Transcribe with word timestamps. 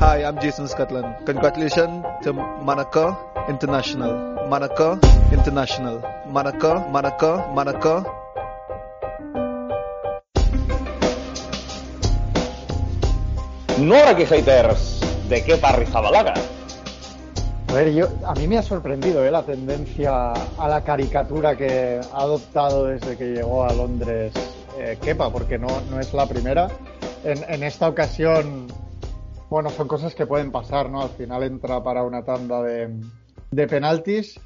Hi, 0.00 0.24
I'm 0.24 0.40
Jason 0.40 0.66
Scotland. 0.66 1.26
Congratulations 1.26 2.06
to 2.22 2.32
Monaco 2.32 3.18
International. 3.50 4.48
Monaco 4.48 4.98
International. 5.30 6.00
Monaco, 6.26 6.80
Monaco, 6.88 7.44
Monaco. 7.52 8.06
No 13.78 13.94
ahora 13.94 14.16
que 14.16 14.24
haters 14.24 15.00
de 15.28 15.44
qué 15.44 15.56
Rizabalaga. 15.56 16.32
A 17.68 17.72
ver, 17.74 17.92
yo, 17.92 18.08
a 18.24 18.34
mí 18.36 18.48
me 18.48 18.56
ha 18.56 18.62
sorprendido 18.62 19.22
¿eh? 19.22 19.30
la 19.30 19.42
tendencia 19.42 20.32
a 20.32 20.66
la 20.66 20.82
caricatura 20.82 21.54
que 21.56 22.00
ha 22.10 22.20
adoptado 22.22 22.86
desde 22.86 23.18
que 23.18 23.34
llegó 23.34 23.64
a 23.64 23.72
Londres 23.74 24.32
eh, 24.78 24.96
Kepa, 24.98 25.30
porque 25.30 25.58
no, 25.58 25.68
no 25.90 26.00
es 26.00 26.14
la 26.14 26.24
primera. 26.24 26.68
En, 27.22 27.44
en, 27.52 27.62
esta 27.62 27.86
ocasión, 27.86 28.66
bueno, 29.50 29.68
son 29.70 29.88
cosas 29.88 30.14
que 30.14 30.26
pueden 30.26 30.52
pasar, 30.52 30.88
¿no? 30.88 31.02
Al 31.02 31.10
final 31.10 31.42
entra 31.42 31.82
para 31.82 32.04
una 32.04 32.24
tanda 32.24 32.62
de, 32.62 32.88
de 33.50 33.66
penaltis 33.66 34.40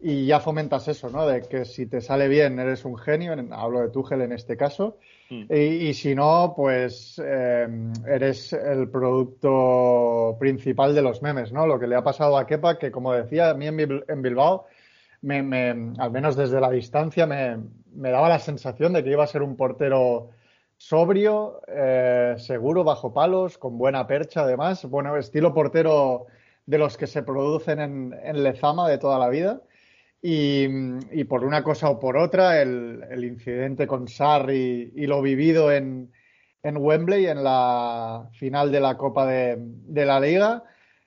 y 0.00 0.26
ya 0.26 0.40
fomentas 0.40 0.88
eso, 0.88 1.10
¿no? 1.10 1.26
De 1.26 1.42
que 1.42 1.66
si 1.66 1.86
te 1.86 2.00
sale 2.00 2.26
bien 2.26 2.58
eres 2.58 2.86
un 2.86 2.96
genio, 2.96 3.34
hablo 3.52 3.80
de 3.80 3.90
Tuchel 3.90 4.22
en 4.22 4.32
este 4.32 4.56
caso, 4.56 4.96
mm. 5.28 5.44
y, 5.52 5.88
y, 5.88 5.94
si 5.94 6.14
no, 6.14 6.54
pues 6.56 7.20
eh, 7.22 7.68
eres 8.08 8.54
el 8.54 8.88
producto 8.88 10.36
principal 10.40 10.94
de 10.94 11.02
los 11.02 11.20
memes, 11.20 11.52
¿no? 11.52 11.66
Lo 11.66 11.78
que 11.78 11.86
le 11.86 11.96
ha 11.96 12.02
pasado 12.02 12.38
a 12.38 12.46
Kepa, 12.46 12.78
que 12.78 12.90
como 12.90 13.12
decía, 13.12 13.50
a 13.50 13.54
mí 13.54 13.66
en 13.66 14.22
Bilbao, 14.22 14.66
me, 15.20 15.42
me, 15.42 15.92
al 15.98 16.10
menos 16.10 16.34
desde 16.34 16.60
la 16.60 16.70
distancia, 16.70 17.26
me, 17.26 17.58
me, 17.94 18.10
daba 18.10 18.30
la 18.30 18.38
sensación 18.38 18.94
de 18.94 19.04
que 19.04 19.10
iba 19.10 19.24
a 19.24 19.26
ser 19.26 19.42
un 19.42 19.56
portero 19.56 20.30
sobrio, 20.88 21.60
eh, 21.66 22.36
seguro, 22.38 22.84
bajo 22.84 23.12
palos, 23.12 23.58
con 23.58 23.76
buena 23.76 24.06
percha 24.06 24.42
además, 24.42 24.84
bueno, 24.84 25.16
estilo 25.16 25.52
portero 25.52 26.26
de 26.64 26.78
los 26.78 26.96
que 26.96 27.08
se 27.08 27.24
producen 27.24 27.80
en, 27.80 28.42
Lezama 28.44 28.88
de 28.88 28.98
toda 28.98 29.18
la 29.18 29.28
vida. 29.28 29.62
Y, 30.22 31.24
por 31.24 31.44
una 31.44 31.62
cosa 31.62 31.90
o 31.90 32.00
por 32.00 32.16
otra, 32.16 32.62
el, 32.62 33.04
el 33.10 33.24
incidente 33.24 33.86
con 33.86 34.08
Sarri 34.08 34.92
y, 34.94 35.06
lo 35.06 35.22
vivido 35.22 35.72
en, 35.72 36.12
en, 36.62 36.76
Wembley 36.76 37.26
en 37.26 37.42
la 37.44 38.28
final 38.32 38.72
de 38.72 38.80
la 38.80 38.96
Copa 38.96 39.26
de, 39.26 39.56
de, 39.58 40.06
la 40.06 40.20
Liga 40.20 40.64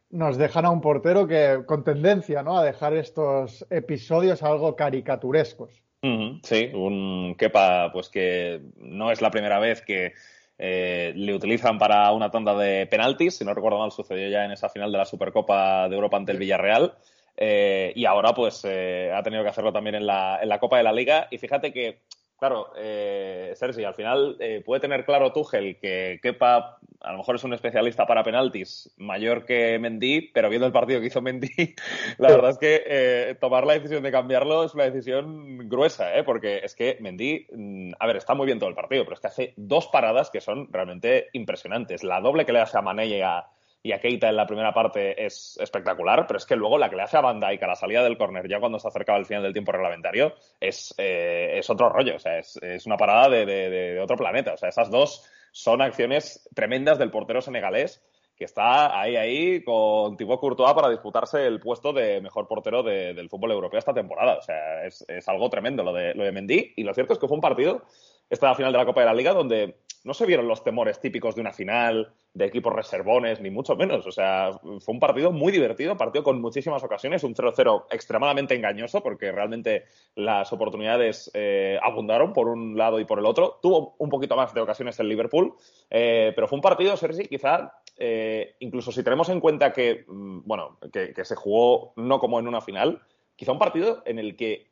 nos 0.09 0.37
dejan 0.37 0.65
a 0.65 0.71
un 0.71 0.81
portero 0.81 1.27
que 1.27 1.63
con 1.65 1.83
tendencia 1.83 2.43
¿no? 2.43 2.57
a 2.57 2.63
dejar 2.63 2.95
estos 2.95 3.65
episodios 3.69 4.43
algo 4.43 4.75
caricaturescos. 4.75 5.83
Sí, 6.01 6.71
un 6.73 7.35
Kepa 7.37 7.91
pues 7.91 8.09
que 8.09 8.61
no 8.77 9.11
es 9.11 9.21
la 9.21 9.31
primera 9.31 9.59
vez 9.59 9.81
que 9.81 10.13
eh, 10.57 11.13
le 11.15 11.33
utilizan 11.33 11.77
para 11.77 12.11
una 12.11 12.31
tanda 12.31 12.53
de 12.55 12.85
penaltis, 12.87 13.37
si 13.37 13.45
no 13.45 13.53
recuerdo 13.53 13.79
mal 13.79 13.91
sucedió 13.91 14.27
ya 14.29 14.45
en 14.45 14.51
esa 14.51 14.69
final 14.69 14.91
de 14.91 14.97
la 14.97 15.05
Supercopa 15.05 15.87
de 15.87 15.95
Europa 15.95 16.17
ante 16.17 16.31
el 16.33 16.37
Villarreal. 16.37 16.93
Eh, 17.41 17.93
y 17.95 18.03
ahora, 18.03 18.33
pues, 18.33 18.65
eh, 18.65 19.13
ha 19.15 19.23
tenido 19.23 19.43
que 19.43 19.49
hacerlo 19.49 19.71
también 19.71 19.95
en 19.95 20.05
la, 20.05 20.39
en 20.41 20.49
la, 20.49 20.59
Copa 20.59 20.77
de 20.77 20.83
la 20.83 20.91
Liga. 20.91 21.27
Y 21.31 21.37
fíjate 21.37 21.71
que, 21.71 21.99
claro, 22.39 22.71
eh, 22.77 23.53
Sergi, 23.55 23.83
al 23.83 23.93
final 23.93 24.37
eh, 24.39 24.61
puede 24.65 24.81
tener 24.81 25.05
claro 25.05 25.31
Tuchel 25.31 25.77
que 25.79 26.19
Kepa 26.21 26.79
a 27.01 27.11
lo 27.13 27.19
mejor 27.19 27.35
es 27.35 27.43
un 27.43 27.53
especialista 27.53 28.05
para 28.05 28.23
penaltis 28.23 28.93
mayor 28.97 29.45
que 29.45 29.79
Mendy, 29.79 30.31
pero 30.33 30.49
viendo 30.49 30.67
el 30.67 30.73
partido 30.73 30.99
que 30.99 31.07
hizo 31.07 31.21
Mendy, 31.21 31.49
la 32.17 32.29
verdad 32.29 32.51
es 32.51 32.57
que 32.57 32.83
eh, 32.85 33.35
tomar 33.39 33.65
la 33.65 33.73
decisión 33.73 34.03
de 34.03 34.11
cambiarlo 34.11 34.65
es 34.65 34.73
una 34.73 34.83
decisión 34.83 35.69
gruesa, 35.69 36.17
¿eh? 36.17 36.23
porque 36.23 36.59
es 36.63 36.75
que 36.75 36.97
Mendy, 36.99 37.47
mm, 37.51 37.91
a 37.99 38.07
ver, 38.07 38.17
está 38.17 38.33
muy 38.33 38.45
bien 38.45 38.59
todo 38.59 38.69
el 38.69 38.75
partido, 38.75 39.03
pero 39.03 39.13
es 39.13 39.21
que 39.21 39.27
hace 39.27 39.53
dos 39.55 39.87
paradas 39.87 40.29
que 40.29 40.41
son 40.41 40.71
realmente 40.71 41.29
impresionantes. 41.33 42.03
La 42.03 42.19
doble 42.19 42.45
que 42.45 42.53
le 42.53 42.59
hace 42.59 42.77
a 42.77 42.81
Mané 42.81 43.07
y 43.07 43.21
a 43.21 43.45
y 43.81 43.93
a 43.93 43.99
Keita 43.99 44.29
en 44.29 44.35
la 44.35 44.45
primera 44.45 44.73
parte 44.73 45.25
es 45.25 45.57
espectacular, 45.61 46.25
pero 46.27 46.37
es 46.37 46.45
que 46.45 46.55
luego 46.55 46.77
la 46.77 46.89
que 46.89 46.97
le 46.97 47.03
hace 47.03 47.17
a 47.17 47.21
Van 47.21 47.39
Dijk 47.39 47.63
a 47.63 47.67
la 47.67 47.75
salida 47.75 48.03
del 48.03 48.17
córner 48.17 48.47
ya 48.47 48.59
cuando 48.59 48.79
se 48.79 48.87
acercaba 48.87 49.17
el 49.17 49.25
final 49.25 49.43
del 49.43 49.53
tiempo 49.53 49.71
reglamentario 49.71 50.33
es, 50.59 50.93
eh, 50.97 51.57
es 51.57 51.69
otro 51.69 51.89
rollo, 51.89 52.15
o 52.15 52.19
sea, 52.19 52.39
es, 52.39 52.85
una 52.85 52.97
parada 52.97 53.29
de, 53.29 53.99
otro 54.01 54.17
planeta, 54.17 54.53
o 54.53 54.57
sea, 54.57 54.69
esas 54.69 54.89
dos 54.89 55.25
son 55.51 55.81
acciones 55.81 56.47
tremendas 56.53 56.99
del 56.99 57.11
portero 57.11 57.41
senegalés 57.41 58.03
que 58.35 58.45
está 58.45 58.99
ahí, 58.99 59.17
ahí 59.17 59.63
con 59.63 60.15
Thibaut 60.15 60.39
Courtois 60.39 60.73
para 60.73 60.89
disputarse 60.89 61.45
el 61.45 61.59
puesto 61.59 61.91
de 61.91 62.21
mejor 62.21 62.47
portero 62.47 62.83
de, 62.83 63.13
del 63.13 63.29
fútbol 63.29 63.51
europeo 63.51 63.77
esta 63.77 63.93
temporada. 63.93 64.37
O 64.37 64.41
sea, 64.41 64.85
es, 64.85 65.03
es, 65.09 65.27
algo 65.27 65.49
tremendo 65.49 65.83
lo 65.83 65.91
de, 65.91 66.13
lo 66.13 66.23
de 66.23 66.31
Mendy. 66.31 66.73
Y 66.77 66.83
lo 66.83 66.93
cierto 66.93 67.11
es 67.11 67.19
que 67.19 67.27
fue 67.27 67.35
un 67.35 67.41
partido, 67.41 67.81
esta 68.29 68.53
final 68.55 68.71
de 68.71 68.77
la 68.77 68.85
Copa 68.85 69.01
de 69.01 69.07
la 69.07 69.13
Liga, 69.13 69.33
donde 69.33 69.75
no 70.03 70.13
se 70.13 70.25
vieron 70.25 70.47
los 70.47 70.63
temores 70.63 70.99
típicos 70.99 71.35
de 71.35 71.41
una 71.41 71.51
final, 71.51 72.13
de 72.33 72.45
equipos 72.45 72.73
reservones, 72.73 73.41
ni 73.41 73.49
mucho 73.49 73.75
menos. 73.75 74.05
O 74.05 74.11
sea, 74.11 74.51
fue 74.79 74.93
un 74.93 74.99
partido 74.99 75.31
muy 75.31 75.51
divertido, 75.51 75.97
partido 75.97 76.23
con 76.23 76.41
muchísimas 76.41 76.83
ocasiones, 76.83 77.23
un 77.23 77.35
0-0 77.35 77.85
extremadamente 77.91 78.55
engañoso, 78.55 79.01
porque 79.03 79.31
realmente 79.31 79.85
las 80.15 80.53
oportunidades 80.53 81.29
eh, 81.33 81.77
abundaron 81.81 82.33
por 82.33 82.47
un 82.47 82.77
lado 82.77 82.99
y 82.99 83.05
por 83.05 83.19
el 83.19 83.25
otro. 83.25 83.59
Tuvo 83.61 83.95
un 83.97 84.09
poquito 84.09 84.35
más 84.35 84.53
de 84.53 84.61
ocasiones 84.61 84.99
el 84.99 85.09
Liverpool, 85.09 85.53
eh, 85.89 86.31
pero 86.35 86.47
fue 86.47 86.57
un 86.57 86.61
partido, 86.61 86.95
Sergi, 86.95 87.27
quizá, 87.27 87.73
eh, 87.97 88.55
incluso 88.59 88.91
si 88.91 89.03
tenemos 89.03 89.27
en 89.29 89.41
cuenta 89.41 89.73
que, 89.73 90.05
mm, 90.07 90.41
bueno, 90.45 90.77
que 90.91 91.25
se 91.25 91.35
jugó 91.35 91.93
no 91.97 92.19
como 92.19 92.39
en 92.39 92.47
una 92.47 92.61
final, 92.61 93.01
quizá 93.35 93.51
un 93.51 93.59
partido 93.59 94.01
en 94.05 94.19
el 94.19 94.35
que 94.35 94.68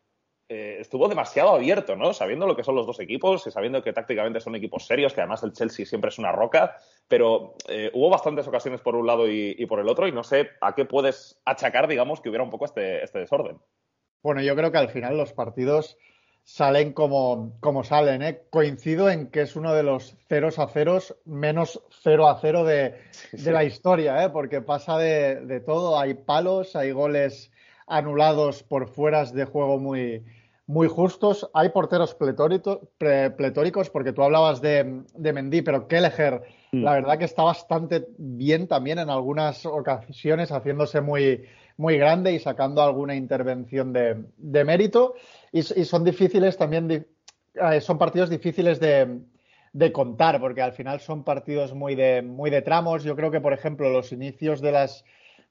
eh, 0.49 0.77
estuvo 0.79 1.09
demasiado 1.09 1.49
abierto, 1.49 1.97
¿no? 1.97 2.13
Sabiendo 2.13 2.47
lo 2.47 2.55
que 2.55 2.63
son 2.63 2.75
los 2.75 2.87
dos 2.87 3.01
equipos 3.01 3.45
y 3.47 3.51
sabiendo 3.51 3.83
que 3.83 3.91
tácticamente 3.91 4.39
son 4.39 4.55
equipos 4.55 4.85
serios, 4.85 5.13
que 5.13 5.19
además 5.19 5.43
el 5.43 5.51
Chelsea 5.51 5.85
siempre 5.85 6.09
es 6.09 6.19
una 6.19 6.31
roca, 6.31 6.77
pero 7.07 7.55
eh, 7.67 7.91
hubo 7.93 8.09
bastantes 8.09 8.47
ocasiones 8.47 8.79
por 8.79 8.95
un 8.95 9.05
lado 9.05 9.27
y, 9.27 9.55
y, 9.57 9.65
por 9.65 9.81
el 9.81 9.89
otro 9.89 10.07
y 10.07 10.13
no 10.13 10.23
sé 10.23 10.51
a 10.61 10.73
qué 10.73 10.85
puedes 10.85 11.37
achacar, 11.43 11.87
digamos, 11.87 12.21
que 12.21 12.29
hubiera 12.29 12.45
un 12.45 12.49
poco 12.49 12.63
este, 12.63 13.03
este 13.03 13.19
desorden. 13.19 13.57
Bueno, 14.23 14.41
yo 14.41 14.55
creo 14.55 14.71
que 14.71 14.77
al 14.77 14.89
final 14.89 15.17
los 15.17 15.33
partidos 15.33 15.97
salen 16.45 16.93
como, 16.93 17.57
como 17.59 17.83
salen, 17.83 18.21
¿eh? 18.21 18.43
Coincido 18.49 19.09
en 19.09 19.29
que 19.29 19.41
es 19.41 19.57
uno 19.57 19.73
de 19.73 19.83
los 19.83 20.15
ceros 20.29 20.59
a 20.59 20.69
ceros 20.69 21.17
menos 21.25 21.83
cero 22.01 22.29
a 22.29 22.39
cero 22.39 22.63
de, 22.63 22.95
sí, 23.11 23.37
sí. 23.37 23.43
de 23.43 23.51
la 23.51 23.65
historia, 23.65 24.23
¿eh? 24.23 24.29
Porque 24.29 24.61
pasa 24.61 24.97
de, 24.97 25.41
de 25.41 25.59
todo, 25.59 25.99
hay 25.99 26.13
palos, 26.13 26.77
hay 26.77 26.91
goles 26.91 27.51
anulados 27.85 28.63
por 28.63 28.87
fueras 28.87 29.33
de 29.33 29.43
juego 29.45 29.77
muy, 29.77 30.23
muy 30.67 30.89
justos. 30.89 31.49
Hay 31.53 31.69
porteros 31.69 32.13
pletóricos, 32.13 33.89
porque 33.89 34.13
tú 34.13 34.21
hablabas 34.21 34.61
de, 34.61 35.01
de 35.15 35.33
Mendy, 35.33 35.61
pero 35.61 35.87
Kelleher, 35.87 36.43
mm. 36.73 36.83
la 36.83 36.93
verdad 36.93 37.17
que 37.17 37.25
está 37.25 37.43
bastante 37.43 38.05
bien 38.17 38.67
también 38.67 38.99
en 38.99 39.09
algunas 39.09 39.65
ocasiones, 39.65 40.51
haciéndose 40.51 40.99
muy, 40.99 41.45
muy 41.77 41.97
grande 41.97 42.33
y 42.33 42.39
sacando 42.39 42.83
alguna 42.83 43.15
intervención 43.15 43.93
de, 43.93 44.25
de 44.35 44.63
mérito. 44.65 45.15
Y, 45.53 45.59
y, 45.59 45.85
son 45.85 46.03
difíciles 46.03 46.57
también, 46.57 46.91
eh, 46.91 47.81
son 47.81 47.97
partidos 47.97 48.29
difíciles 48.29 48.81
de, 48.81 49.21
de, 49.71 49.91
contar, 49.93 50.41
porque 50.41 50.61
al 50.61 50.73
final 50.73 50.99
son 50.99 51.23
partidos 51.23 51.73
muy 51.73 51.95
de, 51.95 52.21
muy 52.21 52.49
de 52.49 52.61
tramos. 52.61 53.05
Yo 53.05 53.15
creo 53.15 53.31
que, 53.31 53.39
por 53.39 53.53
ejemplo, 53.53 53.89
los 53.89 54.11
inicios 54.11 54.59
de 54.59 54.73
las 54.73 55.05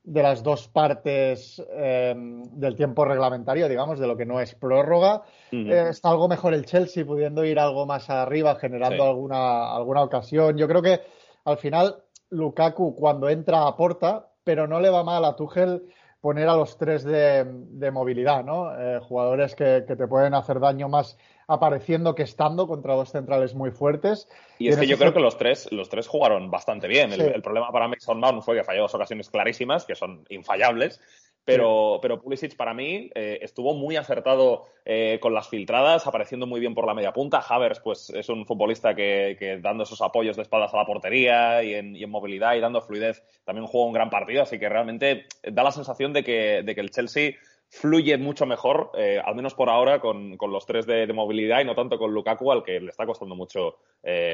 de 0.07 0.23
las 0.23 0.45
dos 0.45 0.69
partes 0.69 1.61
eh, 1.69 2.15
del 2.17 2.77
tiempo 2.77 3.05
reglamentario, 3.05 3.69
digamos, 3.69 3.99
de 3.99 4.07
lo 4.07 4.17
que 4.17 4.25
no 4.25 4.41
es 4.41 4.55
prórroga. 4.55 5.23
Uh 5.51 5.57
-huh. 5.57 5.73
eh, 5.73 5.91
está 5.91 6.11
algo 6.11 6.29
mejor 6.29 6.55
el 6.55 6.65
Chelsea, 6.65 7.05
pudiendo 7.05 7.45
ir 7.45 7.59
algo 7.59 7.87
más 7.87 8.09
arriba, 8.09 8.55
generando 8.55 9.03
sí. 9.03 9.09
alguna, 9.09 9.75
alguna 9.75 10.03
ocasión. 10.03 10.57
Yo 10.57 10.69
creo 10.69 10.81
que 10.81 11.01
al 11.45 11.59
final 11.59 11.97
Lukaku, 12.31 12.95
cuando 12.95 13.29
entra, 13.29 13.67
aporta, 13.67 14.29
pero 14.45 14.69
no 14.69 14.81
le 14.81 14.91
va 14.91 15.03
mal 15.03 15.25
a 15.25 15.35
Tuchel 15.35 15.83
poner 16.21 16.49
a 16.49 16.57
los 16.57 16.79
tres 16.79 17.03
de, 17.03 17.45
de 17.45 17.91
movilidad, 17.91 18.45
¿no? 18.45 18.79
Eh, 18.79 19.01
jugadores 19.01 19.57
que, 19.57 19.85
que, 19.87 19.97
te 19.97 20.07
pueden 20.07 20.35
hacer 20.35 20.61
daño 20.61 20.89
más 20.89 21.19
apareciendo 21.49 22.15
que 22.15 22.23
estando 22.23 22.67
contra 22.67 22.95
dos 22.95 23.11
centrales 23.11 23.55
muy 23.55 23.71
fuertes. 23.71 24.29
Y, 24.59 24.67
y 24.67 24.69
es 24.69 24.77
que 24.77 24.87
yo 24.87 24.99
creo 24.99 25.13
que 25.13 25.21
los 25.21 25.39
tres, 25.39 25.71
los 25.71 25.89
tres 25.89 26.09
jugaron 26.09 26.51
bastante 26.51 26.89
bien. 26.89 27.13
Sí. 27.13 27.21
El, 27.21 27.35
el, 27.35 27.43
problema 27.43 27.71
para 27.71 27.89
Mason 27.89 28.19
Mount 28.19 28.43
fue 28.43 28.57
que 28.57 28.65
falló 28.65 28.83
dos 28.83 28.95
ocasiones 28.95 29.31
clarísimas, 29.31 29.85
que 29.85 29.95
son 29.95 30.25
infallables, 30.29 31.01
pero, 31.47 32.01
pero 32.03 32.21
Pulisic 32.21 32.57
para 32.57 32.75
mí 32.75 33.09
eh, 33.15 33.39
estuvo 33.41 33.73
muy 33.73 33.95
acertado 33.95 34.65
eh, 34.85 35.21
con 35.23 35.33
las 35.33 35.49
filtradas, 35.49 36.05
apareciendo 36.05 36.45
muy 36.45 36.59
bien 36.59 36.75
por 36.75 36.89
la 36.89 36.95
media 36.95 37.13
punta. 37.13 37.39
Havers, 37.39 37.79
pues 37.79 38.11
es 38.11 38.29
un 38.29 38.45
futbolista 38.47 38.97
que, 38.97 39.61
dando 39.63 39.85
esos 39.85 40.03
apoyos 40.03 40.35
de 40.35 40.43
espaldas 40.43 40.75
a 40.75 40.79
la 40.79 40.87
portería 40.87 41.63
y 41.63 41.75
en, 41.75 42.11
movilidad 42.11 42.57
y 42.57 42.61
dando 42.61 42.83
fluidez, 42.83 43.23
también 43.45 43.69
jugó 43.69 43.87
un 43.87 43.93
gran 43.93 44.11
partido, 44.11 44.43
así 44.43 44.59
que 44.59 44.69
realmente 44.69 45.27
da 45.45 45.63
la 45.63 45.71
sensación 45.71 46.13
de 46.13 46.25
que, 46.25 46.63
de 46.65 46.75
que 46.75 46.81
el 46.81 46.91
Chelsea 46.91 47.35
fluye 47.69 48.17
mucho 48.19 48.47
mejor, 48.47 48.91
eh, 48.97 49.21
al 49.25 49.35
menos 49.35 49.55
por 49.55 49.69
ahora, 49.69 50.01
con, 50.01 50.37
los 50.39 50.67
tres 50.67 50.87
de, 50.87 51.07
movilidad 51.13 51.61
y 51.61 51.65
no 51.65 51.75
tanto 51.75 51.99
con 51.99 52.13
Lukaku, 52.13 52.53
al 52.53 52.63
que 52.63 52.81
le 52.81 52.91
está 52.91 53.07
costando 53.07 53.35
mucho 53.35 53.79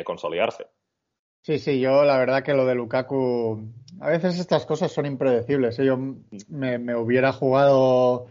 consolidarse. 0.04 0.66
Sí, 1.42 1.58
sí, 1.58 1.80
yo 1.80 2.04
la 2.04 2.18
verdad 2.18 2.44
que 2.44 2.54
lo 2.54 2.64
de 2.64 2.76
Lukaku, 2.76 3.60
a 4.00 4.10
veces 4.10 4.38
estas 4.38 4.64
cosas 4.64 4.92
son 4.92 5.06
impredecibles. 5.06 5.76
¿eh? 5.80 5.84
Yo 5.84 5.98
me, 6.48 6.94
hubiera 6.94 7.32
jugado 7.32 8.26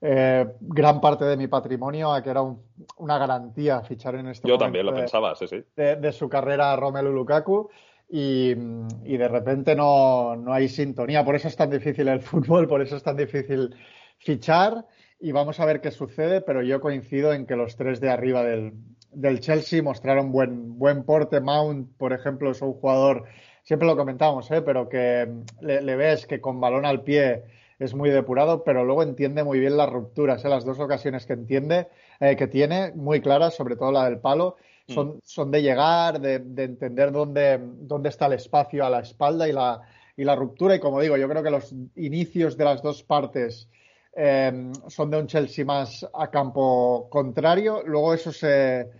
eh, 0.00 0.46
gran 0.60 1.00
parte 1.00 1.24
de 1.24 1.36
mi 1.36 1.48
patrimonio 1.48 2.12
a 2.12 2.22
que 2.22 2.30
era 2.30 2.42
una 2.42 3.18
garantía 3.18 3.82
fichar 3.82 4.14
en 4.14 4.28
este 4.28 4.48
Yo 4.48 4.58
también 4.58 4.86
lo 4.86 4.94
pensaba, 4.94 5.34
sí, 5.34 5.48
sí. 5.48 5.64
De, 5.74 6.12
su 6.12 6.28
carrera 6.28 6.76
Romelu 6.76 7.10
Lukaku 7.10 7.68
y, 8.08 8.54
de 8.54 9.28
repente 9.28 9.74
no, 9.74 10.36
no 10.36 10.52
hay 10.52 10.68
sintonía. 10.68 11.24
Por 11.24 11.34
eso 11.34 11.48
es 11.48 11.56
tan 11.56 11.68
difícil 11.68 12.06
el 12.06 12.20
fútbol, 12.20 12.68
por 12.68 12.80
eso 12.80 12.94
es 12.94 13.02
tan 13.02 13.16
difícil 13.16 13.74
fichar 14.24 14.86
y 15.20 15.32
vamos 15.32 15.60
a 15.60 15.64
ver 15.64 15.80
qué 15.80 15.90
sucede, 15.90 16.40
pero 16.40 16.62
yo 16.62 16.80
coincido 16.80 17.32
en 17.32 17.46
que 17.46 17.56
los 17.56 17.76
tres 17.76 18.00
de 18.00 18.10
arriba 18.10 18.42
del, 18.42 18.72
del 19.12 19.40
Chelsea 19.40 19.82
mostraron 19.82 20.32
buen, 20.32 20.78
buen 20.78 21.04
porte. 21.04 21.40
Mount, 21.40 21.96
por 21.96 22.12
ejemplo, 22.12 22.50
es 22.50 22.62
un 22.62 22.72
jugador, 22.72 23.24
siempre 23.62 23.86
lo 23.86 23.96
comentamos, 23.96 24.50
¿eh? 24.50 24.62
pero 24.62 24.88
que 24.88 25.28
le, 25.60 25.96
ves 25.96 26.26
que 26.26 26.40
con 26.40 26.60
balón 26.60 26.84
al 26.84 27.02
pie 27.02 27.44
es 27.78 27.94
muy 27.94 28.10
depurado, 28.10 28.64
pero 28.64 28.84
luego 28.84 29.02
entiende 29.02 29.44
muy 29.44 29.60
bien 29.60 29.76
las 29.76 29.90
rupturas. 29.90 30.44
¿eh? 30.44 30.48
Las 30.48 30.64
dos 30.64 30.80
ocasiones 30.80 31.26
que 31.26 31.34
entiende, 31.34 31.88
eh, 32.20 32.36
que 32.36 32.46
tiene, 32.46 32.92
muy 32.92 33.20
claras, 33.20 33.54
sobre 33.54 33.76
todo 33.76 33.92
la 33.92 34.06
del 34.06 34.18
palo, 34.18 34.56
mm. 34.88 34.92
son, 34.92 35.20
son 35.22 35.50
de 35.50 35.62
llegar, 35.62 36.20
de, 36.20 36.34
entender 36.64 37.12
dónde, 37.12 37.60
dónde 37.60 38.08
está 38.08 38.26
el 38.26 38.34
espacio 38.34 38.84
a 38.84 38.90
la 38.90 39.00
espalda 39.00 39.48
y 39.48 39.52
la, 39.52 39.82
y 40.16 40.24
la 40.24 40.34
ruptura. 40.34 40.74
Y 40.74 40.80
como 40.80 41.00
digo, 41.00 41.16
yo 41.16 41.28
creo 41.28 41.42
que 41.42 41.50
los 41.50 41.74
inicios 41.96 42.56
de 42.56 42.64
las 42.64 42.82
dos 42.82 43.02
partes 43.02 43.68
Em, 44.14 44.74
son 44.88 45.10
de 45.10 45.18
un 45.18 45.26
Chelsea 45.26 45.64
más 45.64 46.06
a 46.12 46.30
campo 46.30 47.08
contrario. 47.10 47.82
Luego 47.86 48.12
eso 48.12 48.30
se, 48.30 48.90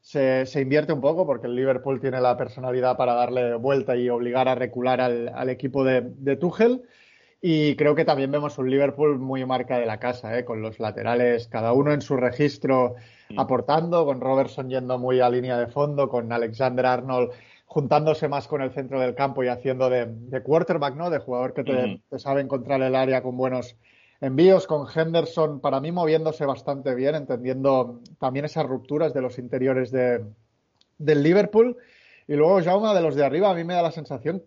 se, 0.00 0.60
invierte 0.60 0.92
un 0.92 1.00
poco 1.00 1.26
porque 1.26 1.48
el 1.48 1.56
Liverpool 1.56 2.00
tiene 2.00 2.20
la 2.20 2.36
personalidad 2.36 2.96
para 2.96 3.14
darle 3.14 3.56
vuelta 3.56 3.96
y 3.96 4.08
obligar 4.08 4.48
a 4.48 4.54
recular 4.54 5.00
al, 5.00 5.50
equipo 5.50 5.82
de, 5.82 6.02
de, 6.02 6.36
Tuchel. 6.36 6.82
Y 7.42 7.74
creo 7.74 7.94
que 7.96 8.04
también 8.04 8.30
vemos 8.30 8.58
un 8.58 8.70
Liverpool 8.70 9.18
muy 9.18 9.44
marca 9.44 9.78
de 9.78 9.86
la 9.86 9.98
casa, 9.98 10.38
¿eh? 10.38 10.44
con 10.44 10.62
los 10.62 10.78
laterales, 10.78 11.48
cada 11.48 11.72
uno 11.72 11.92
en 11.92 12.02
su 12.02 12.16
registro 12.16 12.94
mm. 13.30 13.40
aportando, 13.40 14.04
con 14.04 14.20
Robertson 14.20 14.68
yendo 14.68 14.98
muy 14.98 15.20
a 15.20 15.30
línea 15.30 15.58
de 15.58 15.66
fondo, 15.66 16.08
con 16.08 16.30
Alexander 16.32 16.86
Arnold 16.86 17.32
juntándose 17.64 18.28
más 18.28 18.48
con 18.48 18.62
el 18.62 18.72
centro 18.72 19.00
del 19.00 19.14
campo 19.14 19.44
y 19.44 19.48
haciendo 19.48 19.88
de, 19.88 20.42
quarterback, 20.42 20.96
¿no? 20.96 21.08
De 21.08 21.18
jugador 21.18 21.54
que 21.54 21.64
te, 21.64 21.86
mm. 21.86 22.02
te 22.08 22.18
sabe 22.18 22.40
encontrar 22.40 22.82
el 22.82 22.94
área 22.94 23.22
con 23.22 23.36
buenos 23.36 23.76
envíos 24.20 24.66
con 24.66 24.86
Henderson, 24.92 25.60
para 25.60 25.80
mí 25.80 25.92
moviéndose 25.92 26.44
bastante 26.44 26.94
bien, 26.94 27.14
entendiendo 27.14 28.00
también 28.18 28.44
esas 28.44 28.66
rupturas 28.66 29.14
de 29.14 29.22
los 29.22 29.38
interiores 29.38 29.90
de, 29.90 30.24
del 30.98 31.22
Liverpool. 31.22 31.76
Y 32.28 32.34
luego 32.34 32.60
ya 32.60 32.76
uno 32.76 32.94
de 32.94 33.00
los 33.00 33.14
de 33.14 33.24
arriba, 33.24 33.50
a 33.50 33.54
mí 33.54 33.64
me 33.64 33.74
da 33.74 33.82
la 33.82 33.90
sensación, 33.90 34.42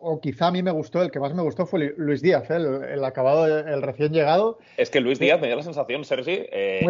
o 0.00 0.20
quizá 0.20 0.46
a 0.46 0.50
mí 0.50 0.62
me 0.62 0.70
gustó, 0.70 1.02
el 1.02 1.10
que 1.10 1.20
más 1.20 1.34
me 1.34 1.42
gustó 1.42 1.66
fue 1.66 1.94
Luis 1.98 2.22
Díaz, 2.22 2.50
¿eh? 2.50 2.56
el, 2.56 3.04
acabado, 3.04 3.46
el 3.46 3.82
recién 3.82 4.12
llegado. 4.12 4.58
Es 4.76 4.90
que 4.90 5.00
Luis 5.00 5.18
Díaz 5.18 5.40
me 5.40 5.48
da 5.48 5.56
la 5.56 5.62
sensación, 5.62 6.04
Sergi, 6.04 6.46
eh, 6.50 6.84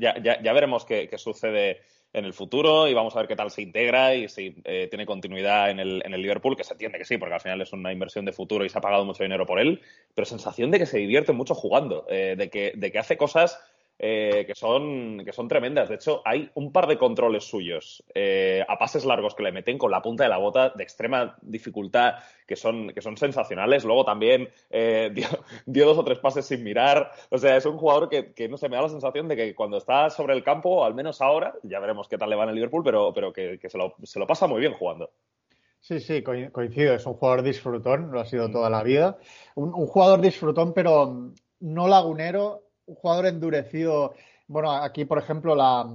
ya, 0.00 0.52
veremos, 0.52 0.84
qué, 0.84 1.08
qué 1.08 1.18
sucede 1.18 1.80
en 2.12 2.24
el 2.24 2.32
futuro 2.34 2.88
y 2.88 2.94
vamos 2.94 3.14
a 3.16 3.20
ver 3.20 3.28
qué 3.28 3.36
tal 3.36 3.50
se 3.50 3.62
integra 3.62 4.14
y 4.14 4.28
si 4.28 4.54
eh, 4.64 4.86
tiene 4.88 5.06
continuidad 5.06 5.70
en 5.70 5.80
el, 5.80 6.02
en 6.04 6.12
el 6.12 6.20
Liverpool, 6.20 6.56
que 6.56 6.64
se 6.64 6.74
entiende 6.74 6.98
que 6.98 7.04
sí, 7.04 7.16
porque 7.16 7.34
al 7.34 7.40
final 7.40 7.60
es 7.62 7.72
una 7.72 7.92
inversión 7.92 8.24
de 8.24 8.32
futuro 8.32 8.64
y 8.64 8.68
se 8.68 8.78
ha 8.78 8.82
pagado 8.82 9.04
mucho 9.04 9.22
dinero 9.22 9.46
por 9.46 9.58
él, 9.58 9.80
pero 10.14 10.26
sensación 10.26 10.70
de 10.70 10.78
que 10.78 10.86
se 10.86 10.98
divierte 10.98 11.32
mucho 11.32 11.54
jugando, 11.54 12.06
eh, 12.10 12.34
de, 12.36 12.50
que, 12.50 12.72
de 12.74 12.92
que 12.92 12.98
hace 12.98 13.16
cosas 13.16 13.58
eh, 13.98 14.44
que, 14.46 14.54
son, 14.54 15.24
que 15.24 15.32
son 15.32 15.46
tremendas. 15.46 15.88
De 15.88 15.94
hecho, 15.94 16.22
hay 16.24 16.50
un 16.54 16.72
par 16.72 16.88
de 16.88 16.98
controles 16.98 17.44
suyos 17.44 18.02
eh, 18.14 18.64
a 18.66 18.76
pases 18.76 19.04
largos 19.04 19.34
que 19.34 19.44
le 19.44 19.52
meten 19.52 19.78
con 19.78 19.92
la 19.92 20.02
punta 20.02 20.24
de 20.24 20.30
la 20.30 20.38
bota 20.38 20.70
de 20.70 20.82
extrema 20.82 21.36
dificultad 21.40 22.14
que 22.46 22.56
son, 22.56 22.88
que 22.88 23.00
son 23.00 23.16
sensacionales. 23.16 23.84
Luego 23.84 24.04
también 24.04 24.48
eh, 24.70 25.12
dio, 25.66 25.86
dos 25.86 25.98
o 25.98 26.04
tres 26.04 26.18
pases 26.18 26.46
sin 26.46 26.64
mirar. 26.64 27.12
O 27.30 27.38
sea, 27.38 27.56
es 27.56 27.64
un 27.64 27.78
jugador 27.78 28.08
que, 28.08 28.48
no 28.48 28.56
sé, 28.56 28.68
me 28.68 28.76
da 28.76 28.82
la 28.82 28.88
sensación 28.88 29.28
de 29.28 29.36
que 29.36 29.54
cuando 29.54 29.76
está 29.76 30.10
sobre 30.10 30.34
el 30.34 30.42
campo, 30.42 30.84
al 30.84 30.94
menos 30.94 31.20
ahora, 31.20 31.54
ya 31.62 31.78
veremos 31.78 32.08
qué 32.08 32.18
tal 32.18 32.30
le 32.30 32.36
va 32.36 32.42
en 32.44 32.50
el 32.50 32.56
Liverpool, 32.56 32.82
pero, 32.82 33.12
pero 33.14 33.32
que, 33.32 33.58
se, 33.68 33.78
lo, 33.78 33.94
se 34.02 34.18
lo 34.18 34.26
pasa 34.26 34.48
muy 34.48 34.60
bien 34.60 34.72
jugando. 34.72 35.10
Sí, 35.78 36.00
sí, 36.00 36.22
coincido. 36.22 36.94
Es 36.94 37.06
un 37.06 37.14
jugador 37.14 37.42
disfrutón, 37.42 38.10
lo 38.10 38.20
ha 38.20 38.24
sido 38.24 38.50
toda 38.50 38.68
la 38.68 38.82
vida. 38.82 39.18
Un, 39.54 39.74
un, 39.74 39.86
jugador 39.86 40.20
disfrutón, 40.20 40.72
pero 40.72 41.32
no 41.60 41.88
lagunero 41.88 42.62
un 42.86 42.94
jugador 42.94 43.26
endurecido. 43.26 44.14
Bueno, 44.46 44.72
aquí, 44.72 45.04
por 45.04 45.18
ejemplo, 45.18 45.54
la, 45.54 45.86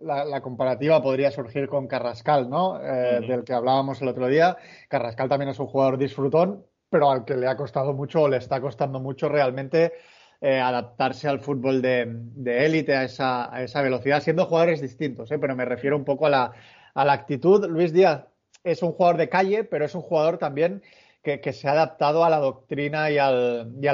la, 0.00 0.40
comparativa 0.40 1.02
podría 1.02 1.30
surgir 1.30 1.68
con 1.68 1.86
Carrascal, 1.86 2.48
¿no? 2.50 2.80
Eh, 2.80 3.20
del 3.26 3.44
que 3.44 3.52
hablábamos 3.52 4.02
el 4.02 4.08
otro 4.08 4.26
día. 4.26 4.56
Carrascal 4.88 5.28
también 5.28 5.50
es 5.50 5.58
un 5.58 5.66
jugador 5.66 5.98
disfrutón, 5.98 6.64
pero 6.90 7.10
al 7.10 7.24
que 7.24 7.36
le 7.36 7.46
ha 7.46 7.56
costado 7.56 7.92
mucho 7.92 8.22
o 8.22 8.28
le 8.28 8.38
está 8.38 8.60
costando 8.60 9.00
mucho 9.00 9.28
realmente 9.28 9.92
eh, 10.40 10.58
adaptarse 10.58 11.28
al 11.28 11.40
fútbol 11.40 11.80
de 11.80 12.64
élite, 12.64 12.96
a, 12.96 13.04
esa, 13.04 13.54
a 13.54 13.62
esa 13.62 13.82
velocidad, 13.82 14.20
siendo 14.20 14.46
jugadores 14.46 14.80
distintos, 14.80 15.30
¿eh? 15.30 15.38
pero 15.38 15.54
me 15.54 15.64
refiero 15.64 15.96
un 15.96 16.04
poco 16.04 16.26
a 16.26 16.30
la, 16.30 16.52
a 16.94 17.04
la 17.04 17.12
actitud. 17.12 17.64
Luis 17.68 17.92
Díaz 17.92 18.24
es 18.64 18.82
un 18.82 18.92
jugador 18.92 19.16
de 19.16 19.28
calle, 19.28 19.64
pero 19.64 19.84
es 19.84 19.94
un 19.94 20.02
jugador 20.02 20.38
también 20.38 20.82
que, 21.22 21.40
que 21.40 21.52
se 21.52 21.68
ha 21.68 21.72
adaptado 21.72 22.24
a 22.24 22.30
la 22.30 22.38
doctrina 22.38 23.10
y, 23.10 23.18
al, 23.18 23.72
y 23.80 23.86
a 23.86 23.92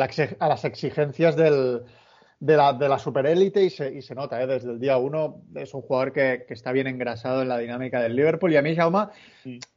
las 0.48 0.64
exigencias 0.64 1.36
del, 1.36 1.84
de 2.40 2.56
la, 2.56 2.72
de 2.72 2.88
la 2.88 2.98
superélite 2.98 3.64
y 3.64 3.70
se, 3.70 3.92
y 3.92 4.02
se 4.02 4.14
nota, 4.14 4.40
¿eh? 4.40 4.46
desde 4.46 4.70
el 4.70 4.78
día 4.78 4.96
uno 4.96 5.42
es 5.54 5.74
un 5.74 5.82
jugador 5.82 6.12
que, 6.12 6.46
está 6.48 6.72
bien 6.72 6.86
engrasado 6.86 7.42
en 7.42 7.48
la 7.48 7.58
dinámica 7.58 8.00
del 8.00 8.14
Liverpool 8.14 8.52
y 8.52 8.56
a 8.56 8.62
mí, 8.62 8.76
Jauma, 8.76 9.10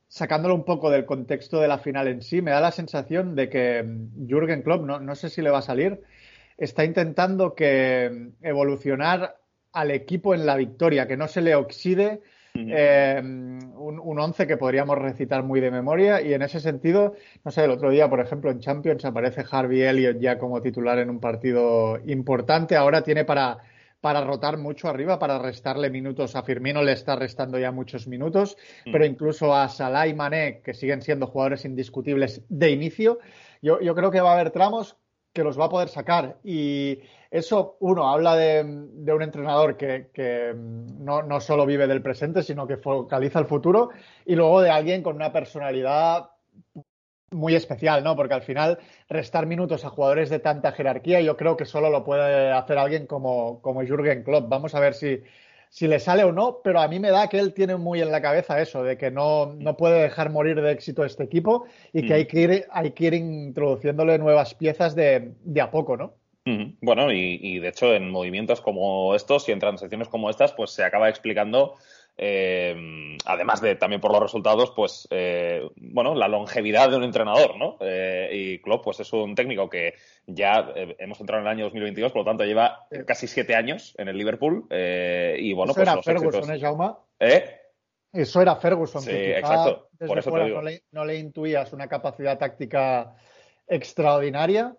sacándolo 0.07 0.53
un 0.53 0.63
poco 0.63 0.89
del 0.91 1.05
contexto 1.05 1.59
de 1.59 1.67
la 1.67 1.79
final 1.79 2.07
en 2.07 2.21
sí, 2.21 2.41
me 2.41 2.51
da 2.51 2.61
la 2.61 2.71
sensación 2.71 3.35
de 3.35 3.49
que 3.49 3.83
Jürgen 4.27 4.61
Klopp, 4.61 4.85
no, 4.85 4.99
no 4.99 5.15
sé 5.15 5.29
si 5.29 5.41
le 5.41 5.49
va 5.49 5.59
a 5.59 5.63
salir, 5.63 6.03
está 6.57 6.85
intentando 6.85 7.55
que 7.55 8.31
evolucionar 8.41 9.37
al 9.73 9.91
equipo 9.91 10.35
en 10.35 10.45
la 10.45 10.55
victoria, 10.55 11.07
que 11.07 11.17
no 11.17 11.27
se 11.27 11.41
le 11.41 11.55
oxide 11.55 12.21
eh, 12.53 13.19
un, 13.21 13.99
un, 13.99 14.19
once 14.19 14.45
que 14.45 14.57
podríamos 14.57 14.97
recitar 14.97 15.43
muy 15.43 15.61
de 15.61 15.71
memoria 15.71 16.21
y 16.21 16.33
en 16.33 16.41
ese 16.41 16.59
sentido, 16.59 17.15
no 17.43 17.51
sé, 17.51 17.63
el 17.63 17.71
otro 17.71 17.89
día, 17.89 18.09
por 18.09 18.19
ejemplo, 18.19 18.51
en 18.51 18.59
Champions 18.59 19.05
aparece 19.05 19.45
Harvey 19.49 19.81
Elliott 19.81 20.19
ya 20.19 20.37
como 20.37 20.61
titular 20.61 20.99
en 20.99 21.09
un 21.09 21.19
partido 21.19 21.97
importante, 22.05 22.75
ahora 22.75 23.03
tiene 23.03 23.25
para, 23.25 23.59
para 24.01 24.23
rotar 24.23 24.57
mucho 24.57 24.89
arriba, 24.89 25.19
para 25.19 25.39
restarle 25.39 25.89
minutos 25.89 26.35
a 26.35 26.43
Firmino, 26.43 26.83
le 26.83 26.91
está 26.91 27.15
restando 27.15 27.57
ya 27.57 27.71
muchos 27.71 28.07
minutos, 28.07 28.57
mm. 28.85 28.91
pero 28.91 29.05
incluso 29.05 29.55
a 29.55 29.69
Salah 29.69 30.07
y 30.07 30.13
Mané, 30.13 30.61
que 30.63 30.73
siguen 30.73 31.01
siendo 31.01 31.27
jugadores 31.27 31.65
indiscutibles 31.65 32.41
de 32.49 32.71
inicio, 32.71 33.19
yo, 33.61 33.79
yo 33.79 33.95
creo 33.95 34.11
que 34.11 34.21
va 34.21 34.31
a 34.31 34.33
haber 34.33 34.51
tramos 34.51 34.97
que 35.33 35.43
los 35.43 35.59
va 35.59 35.65
a 35.65 35.69
poder 35.69 35.89
sacar. 35.89 36.37
Y 36.43 36.99
eso, 37.29 37.77
uno, 37.79 38.09
habla 38.09 38.35
de, 38.35 38.61
un 38.61 39.21
entrenador 39.21 39.77
que, 39.77 40.53
no, 40.55 41.23
no, 41.23 41.39
solo 41.39 41.65
vive 41.65 41.87
del 41.87 42.01
presente, 42.01 42.43
sino 42.43 42.67
que 42.67 42.77
focaliza 42.77 43.39
el 43.39 43.45
futuro, 43.45 43.89
y 44.25 44.35
luego 44.35 44.61
de 44.61 44.69
alguien 44.69 45.03
con 45.03 45.15
una 45.15 45.31
personalidad 45.31 46.29
muy 47.31 47.55
especial, 47.55 48.03
¿no? 48.03 48.15
Porque 48.17 48.33
al 48.33 48.41
final 48.41 48.79
restar 49.07 49.45
minutos 49.45 49.85
a 49.85 49.89
jugadores 49.89 50.29
de 50.29 50.39
tanta 50.39 50.73
jerarquía, 50.73 51.21
yo 51.21 51.37
creo 51.37 51.55
que 51.55 51.63
solo 51.63 51.89
lo 51.89 52.03
puede 52.03 52.51
hacer 52.51 52.77
alguien 52.77 53.07
como, 53.07 53.61
como 53.61 53.83
Jürgen 53.83 54.23
Klopp. 54.23 54.49
Vamos 54.49 54.75
a 54.75 54.81
ver 54.81 54.93
si, 54.93 55.23
si 55.71 55.87
le 55.87 55.99
sale 55.99 56.25
o 56.25 56.33
no, 56.33 56.59
pero 56.61 56.81
a 56.81 56.87
mí 56.89 56.99
me 56.99 57.11
da 57.11 57.29
que 57.29 57.39
él 57.39 57.53
tiene 57.53 57.77
muy 57.77 58.01
en 58.01 58.11
la 58.11 58.21
cabeza 58.21 58.61
eso, 58.61 58.83
de 58.83 58.97
que 58.97 59.09
no, 59.09 59.53
no 59.57 59.77
puede 59.77 60.01
dejar 60.01 60.29
morir 60.29 60.61
de 60.61 60.69
éxito 60.69 61.05
este 61.05 61.23
equipo 61.23 61.65
y 61.93 62.01
que 62.01 62.09
mm. 62.09 62.17
hay, 62.17 62.27
que 62.27 62.41
ir, 62.41 62.65
hay 62.71 62.91
que 62.91 63.05
ir 63.05 63.13
introduciéndole 63.13 64.17
nuevas 64.17 64.53
piezas 64.53 64.95
de, 64.95 65.31
de 65.45 65.61
a 65.61 65.71
poco, 65.71 65.95
¿no? 65.95 66.13
Mm. 66.43 66.73
Bueno, 66.81 67.09
y, 67.13 67.39
y, 67.41 67.59
de 67.59 67.69
hecho 67.69 67.95
en 67.95 68.11
movimientos 68.11 68.59
como 68.59 69.15
estos 69.15 69.47
y 69.47 69.53
en 69.53 69.59
transacciones 69.59 70.09
como 70.09 70.29
estas, 70.29 70.51
pues 70.51 70.71
se 70.71 70.83
acaba 70.83 71.07
explicando 71.07 71.75
eh, 72.17 73.17
además 73.25 73.61
de 73.61 73.75
también 73.75 74.01
por 74.01 74.11
los 74.11 74.21
resultados, 74.21 74.71
pues 74.75 75.07
eh, 75.11 75.67
bueno, 75.75 76.13
la 76.15 76.27
longevidad 76.27 76.89
de 76.89 76.97
un 76.97 77.03
entrenador, 77.03 77.57
¿no? 77.57 77.77
Eh, 77.81 78.29
y 78.31 78.59
Klopp, 78.59 78.83
pues 78.83 78.99
es 78.99 79.11
un 79.13 79.35
técnico 79.35 79.69
que 79.69 79.95
ya 80.27 80.73
hemos 80.99 81.19
entrado 81.19 81.41
en 81.41 81.47
el 81.47 81.51
año 81.53 81.65
2022, 81.65 82.11
por 82.11 82.21
lo 82.21 82.25
tanto 82.25 82.43
lleva 82.43 82.87
casi 83.05 83.27
siete 83.27 83.55
años 83.55 83.95
en 83.97 84.07
el 84.07 84.17
Liverpool 84.17 84.67
y 84.69 85.53
bueno, 85.53 85.71
Eso 85.71 85.81
pues 85.81 85.87
era 85.87 86.03
Ferguson, 86.03 86.55
¿eh, 86.55 86.59
Jaume? 86.59 86.91
¿Eh? 87.19 87.61
Eso 88.13 88.41
era 88.41 88.55
Ferguson. 88.55 89.01
Sí, 89.01 89.11
exacto. 89.11 89.89
Por 90.05 90.19
eso 90.19 90.31
No, 90.31 90.61
le, 90.61 90.83
no 90.91 91.05
le 91.05 91.17
intuías 91.17 91.71
una 91.73 91.87
capacidad 91.87 92.37
táctica 92.37 93.15
extraordinaria 93.67 94.75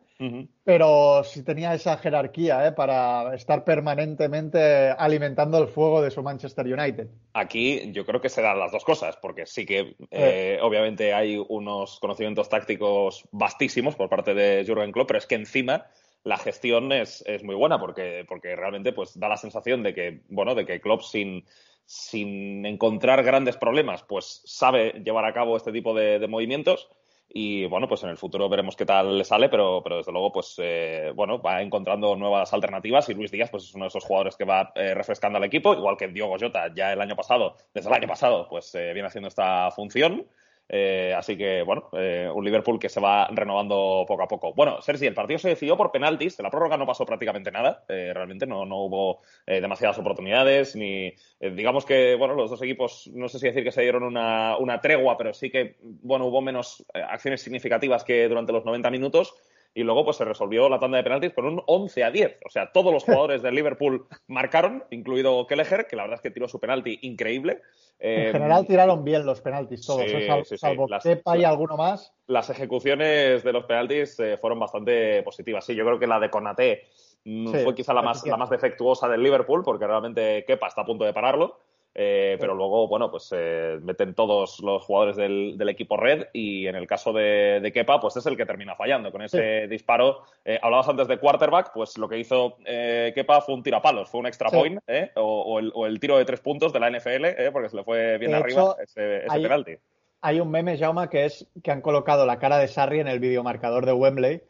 pero 0.64 1.24
sí 1.24 1.42
tenía 1.42 1.74
esa 1.74 1.96
jerarquía 1.96 2.66
¿eh? 2.66 2.72
para 2.72 3.34
estar 3.34 3.64
permanentemente 3.64 4.90
alimentando 4.90 5.58
el 5.58 5.68
fuego 5.68 6.02
de 6.02 6.10
su 6.10 6.22
Manchester 6.22 6.66
United. 6.66 7.08
Aquí 7.34 7.92
yo 7.92 8.04
creo 8.06 8.20
que 8.20 8.28
se 8.28 8.42
dan 8.42 8.58
las 8.58 8.72
dos 8.72 8.84
cosas, 8.84 9.16
porque 9.16 9.46
sí 9.46 9.66
que 9.66 9.96
eh, 10.10 10.58
obviamente 10.62 11.12
hay 11.14 11.42
unos 11.48 11.98
conocimientos 12.00 12.48
tácticos 12.48 13.24
vastísimos 13.32 13.96
por 13.96 14.08
parte 14.08 14.34
de 14.34 14.64
Jurgen 14.66 14.92
Klopp, 14.92 15.08
pero 15.08 15.18
es 15.18 15.26
que 15.26 15.34
encima 15.34 15.86
la 16.24 16.36
gestión 16.36 16.92
es, 16.92 17.22
es 17.26 17.42
muy 17.42 17.54
buena 17.54 17.80
porque, 17.80 18.24
porque 18.28 18.54
realmente 18.54 18.92
pues 18.92 19.18
da 19.18 19.28
la 19.28 19.36
sensación 19.36 19.82
de 19.82 19.94
que, 19.94 20.20
bueno, 20.28 20.54
de 20.54 20.64
que 20.64 20.80
Klopp 20.80 21.02
sin, 21.02 21.44
sin 21.86 22.64
encontrar 22.64 23.22
grandes 23.22 23.56
problemas, 23.56 24.02
pues 24.04 24.42
sabe 24.44 25.02
llevar 25.04 25.24
a 25.24 25.34
cabo 25.34 25.56
este 25.56 25.72
tipo 25.72 25.94
de, 25.94 26.26
movimientos. 26.28 26.88
Y 27.34 27.64
bueno, 27.64 27.88
pues 27.88 28.02
en 28.02 28.10
el 28.10 28.18
futuro 28.18 28.48
veremos 28.50 28.76
qué 28.76 28.84
tal 28.84 29.16
le 29.16 29.24
sale, 29.24 29.48
pero, 29.48 29.80
pero 29.82 29.96
desde 29.96 30.12
luego, 30.12 30.30
pues 30.32 30.54
eh, 30.58 31.12
bueno, 31.14 31.40
va 31.40 31.62
encontrando 31.62 32.14
nuevas 32.14 32.52
alternativas 32.52 33.08
y 33.08 33.14
Luis 33.14 33.30
Díaz, 33.30 33.48
pues 33.50 33.64
es 33.64 33.74
uno 33.74 33.86
de 33.86 33.88
esos 33.88 34.04
jugadores 34.04 34.36
que 34.36 34.44
va 34.44 34.70
eh, 34.74 34.92
refrescando 34.92 35.38
al 35.38 35.44
equipo, 35.44 35.72
igual 35.72 35.96
que 35.96 36.08
Diogo 36.08 36.36
Jota 36.38 36.72
ya 36.74 36.92
el 36.92 37.00
año 37.00 37.16
pasado, 37.16 37.56
desde 37.72 37.88
el 37.88 37.94
año 37.94 38.06
pasado, 38.06 38.46
pues 38.50 38.74
eh, 38.74 38.92
viene 38.92 39.08
haciendo 39.08 39.28
esta 39.28 39.70
función. 39.70 40.26
Eh, 40.68 41.12
así 41.16 41.36
que, 41.36 41.62
bueno, 41.62 41.90
eh, 41.92 42.30
un 42.32 42.44
Liverpool 42.44 42.78
que 42.78 42.88
se 42.88 43.00
va 43.00 43.28
renovando 43.28 44.04
poco 44.06 44.22
a 44.22 44.28
poco. 44.28 44.54
Bueno, 44.54 44.80
Sergi, 44.80 45.06
el 45.06 45.14
partido 45.14 45.38
se 45.38 45.50
decidió 45.50 45.76
por 45.76 45.92
penaltis. 45.92 46.38
En 46.38 46.44
la 46.44 46.50
prórroga 46.50 46.76
no 46.76 46.86
pasó 46.86 47.04
prácticamente 47.04 47.50
nada. 47.50 47.84
Eh, 47.88 48.12
realmente 48.14 48.46
no, 48.46 48.64
no 48.64 48.84
hubo 48.84 49.20
demasiadas 49.46 49.98
oportunidades. 49.98 50.74
ni 50.76 51.12
Digamos 51.40 51.84
que, 51.84 52.14
bueno, 52.14 52.34
los 52.34 52.50
dos 52.50 52.62
equipos, 52.62 53.10
no 53.12 53.28
sé 53.28 53.38
si 53.38 53.46
decir 53.46 53.64
que 53.64 53.72
se 53.72 53.82
dieron 53.82 54.02
una, 54.02 54.56
una 54.56 54.80
tregua, 54.80 55.16
pero 55.16 55.34
sí 55.34 55.50
que, 55.50 55.76
bueno, 55.80 56.26
hubo 56.26 56.40
menos 56.40 56.84
acciones 56.94 57.42
significativas 57.42 58.04
que 58.04 58.28
durante 58.28 58.52
los 58.52 58.64
90 58.64 58.90
minutos 58.90 59.34
y 59.74 59.82
luego 59.82 60.04
pues 60.04 60.16
se 60.16 60.24
resolvió 60.24 60.68
la 60.68 60.78
tanda 60.78 60.98
de 60.98 61.04
penaltis 61.04 61.32
con 61.32 61.46
un 61.46 61.62
11 61.66 62.04
a 62.04 62.10
10. 62.10 62.38
O 62.44 62.50
sea, 62.50 62.72
todos 62.72 62.92
los 62.92 63.04
jugadores 63.04 63.42
del 63.42 63.54
Liverpool 63.54 64.06
marcaron, 64.26 64.84
incluido 64.90 65.46
Kelleher, 65.46 65.86
que 65.86 65.96
la 65.96 66.02
verdad 66.02 66.16
es 66.16 66.22
que 66.22 66.30
tiró 66.30 66.48
su 66.48 66.60
penalti 66.60 66.98
increíble. 67.02 67.62
En 68.04 68.20
eh, 68.20 68.32
general 68.32 68.66
tiraron 68.66 69.04
bien 69.04 69.24
los 69.24 69.40
penaltis 69.40 69.86
todos, 69.86 70.02
¿eh? 70.02 70.44
salvo 70.56 70.88
Kepa 71.00 71.36
y 71.36 71.44
alguno 71.44 71.76
más. 71.76 72.12
Las 72.26 72.50
ejecuciones 72.50 73.44
de 73.44 73.52
los 73.52 73.64
penaltis 73.64 74.18
eh, 74.18 74.36
fueron 74.38 74.58
bastante 74.58 75.22
positivas. 75.22 75.64
Sí, 75.64 75.76
yo 75.76 75.84
creo 75.84 76.00
que 76.00 76.08
la 76.08 76.18
de 76.18 76.28
Konaté 76.28 76.88
mm, 77.24 77.54
fue 77.62 77.74
quizá 77.76 77.94
la 77.94 78.02
más, 78.02 78.26
la 78.26 78.36
más 78.36 78.50
defectuosa 78.50 79.08
del 79.08 79.22
Liverpool, 79.22 79.62
porque 79.64 79.86
realmente 79.86 80.44
Kepa 80.44 80.66
está 80.66 80.80
a 80.80 80.84
punto 80.84 81.04
de 81.04 81.12
pararlo. 81.12 81.60
Eh, 81.94 82.36
pero 82.40 82.54
luego, 82.54 82.88
bueno, 82.88 83.10
pues 83.10 83.28
eh, 83.36 83.78
meten 83.82 84.14
todos 84.14 84.60
los 84.60 84.82
jugadores 84.84 85.16
del, 85.16 85.68
equipo 85.68 85.96
red 85.96 86.26
y 86.32 86.66
en 86.66 86.74
el 86.74 86.86
caso 86.86 87.12
de, 87.12 87.70
Kepa, 87.72 88.00
pues 88.00 88.16
es 88.16 88.26
el 88.26 88.36
que 88.36 88.46
termina 88.46 88.74
fallando 88.74 89.12
con 89.12 89.22
ese 89.22 89.68
disparo. 89.68 90.22
Eh, 90.44 90.58
hablabas 90.62 90.88
antes 90.88 91.08
de 91.08 91.18
quarterback, 91.18 91.72
pues 91.72 91.98
lo 91.98 92.08
que 92.08 92.18
hizo 92.18 92.56
Kepa 92.64 93.40
fue 93.42 93.54
un 93.54 93.62
tirapalos, 93.62 94.08
fue 94.08 94.20
un 94.20 94.26
extra 94.26 94.50
point 94.50 94.80
o, 95.16 95.86
el, 95.86 96.00
tiro 96.00 96.18
de 96.18 96.24
tres 96.24 96.40
puntos 96.40 96.72
de 96.72 96.80
la 96.80 96.90
NFL, 96.90 97.50
porque 97.52 97.68
se 97.68 97.76
le 97.76 97.84
fue 97.84 98.18
bien 98.18 98.34
arriba 98.34 98.76
ese, 98.82 99.22
hay, 99.28 99.42
penalti. 99.42 99.76
Hay 100.20 100.40
un 100.40 100.50
meme, 100.50 100.78
Jauma, 100.78 101.08
que 101.08 101.26
es 101.26 101.46
que 101.62 101.70
han 101.70 101.80
colocado 101.80 102.26
la 102.26 102.38
cara 102.38 102.58
de 102.58 102.68
Sarri 102.68 103.00
en 103.00 103.08
el 103.08 103.20
videomarcador 103.20 103.86
de 103.86 103.92
Wembley. 103.92 104.42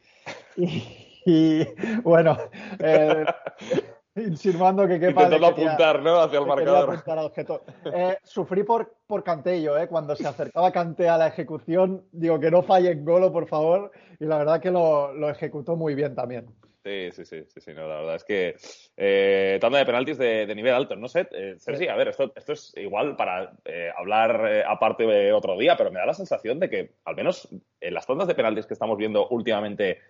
Y, 1.25 1.65
bueno, 2.03 2.37
insinuando 4.17 4.87
que 4.87 5.01
quepa. 5.01 5.25
Intentando 5.25 5.47
apuntar, 5.47 6.03
¿no? 6.03 6.21
Hacia 6.21 6.39
el 6.39 6.47
marcador. 6.47 7.03
Eh, 7.95 8.17
sufrí 8.23 8.63
por, 8.63 8.95
por 9.07 9.25
Cantello, 9.25 9.79
¿eh? 9.79 9.89
Cuando 9.89 10.15
se 10.17 10.27
acercaba 10.27 10.73
Cante 10.73 11.09
a 11.09 11.19
la 11.19 11.29
ejecución, 11.29 12.05
digo 12.13 12.39
que 12.39 12.51
no 12.51 12.63
falle 12.63 12.91
en 12.91 13.05
golo, 13.05 13.33
por 13.33 13.49
favor. 13.49 13.91
Y 14.19 14.27
la 14.27 14.39
verdad 14.39 14.61
que 14.61 14.71
lo, 14.71 15.13
lo 15.13 15.31
ejecutó 15.31 15.77
muy 15.77 15.95
bien 15.95 16.15
también. 16.15 16.47
Sí, 16.85 17.11
sí, 17.13 17.25
sí, 17.25 17.45
sí, 17.47 17.61
sí, 17.61 17.73
no, 17.75 17.87
la 17.87 17.97
verdad 17.97 18.17
es 18.17 18.25
que 18.25 18.57
eh, 18.97 19.59
tanda 19.61 19.79
de 19.79 19.87
penaltis 19.87 20.19
de, 20.19 20.53
nivel 20.53 20.75
alto. 20.75 20.97
No 20.97 21.07
sé, 21.07 21.29
eh, 21.31 21.55
sí. 21.59 21.87
a 21.87 21.95
ver, 21.95 22.09
esto, 22.09 22.33
esto 22.35 22.55
es 22.55 22.73
igual 22.77 23.15
para 23.15 23.53
eh, 23.65 23.91
hablar 23.97 24.45
eh, 24.49 24.65
aparte 24.67 25.33
otro 25.33 25.57
día, 25.57 25.77
pero 25.77 25.93
me 25.93 26.01
da 26.01 26.07
la 26.07 26.15
sensación 26.15 26.59
de 26.59 26.69
que, 26.69 26.95
al 27.05 27.15
menos 27.15 27.49
en 27.81 27.95
las 27.95 28.07
tandas 28.07 28.27
de 28.27 28.35
penaltis 28.35 28.67
que 28.67 28.75
estamos 28.75 28.99
viendo 28.99 29.29
últimamente 29.29 30.01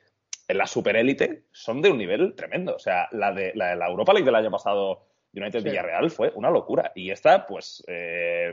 en 0.49 0.59
la 0.59 0.67
superélite 0.67 1.45
son 1.53 1.81
de 1.81 1.91
un 1.91 1.99
nivel 1.99 2.35
tremendo. 2.35 2.77
O 2.77 2.79
sea, 2.79 3.09
la 3.13 3.33
de 3.33 3.53
la, 3.55 3.75
la 3.75 3.89
Europa 3.89 4.13
League 4.13 4.27
del 4.27 4.35
año 4.35 4.51
pasado, 4.51 5.07
United 5.35 5.63
Villarreal, 5.63 6.11
fue 6.11 6.33
una 6.35 6.51
locura. 6.51 6.93
Y 6.95 7.11
esta, 7.11 7.47
pues, 7.47 7.83
eh, 7.87 8.53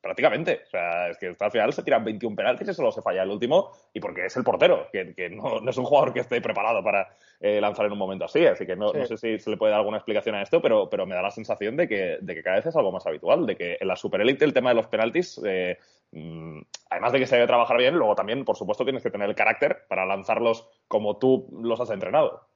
prácticamente. 0.00 0.62
O 0.66 0.70
sea, 0.70 1.08
es 1.08 1.18
que 1.18 1.34
al 1.38 1.50
final 1.50 1.72
se 1.72 1.82
tiran 1.82 2.04
21 2.04 2.36
penaltis 2.36 2.68
y 2.68 2.74
solo 2.74 2.92
se 2.92 3.02
falla 3.02 3.22
el 3.22 3.30
último. 3.30 3.70
Y 3.92 4.00
porque 4.00 4.26
es 4.26 4.36
el 4.36 4.44
portero, 4.44 4.88
que, 4.92 5.30
no, 5.30 5.68
es 5.68 5.76
un 5.76 5.84
jugador 5.84 6.12
que 6.12 6.20
esté 6.20 6.40
preparado 6.40 6.82
para 6.82 7.08
eh, 7.40 7.60
lanzar 7.60 7.86
en 7.86 7.92
un 7.92 7.98
momento 7.98 8.24
así. 8.24 8.46
Así 8.46 8.66
que 8.66 8.76
no, 8.76 8.92
sé 8.92 9.16
si 9.16 9.38
se 9.38 9.50
le 9.50 9.56
puede 9.56 9.70
dar 9.70 9.80
alguna 9.80 9.98
explicación 9.98 10.34
a 10.34 10.42
esto, 10.42 10.60
pero, 10.60 10.90
pero 10.90 11.06
me 11.06 11.14
da 11.14 11.22
la 11.22 11.30
sensación 11.30 11.76
de 11.76 11.88
que, 11.88 12.18
de 12.20 12.34
que 12.34 12.42
cada 12.42 12.56
vez 12.56 12.66
es 12.66 12.76
algo 12.76 12.92
más 12.92 13.06
habitual. 13.06 13.46
De 13.46 13.56
que 13.56 13.78
en 13.80 13.88
la 13.88 13.96
superélite 13.96 14.44
el 14.44 14.52
tema 14.52 14.70
de 14.70 14.76
los 14.76 14.86
penaltis. 14.86 15.40
Eh, 15.46 15.78
Mm, 16.12 16.60
además 16.90 17.12
de 17.12 17.18
que 17.18 17.26
se 17.26 17.36
debe 17.36 17.46
trabajar 17.46 17.76
bien, 17.76 17.94
luego 17.94 18.14
también, 18.14 18.44
por 18.44 18.56
supuesto, 18.56 18.84
tienes 18.84 19.02
que 19.02 19.10
tener 19.10 19.28
el 19.28 19.34
carácter 19.34 19.84
para 19.88 20.06
lanzarlos 20.06 20.66
como 20.88 21.18
tú 21.18 21.48
los 21.62 21.80
has 21.80 21.90
entrenado. 21.90 22.48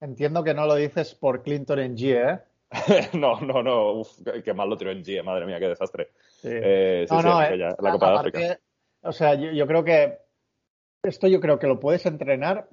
Entiendo 0.00 0.44
que 0.44 0.54
no 0.54 0.66
lo 0.66 0.74
dices 0.74 1.14
por 1.14 1.42
Clinton 1.42 1.78
en 1.78 1.96
G, 1.96 2.32
¿eh? 2.34 2.40
no, 3.14 3.40
no, 3.40 3.62
no. 3.62 3.92
Uf, 3.92 4.20
qué 4.44 4.52
mal 4.54 4.68
lo 4.68 4.76
tiró 4.76 4.90
en 4.90 5.02
G, 5.02 5.22
madre 5.22 5.46
mía, 5.46 5.58
qué 5.58 5.68
desastre. 5.68 6.10
Sí. 6.40 6.48
Eh, 6.50 7.06
no, 7.10 7.22
no, 7.22 7.42
eh, 7.42 7.56
la 7.56 7.92
Copa 7.92 8.10
de 8.10 8.16
África. 8.16 8.58
O 9.02 9.12
sea, 9.12 9.34
yo, 9.34 9.66
creo 9.66 9.84
que 9.84 10.18
esto 11.02 11.28
yo 11.28 11.40
creo 11.40 11.58
que 11.58 11.66
lo 11.66 11.78
puedes 11.78 12.06
entrenar, 12.06 12.68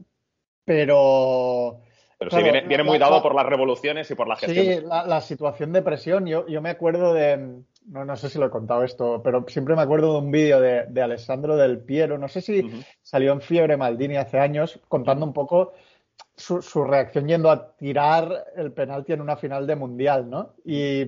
pero... 0.66 1.82
Pero 2.18 2.32
sí, 2.32 2.44
viene, 2.44 2.84
muy 2.84 3.00
dado 3.00 3.22
por 3.22 3.34
las 3.34 3.48
revoluciones 3.48 4.10
y 4.12 4.16
por 4.16 4.28
la 4.28 4.36
gestión. 4.36 4.66
Sí, 4.66 4.86
la, 4.86 5.22
situación 5.22 5.74
de 5.74 5.82
presión. 5.82 6.28
Yo, 6.28 6.48
yo 6.48 6.62
me 6.62 6.70
acuerdo 6.70 7.16
de, 7.16 7.64
no, 7.88 8.06
no 8.06 8.16
sé 8.16 8.30
si 8.30 8.38
lo 8.38 8.46
he 8.46 8.52
contado 8.52 8.84
esto, 8.84 9.24
pero 9.24 9.44
siempre 9.48 9.76
me 9.76 9.82
acuerdo 9.82 10.14
de 10.14 10.20
un 10.20 10.32
vídeo 10.32 10.62
de, 10.62 10.86
de, 10.88 11.02
Alessandro 11.02 11.58
del 11.58 11.80
Piero, 11.80 12.20
no 12.20 12.28
sé 12.28 12.42
si 12.42 12.70
salió 13.02 13.34
en 13.34 13.42
Fiebre 13.42 13.76
Maldini 13.76 14.18
hace 14.18 14.38
años, 14.38 14.80
contando 14.88 15.26
un 15.26 15.34
poco 15.34 15.74
su, 16.36 16.62
su, 16.62 16.84
reacción 16.84 17.28
yendo 17.28 17.52
a 17.52 17.76
tirar 17.76 18.46
el 18.56 18.72
penalti 18.72 19.14
en 19.14 19.22
una 19.22 19.38
final 19.38 19.68
de 19.68 19.76
Mundial, 19.76 20.30
¿no? 20.30 20.54
Y, 20.66 21.02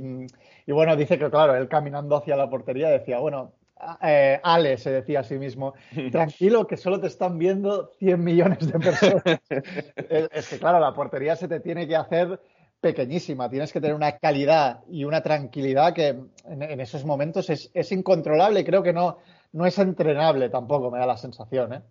y 0.65 0.71
bueno, 0.71 0.95
dice 0.95 1.17
que, 1.17 1.29
claro, 1.29 1.55
él 1.55 1.67
caminando 1.67 2.15
hacia 2.15 2.35
la 2.35 2.49
portería 2.49 2.89
decía, 2.89 3.19
bueno, 3.19 3.53
eh, 4.01 4.39
Ale 4.43 4.77
se 4.77 4.91
decía 4.91 5.21
a 5.21 5.23
sí 5.23 5.37
mismo, 5.37 5.73
tranquilo 6.11 6.67
que 6.67 6.77
solo 6.77 6.99
te 6.99 7.07
están 7.07 7.37
viendo 7.37 7.91
100 7.99 8.23
millones 8.23 8.71
de 8.71 8.79
personas. 8.79 9.23
es 10.31 10.49
que 10.49 10.59
claro, 10.59 10.79
la 10.79 10.93
portería 10.93 11.35
se 11.35 11.47
te 11.47 11.59
tiene 11.59 11.87
que 11.87 11.95
hacer 11.95 12.39
pequeñísima. 12.79 13.49
Tienes 13.49 13.71
que 13.71 13.81
tener 13.81 13.95
una 13.95 14.17
calidad 14.17 14.81
y 14.89 15.05
una 15.05 15.21
tranquilidad 15.21 15.93
que 15.93 16.19
en, 16.45 16.79
esos 16.79 17.05
momentos 17.05 17.49
es, 17.49 17.91
incontrolable. 17.91 18.65
Creo 18.65 18.83
que 18.83 18.93
no, 18.93 19.19
no 19.53 19.65
es 19.65 19.77
entrenable 19.77 20.49
tampoco, 20.49 20.91
me 20.91 20.99
da 20.99 21.05
la 21.05 21.17
sensación. 21.17 21.73
¿eh? 21.73 21.81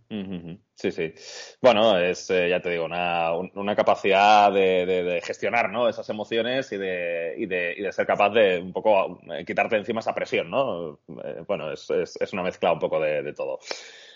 Sí, 0.75 0.91
sí. 0.91 1.15
Bueno, 1.61 1.97
es, 1.99 2.29
eh, 2.31 2.49
ya 2.49 2.61
te 2.61 2.71
digo, 2.71 2.85
una, 2.85 3.33
una 3.35 3.77
capacidad 3.77 4.53
de, 4.53 5.23
gestionar 5.25 5.71
¿no? 5.71 5.89
esas 5.89 6.09
emociones 6.11 6.71
y 6.73 6.77
de, 6.77 7.35
y, 7.39 7.47
de, 7.47 7.75
y 7.77 7.83
de 7.83 7.93
ser 7.93 8.07
capaz 8.07 8.31
de 8.31 8.59
un 8.59 8.73
poco 8.73 9.21
eh, 9.33 9.45
quitarte 9.45 9.77
encima 9.77 10.01
esa 10.01 10.15
presión. 10.15 10.51
¿no? 10.51 11.01
bueno, 11.47 11.73
es, 11.73 11.89
es, 11.91 12.33
una 12.33 12.43
mezcla 12.43 12.73
un 12.73 12.81
poco 12.81 13.01
de 13.01 13.33
todo. 13.33 13.61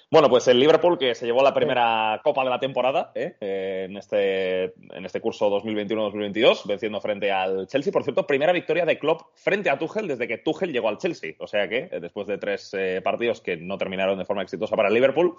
Bueno, 0.08 0.28
pues 0.28 0.46
el 0.46 0.60
Liverpool 0.60 0.98
que 0.98 1.16
se 1.16 1.26
llevó 1.26 1.42
la 1.42 1.52
primera 1.52 2.20
copa 2.22 2.44
de 2.44 2.50
la 2.50 2.60
temporada 2.60 3.10
¿eh? 3.16 3.36
Eh, 3.40 3.86
en, 3.88 3.96
este, 3.96 4.62
en 4.96 5.04
este 5.04 5.20
curso 5.20 5.50
2021-2022, 5.50 6.64
venciendo 6.64 7.00
frente 7.00 7.32
al 7.32 7.66
Chelsea. 7.66 7.92
Por 7.92 8.04
cierto, 8.04 8.24
primera 8.24 8.52
victoria 8.52 8.84
de 8.84 9.00
Klopp 9.00 9.22
frente 9.34 9.68
a 9.68 9.76
Tuchel 9.76 10.06
desde 10.06 10.28
que 10.28 10.38
Tuchel 10.38 10.72
llegó 10.72 10.88
al 10.88 10.98
Chelsea. 10.98 11.34
O 11.40 11.48
sea 11.48 11.68
que, 11.68 11.88
eh, 11.90 11.98
después 12.00 12.28
de 12.28 12.38
tres 12.38 12.70
partidos 13.02 13.40
que 13.40 13.56
no 13.56 13.78
terminaron 13.78 14.16
de 14.16 14.24
forma 14.24 14.42
exitosa 14.42 14.76
para 14.76 14.88
el 14.88 14.94
Liverpool, 14.94 15.34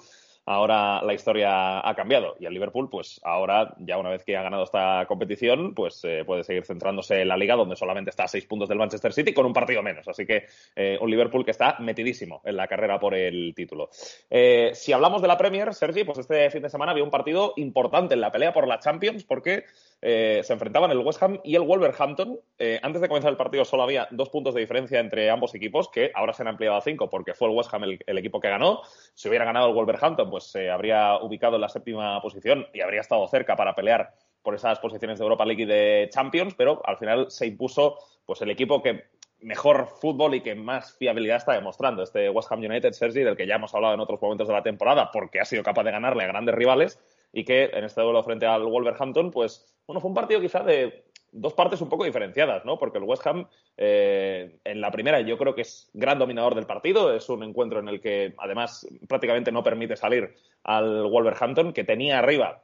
ahora 0.47 1.01
la 1.03 1.13
historia 1.13 1.87
ha 1.87 1.93
cambiado 1.93 2.35
y 2.39 2.45
el 2.45 2.53
Liverpool, 2.53 2.89
pues 2.89 3.19
ahora, 3.23 3.75
ya 3.79 3.97
una 3.97 4.09
vez 4.09 4.23
que 4.23 4.37
ha 4.37 4.41
ganado 4.41 4.63
esta 4.63 5.05
competición, 5.05 5.73
pues 5.75 6.01
eh, 6.05 6.23
puede 6.25 6.45
seguir 6.45 6.65
centrándose 6.65 7.21
en 7.21 7.27
la 7.27 7.35
liga 7.35 7.55
donde 7.55 7.75
solamente 7.75 8.09
está 8.09 8.23
a 8.23 8.27
seis 8.29 8.45
puntos 8.45 8.69
del 8.69 8.77
Manchester 8.77 9.11
City 9.11 9.33
con 9.33 9.45
un 9.45 9.51
partido 9.51 9.83
menos. 9.83 10.07
Así 10.07 10.25
que 10.25 10.45
eh, 10.75 10.97
un 11.01 11.11
Liverpool 11.11 11.43
que 11.43 11.51
está 11.51 11.75
metidísimo 11.79 12.41
en 12.45 12.55
la 12.55 12.67
carrera 12.67 12.97
por 12.97 13.13
el 13.13 13.53
título. 13.55 13.89
Eh, 14.29 14.71
si 14.73 14.93
hablamos 14.93 15.21
de 15.21 15.27
la 15.27 15.37
Premier, 15.37 15.73
Sergi, 15.73 16.05
pues 16.05 16.19
este 16.19 16.49
fin 16.49 16.61
de 16.61 16.69
semana 16.69 16.93
había 16.93 17.03
un 17.03 17.11
partido 17.11 17.53
importante 17.57 18.13
en 18.13 18.21
la 18.21 18.31
pelea 18.31 18.53
por 18.53 18.67
la 18.67 18.79
Champions 18.79 19.25
porque 19.25 19.65
se 19.99 20.53
enfrentaban 20.53 20.91
el 20.91 20.99
West 20.99 21.21
Ham 21.23 21.39
y 21.43 21.55
el 21.55 21.63
Wolverhampton. 21.63 22.39
antes 22.83 23.01
de 23.01 23.07
comenzar 23.07 23.31
el 23.31 23.37
partido 23.37 23.65
solo 23.65 23.81
había 23.81 24.07
dos 24.11 24.29
puntos 24.29 24.53
de 24.53 24.61
diferencia 24.61 24.99
entre 24.99 25.29
ambos 25.31 25.55
equipos, 25.55 25.89
que 25.89 26.11
ahora 26.13 26.33
se 26.33 26.43
han 26.43 26.49
ampliado 26.49 26.77
a 26.77 26.81
cinco 26.81 27.09
porque 27.09 27.33
fue 27.33 27.49
el 27.49 27.55
West 27.55 27.73
Ham 27.73 27.83
el, 27.83 27.99
el 28.05 28.17
equipo 28.19 28.39
que 28.39 28.47
ganó. 28.47 28.81
Si 29.15 29.27
hubiera 29.27 29.43
ganado 29.43 29.67
el 29.69 29.73
Wolverhampton, 29.73 30.29
pues 30.29 30.37
se 30.39 30.70
habría 30.70 31.17
ubicado 31.17 31.56
en 31.56 31.62
la 31.62 31.70
séptima 31.70 32.22
posición 32.22 32.67
y 32.74 32.82
habría 32.82 33.01
estado 33.01 33.27
cerca 33.27 33.56
para 33.56 33.75
pelear 33.75 34.13
por 34.41 34.56
esas 34.56 34.79
posiciones 34.79 35.20
de 35.20 35.24
Europa 35.24 35.46
League 35.46 35.63
y 35.63 35.65
de 35.65 36.10
Champions, 36.12 36.53
pero 36.56 36.82
al 36.86 36.98
final 36.98 37.29
se 37.29 37.48
impuso 37.48 37.98
pues 38.25 38.41
el 38.41 38.50
equipo 38.50 38.82
que 38.82 39.06
mejor 39.39 39.88
fútbol 39.88 40.36
y 40.36 40.41
que 40.41 40.56
más 40.56 40.98
fiabilidad 40.98 41.38
está 41.38 41.53
demostrando. 41.53 42.03
Este 42.03 42.29
West 42.29 42.51
Ham 42.51 42.60
United, 42.60 42.91
Sergi, 42.94 43.22
del 43.22 43.36
que 43.36 43.46
ya 43.46 43.56
hemos 43.56 43.74
hablado 43.75 43.94
en 43.94 44.00
otros 44.00 44.22
momentos 44.22 44.48
de 44.48 44.53
la 44.53 44.63
temporada, 44.63 45.12
porque 45.12 45.39
ha 45.39 45.46
sido 45.46 45.63
capaz 45.63 45.84
de 45.84 45.91
ganarle 45.91 46.24
a 46.24 46.27
grandes 46.27 46.56
rivales 46.56 47.00
y 47.32 47.44
que 47.44 47.65
en 47.65 47.84
este 47.84 48.01
duelo 48.01 48.24
frente 48.24 48.46
al 48.46 48.63
Wolverhampton, 48.63 49.32
pues, 49.32 49.77
bueno, 49.86 50.00
fue 50.00 50.10
un 50.10 50.15
partido 50.15 50.41
quizá 50.41 50.63
de 50.63 51.06
dos 51.38 51.53
partes 51.53 51.82
un 51.82 51.89
poco 51.89 52.03
diferenciadas, 52.03 52.65
¿no? 52.65 52.77
Porque 52.77 52.98
el 52.98 53.03
West 53.03 53.25
Ham, 53.25 53.48
eh, 53.77 54.60
en 54.63 54.82
la 54.82 54.91
primera, 54.91 55.22
yo 55.22 55.38
creo 55.38 55.56
que 55.56 55.62
es 55.62 55.89
gran 55.94 56.20
dominador 56.20 56.56
del 56.56 56.65
partido. 56.65 57.13
Es 57.13 57.29
un 57.29 57.44
encuentro 57.44 57.79
en 57.79 57.88
el 57.88 58.01
que, 58.01 58.34
además, 58.38 58.88
prácticamente 59.08 59.51
no 59.51 59.63
permite 59.63 59.96
salir 59.96 60.36
al 60.63 61.03
Wolverhampton, 61.03 61.74
que 61.74 61.84
tenía 61.84 62.20
arriba 62.20 62.63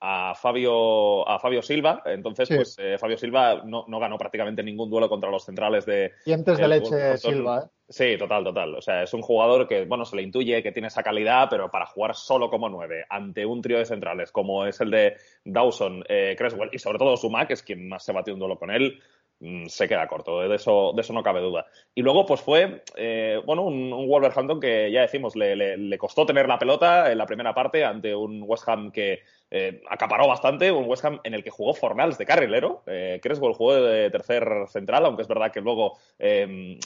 a 0.00 0.34
Fabio, 0.34 1.28
a 1.28 1.38
Fabio 1.38 1.62
Silva. 1.62 2.02
Entonces, 2.04 2.48
pues 2.48 2.76
eh, 2.78 2.98
Fabio 2.98 3.16
Silva 3.16 3.62
no, 3.64 3.84
ganó 3.98 4.18
prácticamente 4.18 4.62
ningún 4.62 4.90
duelo 4.90 5.08
contra 5.08 5.30
los 5.30 5.44
centrales 5.44 5.86
de. 5.86 6.12
Dientes 6.24 6.58
de 6.58 6.68
leche 6.68 7.16
Silva, 7.18 7.64
¿eh? 7.64 7.68
Sí, 7.88 8.16
total, 8.18 8.42
total. 8.42 8.74
O 8.74 8.80
sea, 8.80 9.04
es 9.04 9.14
un 9.14 9.22
jugador 9.22 9.68
que, 9.68 9.84
bueno, 9.84 10.04
se 10.04 10.16
le 10.16 10.22
intuye 10.22 10.60
que 10.60 10.72
tiene 10.72 10.88
esa 10.88 11.04
calidad, 11.04 11.46
pero 11.48 11.70
para 11.70 11.86
jugar 11.86 12.16
solo 12.16 12.50
como 12.50 12.68
nueve 12.68 13.04
ante 13.08 13.46
un 13.46 13.62
trío 13.62 13.78
de 13.78 13.84
centrales 13.84 14.32
como 14.32 14.66
es 14.66 14.80
el 14.80 14.90
de 14.90 15.16
Dawson, 15.44 16.02
eh, 16.08 16.34
Creswell 16.36 16.70
y 16.72 16.80
sobre 16.80 16.98
todo 16.98 17.16
Sumac, 17.16 17.46
que 17.46 17.54
es 17.54 17.62
quien 17.62 17.88
más 17.88 18.04
se 18.04 18.12
batió 18.12 18.34
un 18.34 18.40
duelo 18.40 18.58
con 18.58 18.72
él, 18.72 19.00
Mm, 19.38 19.66
se 19.66 19.86
queda 19.86 20.08
corto, 20.08 20.40
de 20.40 20.54
eso, 20.54 20.92
de 20.94 21.02
eso 21.02 21.12
no 21.12 21.22
cabe 21.22 21.42
duda. 21.42 21.66
Y 21.94 22.00
luego, 22.00 22.24
pues 22.24 22.40
fue, 22.40 22.82
eh, 22.96 23.38
bueno, 23.44 23.64
un, 23.64 23.90
Wolverhampton 24.08 24.58
que 24.58 24.90
ya 24.90 25.02
decimos, 25.02 25.36
le, 25.36 25.98
costó 25.98 26.24
tener 26.24 26.48
la 26.48 26.58
pelota 26.58 27.12
en 27.12 27.18
la 27.18 27.26
primera 27.26 27.52
parte 27.52 27.84
ante 27.84 28.14
un 28.14 28.42
West 28.46 28.66
Ham 28.66 28.90
que 28.90 29.20
eh, 29.50 29.82
acaparó 29.88 30.26
bastante, 30.28 30.72
un 30.72 30.88
West 30.88 31.04
Ham 31.04 31.20
en 31.24 31.34
el 31.34 31.44
que 31.44 31.50
jugó 31.50 31.74
Fornals 31.74 32.18
de 32.18 32.26
carrilero, 32.26 32.82
eh, 32.86 33.20
Creswell 33.22 33.54
jugó 33.54 33.74
de 33.74 34.10
tercer 34.10 34.48
central, 34.68 35.06
aunque 35.06 35.22
es 35.22 35.28
verdad 35.28 35.52
que 35.52 35.60
luego, 35.60 35.98
em, 36.18 36.78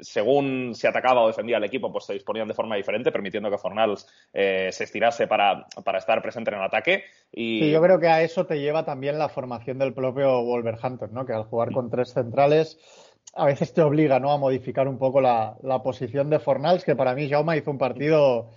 según 0.00 0.74
se 0.74 0.88
atacaba 0.88 1.22
o 1.22 1.28
defendía 1.28 1.56
el 1.56 1.64
equipo, 1.64 1.92
pues 1.92 2.04
se 2.04 2.14
disponían 2.14 2.48
de 2.48 2.54
forma 2.54 2.76
diferente, 2.76 3.12
permitiendo 3.12 3.50
que 3.50 3.58
Fornals 3.58 4.06
se 4.32 4.84
estirase 4.84 5.26
para, 5.26 5.66
para, 5.84 5.98
estar 5.98 6.20
presente 6.22 6.50
en 6.50 6.56
el 6.56 6.64
ataque. 6.64 7.04
Y... 7.30 7.70
yo 7.70 7.80
creo 7.80 7.98
que 7.98 8.08
a 8.08 8.22
eso 8.22 8.46
te 8.46 8.60
lleva 8.60 8.84
también 8.84 9.18
la 9.18 9.28
formación 9.28 9.78
del 9.78 9.94
propio 9.94 10.42
Wolverhampton, 10.42 11.12
¿no? 11.12 11.24
que 11.24 11.32
al 11.32 11.44
jugar 11.44 11.72
con 11.72 11.90
tres 11.90 12.12
centrales, 12.12 12.78
a 13.34 13.46
veces 13.46 13.72
te 13.72 13.82
obliga 13.82 14.20
¿no? 14.20 14.32
a 14.32 14.38
modificar 14.38 14.88
un 14.88 14.98
poco 14.98 15.20
la, 15.20 15.56
posición 15.82 16.30
de 16.30 16.38
Fornals, 16.38 16.84
que 16.84 16.96
para 16.96 17.14
mí 17.14 17.28
Jaume 17.28 17.56
hizo 17.56 17.70
un 17.70 17.78
partido 17.78 18.50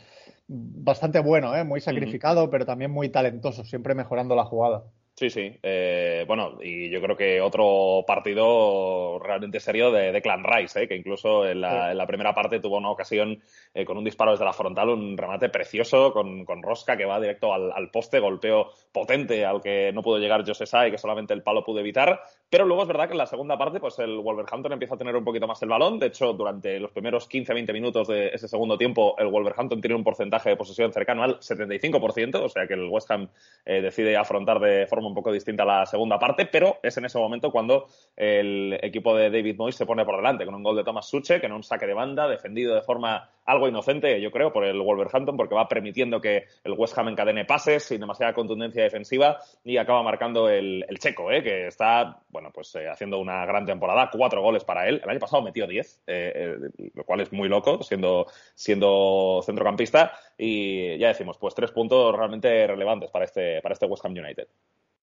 bastante 0.48 1.20
bueno, 1.20 1.56
¿eh? 1.56 1.64
muy 1.64 1.82
sacrificado, 1.82 2.50
pero 2.50 2.66
también 2.66 2.92
muy 2.92 3.10
talentoso, 3.10 3.64
siempre 3.64 3.96
mejorando 3.96 4.36
la 4.36 4.46
jugada. 4.46 4.86
Sí, 5.18 5.30
sí. 5.30 5.58
Eh, 5.64 6.26
bueno, 6.28 6.58
y 6.62 6.90
yo 6.90 7.02
creo 7.02 7.16
que 7.16 7.40
otro 7.40 8.04
partido 8.06 9.18
realmente 9.20 9.62
serio 9.62 9.90
de, 9.90 10.12
de 10.12 10.22
Clan 10.22 10.44
Rice, 10.44 10.84
¿eh? 10.84 10.88
que 10.90 10.98
incluso 10.98 11.48
en 11.48 11.62
la, 11.62 12.06
primera 12.06 12.34
parte 12.34 12.60
tuvo 12.60 12.76
una 12.76 12.90
ocasión 12.90 13.42
eh, 13.74 13.86
con 13.86 13.98
un 13.98 14.04
disparo 14.04 14.32
desde 14.32 14.44
la 14.44 14.52
frontal, 14.52 14.90
un 14.90 15.18
remate 15.18 15.48
precioso 15.48 16.12
con, 16.12 16.44
con 16.44 16.62
Rosca 16.62 16.98
que 16.98 17.06
va 17.06 17.22
directo 17.22 17.54
al, 17.54 17.90
poste, 17.92 18.20
golpeo 18.20 18.72
potente 18.92 19.46
al 19.46 19.62
que 19.62 19.94
no 19.94 20.04
pudo 20.04 20.20
llegar 20.20 20.46
José 20.46 20.66
y 20.86 20.92
que 20.92 20.98
solamente 20.98 21.34
el 21.34 21.44
palo 21.44 21.64
pudo 21.64 21.80
evitar. 21.80 22.20
Pero 22.56 22.64
luego 22.64 22.84
es 22.84 22.88
verdad 22.88 23.08
que 23.08 23.12
en 23.12 23.18
la 23.18 23.26
segunda 23.26 23.58
parte, 23.58 23.82
pues 23.82 24.00
el 24.00 24.18
Wolverhampton 24.18 24.72
empieza 24.72 24.96
a 24.96 24.98
tener 24.98 25.14
un 25.14 25.26
poquito 25.26 25.46
más 25.46 25.62
el 25.62 25.68
balón. 25.68 26.00
De 26.00 26.08
hecho, 26.08 26.32
durante 26.32 26.80
los 26.80 26.90
primeros 26.92 27.30
15-20 27.30 27.74
minutos 27.74 28.08
de 28.08 28.30
ese 28.30 28.48
segundo 28.48 28.78
tiempo, 28.78 29.14
el 29.18 29.28
Wolverhampton 29.28 29.82
tiene 29.82 29.94
un 29.94 30.06
porcentaje 30.06 30.52
de 30.52 30.56
posesión 30.56 30.94
cercano 30.94 31.22
al 31.22 31.42
75%, 31.42 32.36
o 32.36 32.48
sea 32.48 32.66
que 32.66 32.76
el 32.76 32.88
West 32.88 33.12
Ham 33.12 33.28
decide 33.66 34.16
afrontar 34.16 34.62
de 34.62 34.88
forma 34.88 35.10
un 35.10 35.14
poco 35.14 35.34
distinta 35.34 35.66
la 35.66 35.86
segunda 35.86 36.18
parte, 36.18 36.46
pero 36.46 36.78
es 36.82 36.96
en 36.96 37.04
ese 37.04 37.20
momento 37.20 37.52
cuando 37.52 37.88
el 38.16 38.80
equipo 38.82 39.14
de 39.18 39.30
David 39.30 39.58
Moyes 39.58 39.76
se 39.76 39.86
pone 39.86 40.06
por 40.06 40.16
delante 40.16 40.46
con 40.46 40.56
un 40.56 40.64
gol 40.64 40.78
de 40.78 40.86
Thomas 40.86 41.10
Suche, 41.10 41.42
que 41.42 41.48
en 41.48 41.52
un 41.52 41.64
saque 41.64 41.86
de 41.86 41.94
banda, 41.94 42.26
defendido 42.30 42.74
de 42.74 42.84
forma 42.84 43.32
algo 43.46 43.68
inocente, 43.68 44.20
yo 44.20 44.32
creo, 44.32 44.52
por 44.52 44.66
el 44.66 44.80
Wolverhampton, 44.82 45.38
porque 45.38 45.56
va 45.56 45.68
permitiendo 45.68 46.20
que 46.20 46.46
el 46.64 46.74
West 46.74 46.98
Ham 46.98 47.10
encadene 47.10 47.46
pases 47.46 47.84
sin 47.84 48.00
demasiada 48.00 48.34
contundencia 48.34 48.84
defensiva 48.84 49.40
y 49.64 49.78
acaba 49.78 50.04
marcando 50.04 50.50
el, 50.50 50.86
checo, 51.00 51.32
¿eh? 51.32 51.44
que 51.44 51.68
está, 51.68 52.20
bueno, 52.30 52.52
pues 52.52 52.74
eh, 52.76 52.90
haciendo 52.90 53.20
una 53.20 53.46
gran 53.46 53.66
temporada, 53.66 54.10
cuatro 54.12 54.42
goles 54.42 54.64
para 54.64 54.88
él. 54.88 55.00
El 55.04 55.10
año 55.10 55.20
pasado 55.20 55.44
metió 55.44 55.68
diez, 55.68 56.02
eh, 56.08 56.58
lo 56.94 57.04
cual 57.04 57.22
es 57.22 57.32
muy 57.32 57.48
loco, 57.48 57.84
siendo, 57.84 58.28
siendo 58.56 59.42
centrocampista. 59.46 60.14
Y 60.38 60.98
ya 60.98 61.10
decimos, 61.10 61.38
pues 61.38 61.54
tres 61.54 61.72
puntos 61.72 62.16
realmente 62.16 62.66
relevantes 62.68 63.12
para 63.12 63.26
este, 63.26 63.62
para 63.62 63.74
este 63.74 63.86
West 63.86 64.06
Ham 64.06 64.14
United. 64.14 64.48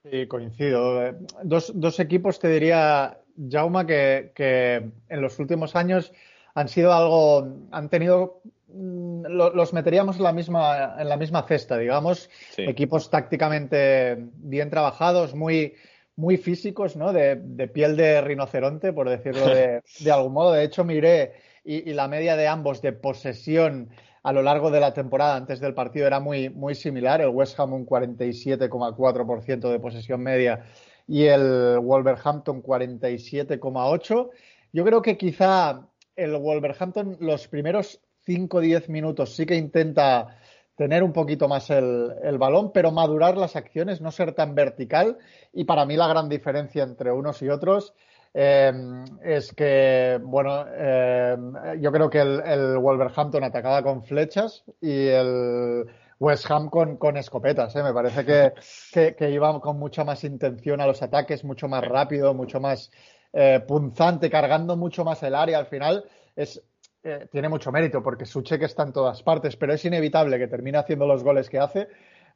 Sí, 0.03 0.27
coincido. 0.27 1.13
Dos, 1.45 1.71
dos 1.79 2.01
equipos, 2.01 2.41
te 2.41 2.49
diría, 2.49 3.19
Jauma, 3.49 3.87
que, 3.87 4.33
que, 4.35 4.91
en 5.09 5.21
los 5.21 5.39
últimos 5.39 5.77
años 5.77 6.13
han 6.55 6.69
sido 6.69 6.93
algo, 6.93 7.67
han 7.71 7.89
tenido, 7.89 8.43
mm, 8.69 9.27
los 9.27 9.73
meteríamos 9.73 10.17
en 10.17 10.23
la 10.25 10.33
misma, 10.33 10.97
en 10.99 11.09
la 11.09 11.17
misma 11.17 11.43
cesta, 11.43 11.79
digamos, 11.79 12.31
equipos 12.57 13.11
tácticamente 13.11 14.17
bien 14.37 14.71
trabajados, 14.71 15.35
muy, 15.35 15.75
muy 16.17 16.37
físicos, 16.37 16.97
¿no? 16.97 17.13
De, 17.13 17.37
piel 17.73 17.97
de 17.97 18.21
rinoceronte, 18.21 18.93
por 18.93 19.09
decirlo 19.09 19.47
de, 19.47 19.83
algún 20.13 20.33
modo. 20.33 20.53
De 20.53 20.65
hecho, 20.65 20.85
miré 20.85 21.35
y 21.65 21.93
la 21.93 22.09
media 22.09 22.37
de 22.37 22.49
ambos 22.49 22.83
de 22.83 22.93
posesión 22.93 23.91
a 24.23 24.33
lo 24.33 24.43
largo 24.43 24.71
de 24.71 24.81
la 24.81 24.95
temporada 24.95 25.37
antes 25.37 25.61
del 25.61 25.75
partido 25.75 26.07
era 26.07 26.21
muy, 26.21 26.49
muy 26.49 26.75
similar. 26.75 27.21
El 27.21 27.29
West 27.29 27.59
Ham 27.59 27.73
un 27.73 27.87
47,4% 27.87 29.71
de 29.71 29.81
posesión 29.81 30.23
media 30.23 30.65
y 31.09 31.25
el 31.25 31.79
Wolverhampton 31.81 32.63
47,8%. 32.63 34.31
Yo 34.73 34.85
creo 34.85 35.03
que 35.03 35.19
quizá 35.19 35.87
el 36.17 36.37
Wolverhampton 36.37 37.17
los 37.21 37.49
primeros 37.49 38.01
5 38.25 38.57
o 38.57 38.61
10 38.61 38.89
minutos 38.89 39.35
sí 39.35 39.47
que 39.47 39.57
intenta 39.57 40.39
tener 40.77 41.03
un 41.03 41.13
poquito 41.13 41.49
más 41.49 41.71
el, 41.71 42.13
el, 42.23 42.39
balón, 42.39 42.73
pero 42.73 42.91
madurar 42.91 43.37
las 43.37 43.57
acciones, 43.57 44.01
no 44.01 44.11
ser 44.11 44.33
tan 44.33 44.55
vertical. 44.55 45.19
Y 45.53 45.65
para 45.65 45.85
mí 45.85 45.97
la 45.97 46.09
gran 46.09 46.29
diferencia 46.29 46.83
entre 46.83 47.13
unos 47.13 47.43
y 47.43 47.49
otros 47.49 47.95
Em, 48.35 49.05
es 49.23 49.53
que, 49.53 50.19
bueno, 50.23 50.67
em, 50.75 51.81
yo 51.81 51.93
creo 51.93 52.09
que 52.09 52.21
el, 52.21 52.79
Wolverhampton 52.79 53.45
atacaba 53.45 53.83
con 53.83 54.05
flechas 54.05 54.65
y 54.81 55.09
el 55.09 55.85
West 56.19 56.51
Ham 56.51 56.71
con, 56.71 56.97
con 56.97 57.19
escopetas. 57.19 57.77
¿eh? 57.77 57.83
Me 57.83 57.93
parece 57.93 58.25
que, 58.25 58.53
que, 59.19 59.31
iba 59.31 59.61
con 59.61 59.79
mucha 59.79 60.05
más 60.05 60.25
intención 60.25 60.81
a 60.81 60.87
los 60.87 61.03
ataques, 61.03 61.45
mucho 61.45 61.69
más 61.69 61.85
rápido, 61.85 62.33
mucho 62.33 62.59
más 62.59 62.91
eh, 63.33 63.61
punzante, 63.67 64.31
cargando 64.31 64.77
mucho 64.77 65.05
más 65.05 65.23
el 65.23 65.35
área. 65.35 65.59
Al 65.59 65.67
final 65.67 66.05
es, 66.37 66.63
eh, 67.03 67.27
tiene 67.31 67.49
mucho 67.49 67.73
mérito 67.73 68.03
porque 68.03 68.27
su 68.27 68.43
cheque 68.43 68.67
está 68.67 68.83
en 68.83 68.93
todas 68.93 69.23
partes, 69.23 69.57
pero 69.57 69.73
es 69.73 69.85
inevitable 69.85 70.39
que 70.39 70.49
termine 70.49 70.79
haciendo 70.79 71.07
los 71.07 71.23
goles 71.23 71.49
que 71.49 71.59
hace 71.59 71.89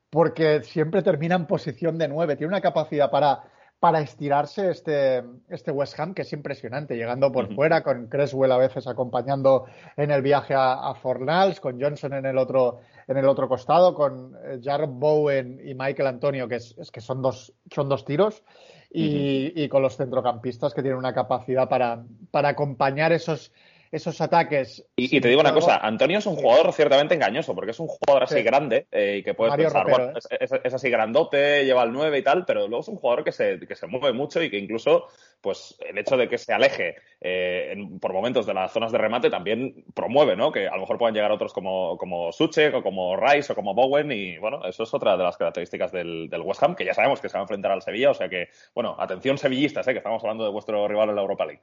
porque 0.09 0.62
siempre 0.62 1.02
termina 1.02 1.35
en 1.35 1.46
posición 1.46 1.98
de 1.98 2.09
nueve. 2.09 2.37
Tiene 2.37 2.52
una 2.52 2.61
capacidad 2.61 3.11
para 3.11 3.42
para 3.78 4.00
estirarse 4.00 4.70
este, 4.70 5.22
este 5.48 5.70
West 5.70 5.98
Ham, 6.00 6.14
que 6.14 6.22
es 6.22 6.32
impresionante, 6.32 6.96
llegando 6.96 7.30
por 7.30 7.54
fuera, 7.54 7.82
con 7.82 8.06
Creswell 8.06 8.52
a 8.52 8.56
veces 8.56 8.87
acompañando 8.87 9.66
en 9.96 10.11
el 10.11 10.22
viaje 10.22 10.54
a, 10.56 10.94
Fornals, 10.94 11.61
con 11.61 11.80
Johnson 11.80 12.14
en 12.14 12.24
el 12.24 12.38
otro, 12.38 12.80
en 13.06 13.18
el 13.18 13.28
otro 13.28 13.48
costado, 13.48 13.94
con 13.94 14.35
eh, 14.44 14.61
Jared 14.62 14.88
Bowen 14.88 15.61
y 15.62 15.74
Michael 15.74 16.09
Antonio, 16.09 16.48
que, 16.48 16.56
es, 16.56 16.90
que 16.90 17.02
son, 17.02 17.20
dos, 17.20 17.52
son 17.70 17.88
dos 17.88 18.04
tiros, 18.04 18.42
y, 18.90 19.68
con 19.68 19.83
los 19.83 19.96
centrocampistas 19.96 20.75
que 20.75 20.83
tienen 20.83 20.99
una 20.99 21.14
capacidad 21.14 21.68
para, 21.68 22.05
para 22.31 22.51
acompañar 22.51 23.12
esos 23.12 23.53
esos 23.90 24.20
ataques. 24.20 24.85
Y, 24.96 25.20
te 25.20 25.29
digo 25.29 25.40
una 25.40 25.53
cosa, 25.53 25.79
Antonio 25.79 26.18
es 26.18 26.27
un 26.27 26.37
jugador 26.37 26.72
ciertamente 26.72 27.14
engañoso, 27.14 27.55
porque 27.55 27.70
es 27.70 27.81
un 27.81 27.88
jugador 27.88 28.25
así 28.25 28.42
grande 28.42 28.87
eh, 28.90 29.18
y 29.18 29.22
que 29.22 29.35
puedes 29.35 29.55
pensar, 29.57 29.88
bueno, 29.88 30.12
¿eh? 30.31 30.49
es, 30.64 30.75
así 30.75 30.90
grandote, 30.90 31.64
lleva 31.64 31.83
el 31.83 31.92
9 31.92 32.18
y 32.18 32.22
tal, 32.22 32.44
pero 32.44 32.66
luego 32.68 32.81
es 32.81 32.88
un 32.88 32.96
jugador 32.96 33.25
que 33.25 33.33
se, 33.33 33.59
que 33.61 33.75
se 33.75 33.87
mueve 33.87 34.12
mucho 34.12 34.42
y 34.42 34.51
que 34.51 34.59
incluso, 34.59 35.07
pues, 35.40 35.77
el 35.81 35.99
hecho 35.99 36.16
de 36.16 36.29
que 36.29 36.38
se 36.38 36.53
aleje 36.53 36.96
eh, 37.20 37.75
por 38.01 38.12
momentos 38.12 38.46
de 38.46 38.55
las 38.55 38.72
zonas 38.72 38.92
de 38.92 38.99
remate 38.99 39.31
también 39.31 39.85
promueve, 39.94 40.37
¿no? 40.37 40.53
Que 40.53 40.68
a 40.68 40.75
lo 40.75 40.81
mejor 40.81 40.99
puedan 40.99 41.14
llegar 41.14 41.33
otros 41.33 41.53
como, 41.53 41.96
como 41.96 42.33
Suchek 42.33 42.75
o 42.75 42.83
como 42.83 43.16
Rice 43.16 43.53
o 43.53 43.57
como 43.57 43.75
Bowen 43.75 44.12
y, 44.12 44.38
bueno, 44.38 44.64
eso 44.64 44.83
es 44.83 44.94
otra 44.94 45.16
de 45.16 45.25
las 45.25 45.37
características 45.37 45.92
del, 45.92 46.29
del 46.29 46.40
West 46.42 46.62
Ham, 46.62 46.75
que 46.75 46.85
ya 46.85 46.94
sabemos 46.94 47.20
que 47.20 47.29
se 47.29 47.35
va 47.35 47.40
a 47.40 47.44
enfrentar 47.44 47.72
al 47.72 47.83
Sevilla, 47.83 48.11
o 48.11 48.14
sea 48.14 48.29
que, 48.29 48.49
bueno, 48.75 48.96
atención 48.99 49.38
sevillistas, 49.38 49.87
¿eh? 49.88 49.92
que 49.92 49.99
estamos 49.99 50.22
hablando 50.22 50.44
de 50.44 50.51
vuestro 50.51 50.87
rival 50.88 51.11
en 51.11 51.16
la 51.16 51.22
Europa 51.22 51.46
League. 51.46 51.62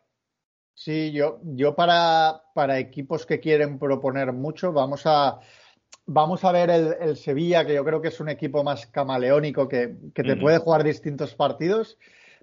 Sí, 0.75 1.11
yo, 1.11 1.39
yo 1.43 1.75
para, 1.75 2.43
para 2.53 2.79
equipos 2.79 3.25
que 3.25 3.39
quieren 3.39 3.77
proponer 3.77 4.33
mucho, 4.33 4.73
vamos 4.73 5.03
a, 5.05 5.39
vamos 6.05 6.43
a 6.43 6.51
ver 6.51 6.69
el, 6.69 7.15
Sevilla, 7.15 7.65
que 7.65 7.75
yo 7.75 7.85
creo 7.85 8.01
que 8.01 8.07
es 8.07 8.19
un 8.19 8.29
equipo 8.29 8.63
más 8.63 8.87
camaleónico, 8.87 9.67
que, 9.67 9.95
que 10.13 10.23
te 10.23 10.35
puede 10.35 10.57
jugar 10.57 10.83
distintos 10.83 11.35
partidos. 11.35 11.97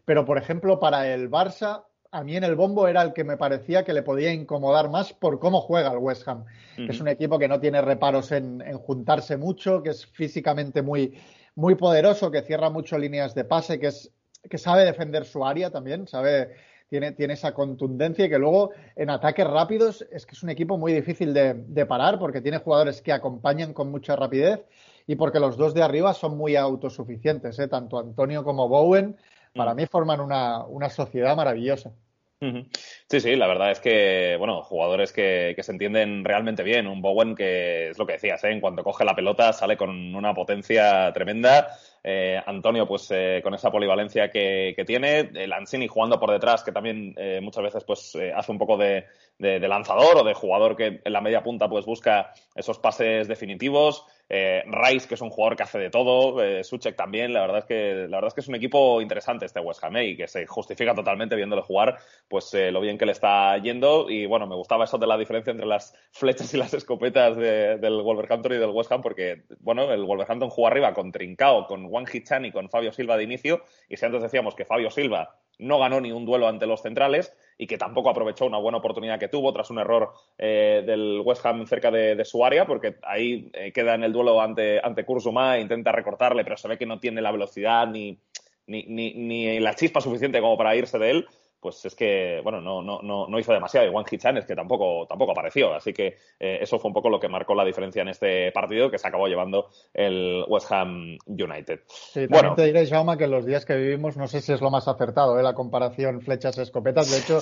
Pero, 0.05 0.25
por 0.25 0.39
ejemplo, 0.39 0.79
para 0.81 1.13
el 1.13 1.31
Barça, 1.31 1.85
a 2.13 2.25
mí 2.25 2.37
en 2.37 2.45
el 2.45 2.57
bombo 2.57 2.89
era 2.89 3.03
el 3.03 3.13
que 3.13 3.25
me 3.25 3.37
parecía 3.37 3.85
que 3.85 3.93
le 3.93 4.03
podía 4.03 4.33
incomodar 4.33 4.91
más 4.91 5.13
por 5.13 5.39
cómo 5.39 5.61
juega 5.61 5.93
el 5.93 5.99
West 5.99 6.27
Ham. 6.27 6.45
que 6.77 6.87
es 6.87 7.01
un 7.01 7.09
equipo 7.09 7.39
que 7.39 7.49
no 7.49 7.61
tiene 7.61 7.81
reparos 7.81 8.33
en, 8.33 8.61
en, 8.63 8.79
juntarse 8.79 9.37
mucho, 9.37 9.83
que 9.83 9.91
es 9.91 10.07
físicamente 10.07 10.83
muy, 10.83 11.19
muy 11.55 11.75
poderoso, 11.75 12.31
que 12.31 12.43
cierra 12.43 12.71
mucho 12.71 12.99
líneas 12.99 13.35
de 13.35 13.45
pase, 13.45 13.79
que, 13.79 13.89
es, 13.89 14.13
que 14.49 14.59
sabe 14.59 14.85
defender 14.85 15.25
su 15.25 15.45
área 15.45 15.71
también, 15.71 16.09
sabe 16.09 16.57
tiene, 16.91 17.13
tiene 17.13 17.35
esa 17.35 17.55
contundencia 17.55 18.27
y 18.27 18.29
que 18.29 18.39
luego 18.39 18.73
en 18.97 19.11
ataques 19.11 19.47
rápidos 19.47 20.05
es 20.11 20.27
que 20.27 20.35
es 20.35 20.43
un 20.43 20.51
equipo 20.51 20.77
muy 20.77 20.93
difícil 20.93 21.33
de, 21.33 21.87
parar 21.87 22.19
porque 22.19 22.41
tiene 22.43 22.59
jugadores 22.59 23.01
que 23.01 23.13
acompañan 23.13 23.73
con 23.73 23.91
mucha 23.91 24.17
rapidez 24.17 24.61
y 25.07 25.15
porque 25.15 25.41
los 25.41 25.57
dos 25.57 25.73
de 25.73 25.83
arriba 25.83 26.13
son 26.13 26.37
muy 26.37 26.57
autosuficientes, 26.57 27.59
¿eh? 27.61 27.69
tanto 27.69 27.99
Antonio 27.99 28.45
como 28.45 28.69
Bowen, 28.69 29.17
para 29.55 29.73
mm. 29.73 29.77
mí 29.77 29.87
forman 29.87 30.21
una, 30.21 30.65
una 30.67 30.91
sociedad 30.91 31.37
maravillosa. 31.37 31.93
Sí, 32.41 33.21
sí, 33.21 33.37
la 33.37 33.47
verdad 33.47 33.71
es 33.71 33.81
que, 33.81 34.37
bueno, 34.39 34.63
jugadores 34.63 35.13
que, 35.13 35.55
se 35.61 35.73
entienden 35.73 36.25
realmente 36.25 36.63
bien. 36.63 36.87
Un 36.87 37.03
Bowen 37.03 37.35
que 37.35 37.91
es 37.91 37.99
lo 37.99 38.07
que 38.07 38.15
decías, 38.15 38.43
¿eh? 38.45 38.51
en 38.51 38.63
cuanto 38.63 38.83
coge 38.83 39.05
la 39.05 39.15
pelota 39.15 39.53
sale 39.53 39.77
con 39.77 40.15
una 40.15 40.33
potencia 40.33 41.13
tremenda. 41.13 41.77
Eh, 42.03 42.41
Antonio, 42.47 42.89
pues 42.89 43.09
eh, 43.11 43.41
con 43.45 43.53
esa 43.53 43.71
polivalencia 43.71 44.31
que, 44.31 44.75
tiene. 44.87 45.31
Lanzini 45.47 45.87
jugando 45.87 46.19
por 46.19 46.31
detrás, 46.31 46.65
que 46.65 46.73
también 46.73 47.15
muchas 47.43 47.63
veces 47.63 47.85
pues 47.85 48.17
hace 48.35 48.53
un 48.53 48.59
poco 48.59 48.79
de, 48.79 49.05
de, 49.39 49.69
lanzador 49.69 50.17
o 50.17 50.25
de 50.25 50.33
jugador 50.33 50.77
que 50.77 51.03
en 51.05 51.13
la 51.13 51.21
media 51.21 51.43
punta 51.43 51.69
pues 51.69 51.85
busca 51.85 52.33
esos 52.55 52.79
pases 52.79 53.29
definitivos. 53.29 54.07
Eh, 54.33 54.63
Rice, 54.65 55.09
que 55.09 55.17
es 55.17 55.21
un 55.23 55.31
jugador 55.31 55.57
que 55.57 55.65
hace 55.65 55.77
de 55.81 55.91
todo, 55.91 56.41
eh, 56.41 56.63
Suchek 56.63 56.95
también, 56.95 57.33
la 57.33 57.41
verdad 57.41 57.59
es 57.59 57.65
que 57.65 57.95
la 58.09 58.19
verdad 58.19 58.29
es 58.29 58.35
que 58.35 58.41
es 58.43 58.47
un 58.49 58.55
equipo 58.55 59.03
interesante 59.03 59.45
este 59.45 59.59
West 59.59 59.83
Ham 59.83 59.97
¿eh? 59.97 60.07
y 60.07 60.17
que 60.17 60.29
se 60.29 60.47
justifica 60.47 60.95
totalmente 60.95 61.35
viéndole 61.35 61.63
jugar, 61.63 61.99
pues 62.29 62.55
eh, 62.55 62.71
lo 62.71 62.81
bien 62.81 62.97
que 62.97 63.07
le 63.07 63.13
está 63.13 63.59
yendo 63.59 64.09
y 64.09 64.27
bueno, 64.27 64.47
me 64.47 64.55
gustaba 64.55 64.85
eso 64.85 64.99
de 64.99 65.09
la 65.09 65.19
diferencia 65.19 65.51
entre 65.51 65.67
las 65.67 65.97
flechas 66.13 66.55
y 66.55 66.59
las 66.59 66.73
escopetas 66.73 67.37
del 67.37 68.03
Wolverhampton 68.03 68.53
y 68.53 68.59
del 68.59 68.71
West 68.71 68.93
Ham 68.93 69.03
porque 69.03 69.43
bueno, 69.59 69.93
el 69.93 70.05
Wolverhampton 70.05 70.49
jugó 70.49 70.69
arriba 70.69 70.95
con 70.95 71.11
Trincao, 71.11 71.67
con 71.67 71.89
Juan 71.89 72.05
y 72.45 72.53
con 72.53 72.71
Fabio 72.71 72.93
Silva 72.93 73.17
de 73.17 73.25
inicio 73.25 73.65
y 73.89 73.97
si 73.97 74.07
antes 74.07 74.23
decíamos 74.23 74.55
que 74.55 74.65
Fabio 74.65 74.91
Silva 74.91 75.41
no 75.59 75.81
ganó 75.81 76.01
ni 76.01 76.13
un 76.13 76.25
duelo 76.25 76.47
ante 76.47 76.67
los 76.67 76.83
centrales 76.83 77.37
y 77.61 77.67
que 77.67 77.77
tampoco 77.77 78.09
aprovechó 78.09 78.47
una 78.47 78.57
buena 78.57 78.79
oportunidad 78.79 79.19
que 79.19 79.29
tuvo 79.29 79.53
tras 79.53 79.69
un 79.69 79.79
error 79.79 80.15
eh, 80.39 80.83
del 80.87 81.21
West 81.23 81.45
Ham 81.45 81.67
cerca 81.67 81.91
de, 81.91 82.25
su 82.25 82.43
área, 82.43 82.65
porque 82.65 82.97
ahí 83.03 83.51
eh, 83.53 83.71
queda 83.71 83.95
en 83.95 84.03
el 84.03 84.15
duelo 84.15 84.41
ante, 84.41 84.81
ante 84.83 85.05
Kurzuma, 85.05 85.59
intenta 85.59 85.93
recortarle, 85.93 86.43
pero 86.43 86.57
se 86.57 86.69
ve 86.69 86.79
que 86.79 86.87
no 86.87 86.99
tiene 86.99 87.21
la 87.21 87.31
velocidad 87.31 87.87
ni, 87.87 88.19
ni, 88.67 88.87
ni 88.87 89.61
la 89.61 89.75
chispa 89.75 90.01
suficiente 90.01 90.41
como 90.41 90.57
para 90.57 90.75
irse 90.75 90.99
de 90.99 91.11
él 91.11 91.29
pues 91.61 91.85
es 91.85 91.95
que, 91.95 92.41
bueno, 92.43 92.61
no, 92.61 92.83
no, 92.83 93.01
no, 93.03 93.27
no 93.29 93.39
hizo 93.39 93.53
demasiado. 93.53 93.87
Y 93.87 93.91
Juan 93.91 94.05
Hichan 94.11 94.37
es 94.39 94.47
que 94.47 94.55
tampoco, 94.55 95.07
tampoco 95.07 95.33
apareció. 95.33 95.75
Así 95.75 95.93
que 95.93 96.17
eh, 96.39 96.59
eso 96.61 96.79
fue 96.79 96.89
un 96.89 96.95
poco 96.95 97.11
lo 97.11 97.21
que 97.21 97.29
marcó 97.29 97.55
la 97.55 97.65
diferencia 97.65 98.03
en 98.03 98.09
este 98.09 98.51
partido 98.53 98.91
que 98.91 98.99
se 98.99 99.07
acabó 99.07 99.29
llevando 99.29 99.69
el 99.93 100.45
West 100.49 100.73
Ham 100.73 101.19
United. 101.27 101.81
Sí, 101.87 102.27
bueno, 102.29 102.55
te 102.55 102.65
diré, 102.65 102.87
Jaume, 102.87 103.17
que 103.17 103.27
los 103.27 103.45
días 103.45 103.65
que 103.65 103.77
vivimos 103.77 104.17
no 104.17 104.27
sé 104.27 104.41
si 104.41 104.53
es 104.53 104.61
lo 104.61 104.71
más 104.71 104.89
acertado, 104.89 105.39
¿eh? 105.39 105.43
la 105.43 105.55
comparación 105.55 106.21
flechas-escopetas. 106.21 107.11
De 107.11 107.19
hecho, 107.19 107.41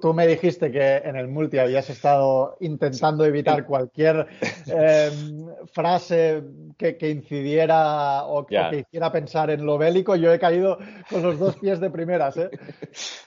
tú, 0.00 0.14
me 0.14 0.26
dijiste 0.26 0.70
que 0.70 0.96
en 0.96 1.16
el 1.16 1.28
multi 1.28 1.58
habías 1.58 1.90
estado 1.90 2.56
intentando 2.60 3.24
evitar 3.24 3.64
cualquier 3.66 4.26
em, 4.66 5.46
frase 5.72 6.42
que, 6.76 7.10
incidiera 7.10 8.24
o, 8.24 8.46
que 8.46 8.84
hiciera 8.86 9.10
pensar 9.10 9.50
en 9.50 9.64
lo 9.64 9.78
bélico. 9.78 10.16
Yo 10.16 10.32
he 10.32 10.38
caído 10.38 10.78
con 11.08 11.22
los 11.22 11.38
dos 11.38 11.56
pies 11.56 11.80
de 11.80 11.90
primeras. 11.90 12.36
¿eh? 12.36 12.50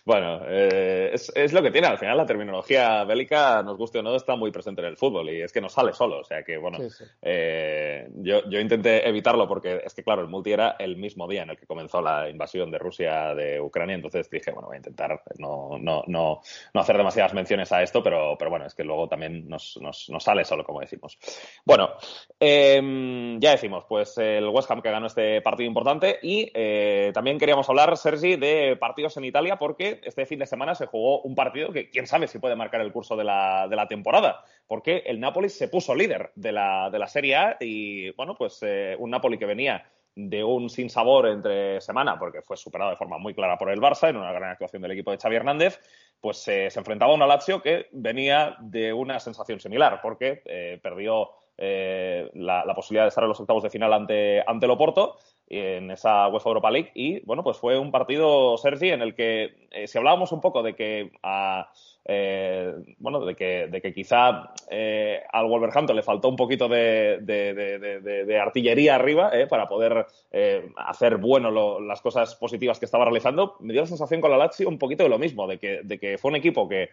Bueno, 0.06 0.13
eh, 0.48 1.12
es, 1.14 1.54
lo 1.54 1.62
que 1.62 1.72
tiene. 1.72 1.88
Al 1.88 1.98
final 1.98 2.18
la 2.18 2.26
terminología 2.26 3.04
bélica, 3.04 3.64
nos 3.64 3.78
guste 3.78 4.00
o 4.00 4.04
no, 4.04 4.16
está 4.16 4.36
muy 4.36 4.52
presente 4.52 4.82
en 4.82 4.88
el 4.88 4.98
fútbol 4.98 5.30
y 5.30 5.42
es 5.42 5.52
que 5.52 5.62
no 5.62 5.70
sale 5.70 5.94
solo. 5.94 6.20
O 6.20 6.24
sea 6.24 6.44
que, 6.44 6.58
bueno, 6.58 6.80
eh, 7.22 8.10
yo, 8.16 8.50
yo, 8.50 8.60
intenté 8.60 9.08
evitarlo 9.08 9.48
porque 9.48 9.82
es 9.86 9.94
que, 9.94 10.04
claro, 10.04 10.22
el 10.22 10.28
multi 10.28 10.52
era 10.52 10.76
el 10.80 10.98
mismo 10.98 11.28
día 11.28 11.44
en 11.44 11.52
el 11.52 11.58
que 11.58 11.66
comenzó 11.66 12.02
la 12.02 12.30
invasión 12.30 12.72
de 12.72 12.78
Rusia 12.78 13.34
de 13.34 13.60
Ucrania. 13.60 13.96
Entonces 13.96 14.30
dije, 14.30 14.52
bueno, 14.52 14.68
voy 14.68 14.76
a 14.76 14.78
intentar 14.78 15.22
no, 15.38 15.78
no, 15.80 16.04
no, 16.08 16.42
no 16.74 16.82
hacer 16.82 16.98
demasiadas 16.98 17.34
menciones 17.34 17.72
a 17.72 17.82
esto, 17.82 18.04
pero, 18.04 18.36
pero 18.38 18.50
bueno, 18.52 18.66
es 18.66 18.76
que 18.76 18.84
luego 18.84 19.08
también 19.08 19.48
nos, 19.48 19.78
nos, 19.82 20.10
nos 20.10 20.24
sale 20.24 20.46
solo, 20.46 20.64
como 20.64 20.80
decimos. 20.80 21.18
Bueno, 21.66 21.90
em, 22.40 23.40
ya 23.40 23.52
decimos, 23.52 23.86
pues 23.88 24.18
el 24.18 24.48
West 24.48 24.70
Ham 24.72 24.82
que 24.82 24.92
ganó 24.92 25.08
este 25.08 25.42
partido 25.42 25.68
importante 25.68 26.20
y 26.22 26.52
eh, 26.54 27.12
también 27.14 27.38
queríamos 27.38 27.70
hablar, 27.70 27.96
Sergi, 27.98 28.36
de 28.36 28.76
partidos 28.80 29.18
en 29.18 29.26
Italia 29.26 29.58
porque 29.58 30.02
este 30.06 30.26
fin 30.26 30.40
de 30.40 30.46
semana 30.46 30.76
se 30.76 30.86
jugó 30.86 31.22
un 31.22 31.36
partido 31.36 31.72
que 31.72 31.90
quién 31.90 32.08
sabe 32.08 32.28
si 32.28 32.40
puede 32.40 32.56
marcar 32.56 32.82
el 32.82 32.92
curso 32.92 33.16
de 33.16 33.24
la, 33.24 33.68
de 33.70 33.76
la 33.76 33.88
temporada, 33.88 34.44
porque 34.68 35.04
el 35.06 35.20
Napoli 35.20 35.50
se 35.50 35.68
puso 35.68 35.96
líder 35.96 36.32
de 36.36 36.52
la, 36.52 36.90
de 36.90 37.00
la 37.00 37.08
Serie 37.08 37.36
A 37.36 37.58
y, 37.60 38.12
bueno, 38.12 38.36
pues 38.36 38.60
eh, 38.62 38.96
un 39.00 39.10
Napoli 39.10 39.38
que 39.38 39.46
venía 39.46 39.86
de 40.16 40.44
un 40.44 40.70
sinsabor 40.70 41.28
entre 41.28 41.82
semana, 41.82 42.20
porque 42.20 42.42
fue 42.42 42.56
superado 42.56 42.92
de 42.92 42.98
forma 42.98 43.18
muy 43.18 43.34
clara 43.34 43.58
por 43.58 43.72
el 43.72 43.82
Barça 43.82 44.10
en 44.10 44.18
una 44.18 44.32
gran 44.32 44.52
actuación 44.52 44.82
del 44.82 44.92
equipo 44.92 45.12
de 45.12 45.18
Xavi 45.18 45.36
Hernández, 45.36 45.80
pues 46.22 46.48
eh, 46.48 46.70
se 46.70 46.80
enfrentaba 46.80 47.12
a 47.12 47.16
un 47.16 47.28
Lazio 47.28 47.62
que 47.62 47.88
venía 47.92 48.56
de 48.60 48.94
una 48.94 49.20
sensación 49.20 49.60
similar, 49.60 50.00
porque 50.02 50.42
eh, 50.46 50.80
perdió 50.82 51.32
la, 51.56 52.66
la, 52.66 52.76
posibilidad 52.76 53.06
de 53.06 53.10
estar 53.10 53.24
en 53.24 53.30
los 53.30 53.40
octavos 53.40 53.62
de 53.62 53.70
final 53.70 53.94
ante, 53.94 54.44
ante 54.46 54.66
el 54.66 54.72
Oporto 54.72 55.18
en 55.48 55.92
esa 55.92 56.28
UEFA 56.28 56.50
Europa 56.50 56.72
League. 56.72 56.92
Y 56.96 57.20
bueno, 57.26 57.44
pues 57.44 57.58
fue 57.58 57.78
un 57.78 57.92
partido, 57.92 58.58
Sergi, 58.58 58.90
en 58.90 59.02
el 59.02 59.16
que 59.16 59.68
eh, 59.72 59.88
si 59.88 59.98
hablábamos 59.98 60.32
un 60.32 60.42
poco 60.42 60.64
de 60.64 60.76
que 60.76 61.12
a 61.22 61.70
eh, 62.06 62.74
bueno, 62.98 63.26
de 63.26 63.34
que, 63.34 63.68
de 63.68 63.82
que 63.82 63.94
quizá 63.94 64.54
eh, 64.70 65.24
al 65.32 65.48
Wolverhampton 65.48 65.96
le 65.96 66.04
faltó 66.04 66.28
un 66.28 66.36
poquito 66.36 66.68
de, 66.68 67.20
de, 67.22 68.40
artillería 68.40 68.96
arriba 68.96 69.30
eh, 69.34 69.48
para 69.48 69.70
poder 69.70 70.06
hacer 70.76 71.18
bueno 71.18 71.80
las 71.80 72.02
cosas 72.02 72.36
positivas 72.36 72.80
que 72.80 72.86
estaba 72.86 73.06
realizando. 73.06 73.56
Me 73.62 73.72
dio 73.72 73.82
la 73.82 73.88
sensación 73.88 74.20
con 74.20 74.32
la 74.32 74.38
Lazio 74.38 74.68
un 74.68 74.78
poquito 74.78 75.04
de 75.04 75.10
lo 75.10 75.20
mismo, 75.20 75.48
de 75.48 75.60
que, 75.60 75.82
de 75.84 76.00
que 76.00 76.18
fue 76.18 76.32
un 76.32 76.36
equipo 76.36 76.68
que 76.68 76.90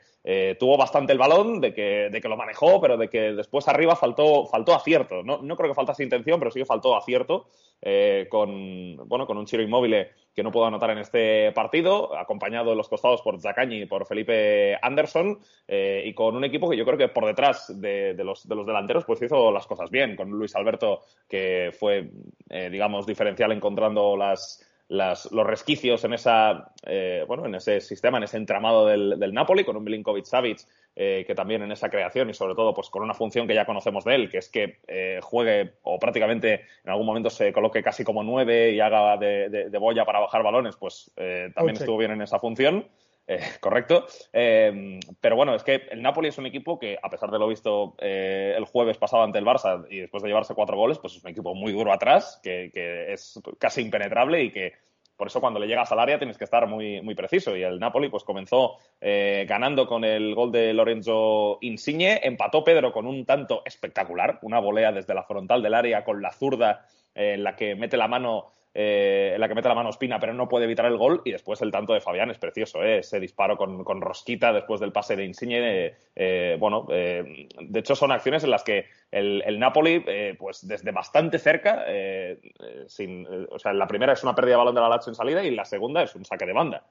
tuvo 0.59 0.77
bastante 0.77 1.13
el 1.13 1.19
balón, 1.19 1.61
de 1.61 1.75
que, 1.75 2.09
de 2.11 2.21
que 2.21 2.29
lo 2.29 2.37
manejó, 2.37 2.81
pero 2.81 2.97
de 2.97 3.09
que 3.09 3.33
después 3.33 3.67
arriba 3.69 3.97
faltó, 3.97 4.47
faltó 4.47 4.75
acierto. 4.75 5.23
No, 5.23 5.39
no 5.43 5.57
creo 5.57 5.71
que 5.71 5.75
faltase 5.75 6.05
intención, 6.05 6.39
pero 6.39 6.51
sí 6.51 6.61
que 6.61 6.67
faltó 6.67 6.97
acierto 6.97 7.47
con, 8.29 8.97
bueno, 9.09 9.27
con 9.27 9.39
un 9.39 9.47
Chiro 9.47 9.63
Inmóvil 9.63 10.07
que 10.35 10.43
no 10.43 10.51
puedo 10.53 10.67
anotar 10.67 10.91
en 10.91 10.99
este 10.99 11.53
partido, 11.53 12.17
acompañado 12.17 12.73
en 12.73 12.79
los 12.79 12.89
costados 12.89 13.23
por 13.23 13.41
Zacañi 13.41 13.83
y 13.83 13.87
por 13.87 14.07
Felipe 14.07 14.79
Anderson, 14.81 15.39
eh, 15.67 16.03
y 16.07 16.15
con 16.15 16.37
un 16.37 16.45
equipo 16.45 16.69
que 16.69 16.77
yo 16.77 16.85
creo 16.85 16.99
que 16.99 17.09
por 17.09 17.27
detrás 17.27 17.81
de, 17.81 18.15
los, 18.25 18.47
de 18.47 18.55
los 18.55 18.67
delanteros 18.67 19.05
pues 19.05 19.23
hizo 19.23 19.51
las 19.51 19.67
cosas 19.67 19.91
bien, 19.91 20.17
con 20.17 20.31
Luis 20.31 20.55
Alberto 20.55 21.01
que 21.29 21.71
fue, 21.79 22.11
eh, 22.49 22.69
digamos, 22.71 23.07
diferencial 23.07 23.53
encontrando 23.53 24.17
las, 24.17 24.70
las, 24.91 25.31
los 25.31 25.47
resquicios 25.47 26.05
en 26.05 26.13
esa 26.15 26.73
eh, 26.85 27.25
bueno 27.27 27.47
en 27.47 27.55
ese 27.55 27.81
sistema 27.81 28.19
en 28.19 28.25
ese 28.25 28.37
entramado 28.37 28.87
del, 28.87 29.19
del 29.19 29.33
Napoli 29.33 29.65
con 29.65 29.77
un 29.77 29.85
Milinkovic 29.85 30.25
Savic 30.25 30.67
eh, 30.97 31.25
que 31.25 31.37
también 31.37 31.63
en 31.63 31.71
esa 31.71 31.89
creación 31.89 32.29
y 32.31 32.35
sobre 32.35 32.57
todo 32.57 32.75
pues 32.75 32.91
con 32.91 33.03
una 33.05 33.15
función 33.15 33.47
que 33.47 33.55
ya 33.55 33.65
conocemos 33.65 34.05
de 34.05 34.17
él, 34.17 34.29
que 34.29 34.39
es 34.39 34.49
que 34.49 34.81
eh, 34.89 35.21
juegue 35.23 35.75
o 35.83 36.01
prácticamente 36.01 36.65
en 36.85 36.91
algún 36.91 37.07
momento 37.07 37.31
se 37.31 37.53
coloque 37.53 37.81
casi 37.81 38.03
como 38.03 38.25
nueve 38.25 38.73
y 38.73 38.81
haga 38.81 39.17
de, 39.17 39.71
boya 39.79 40.05
para 40.05 40.19
bajar 40.19 40.43
balones, 40.43 40.75
pues 40.77 41.13
eh, 41.17 41.53
también 41.55 41.77
estuvo 41.77 41.97
bien 41.97 42.11
en 42.11 42.23
esa 42.23 42.41
función. 42.41 42.89
correcto. 43.61 44.07
pero 44.33 45.37
bueno, 45.37 45.55
es 45.55 45.63
que 45.63 45.87
el 45.91 46.03
Napoli 46.03 46.29
es 46.29 46.39
un 46.39 46.47
equipo 46.47 46.79
que, 46.79 46.99
a 47.03 47.11
pesar 47.11 47.31
de 47.31 47.39
lo 47.39 47.49
visto 47.49 47.95
el 47.99 48.65
jueves 48.65 48.99
pasado 48.99 49.23
ante 49.23 49.39
el 49.39 49.45
Barça 49.45 49.87
y 49.91 50.01
después 50.01 50.23
de 50.23 50.29
llevarse 50.29 50.55
cuatro 50.55 50.77
goles, 50.77 50.99
pues 50.99 51.17
es 51.17 51.25
un 51.25 51.31
equipo 51.31 51.55
muy 51.55 51.73
duro 51.73 51.93
atrás, 51.93 52.41
que, 52.43 52.71
que 52.73 53.13
es 53.13 53.41
casi 53.59 53.83
impenetrable 53.83 54.43
y 54.43 54.51
que 54.51 54.73
por 55.21 55.27
eso 55.27 55.43
cuando 55.43 55.61
le 55.61 55.67
llegas 55.67 55.93
al 55.93 55.99
área 55.99 56.17
tienes 56.17 56.39
que 56.39 56.45
estar 56.45 56.67
muy, 56.67 57.03
muy 57.03 57.15
preciso. 57.15 57.55
Y 57.55 57.63
el 57.63 57.79
Napoli 57.79 58.09
pues 58.09 58.25
comenzó 58.25 58.79
eh, 59.03 59.45
ganando 59.47 59.87
con 59.87 60.03
el 60.03 60.35
gol 60.35 60.51
de 60.51 60.73
Lorenzo 60.73 61.59
Insigne, 61.61 62.21
empató 62.23 62.65
Pedro 62.65 62.91
con 62.91 63.07
un 63.07 63.27
tanto 63.27 63.61
espectacular, 63.67 64.39
una 64.41 64.61
volea 64.61 64.93
desde 64.93 65.13
la 65.13 65.25
frontal 65.25 65.63
del 65.63 65.75
área 65.75 66.05
con 66.05 66.23
la 66.23 66.33
zurda 66.33 66.87
eh, 67.15 67.35
en 67.35 67.45
la 67.45 67.55
que 67.55 67.75
mete 67.75 67.99
la 67.99 68.09
mano 68.09 68.53
eh, 68.73 69.33
en 69.35 69.41
la 69.41 69.49
que 69.49 69.55
mete 69.55 69.69
la 69.69 69.75
mano 69.75 69.91
Espina, 69.91 70.21
pero 70.21 70.33
no 70.33 70.49
puede 70.49 70.65
evitar 70.65 70.87
el 70.87 70.97
gol. 70.97 71.23
Y 71.25 71.33
después 71.33 71.61
el 71.63 71.71
tanto 71.71 71.93
de 71.93 72.01
Fabián 72.01 72.31
es 72.31 72.39
precioso, 72.39 72.83
¿eh? 72.83 72.99
ese 72.99 73.19
disparo 73.19 73.57
con, 73.57 73.85
con, 73.85 74.01
rosquita 74.01 74.53
después 74.53 74.81
del 74.81 74.93
pase 74.93 75.17
de 75.17 75.25
Insigne. 75.25 75.95
Eh, 76.15 76.57
bueno, 76.59 76.87
de 76.89 77.49
hecho 77.75 77.95
son 77.95 78.13
acciones 78.13 78.45
en 78.45 78.51
las 78.51 78.63
que 78.63 78.87
el, 79.11 79.43
el 79.45 79.59
Napoli, 79.59 80.05
pues 80.39 80.67
desde 80.67 80.93
bastante 80.93 81.39
cerca, 81.39 81.85
sin, 82.87 83.27
o 83.51 83.59
sea, 83.59 83.73
la 83.73 83.87
primera 83.87 84.13
es 84.13 84.23
una 84.23 84.35
pérdida 84.35 84.55
de 84.55 84.59
balón 84.59 84.75
de 84.75 84.81
la 84.81 84.89
Lazio 84.89 85.11
en 85.11 85.15
salida 85.17 85.43
y 85.43 85.51
la 85.51 85.65
segunda 85.65 86.03
es 86.03 86.15
un 86.15 86.25
saque 86.25 86.47
de 86.47 86.53
banda 86.53 86.85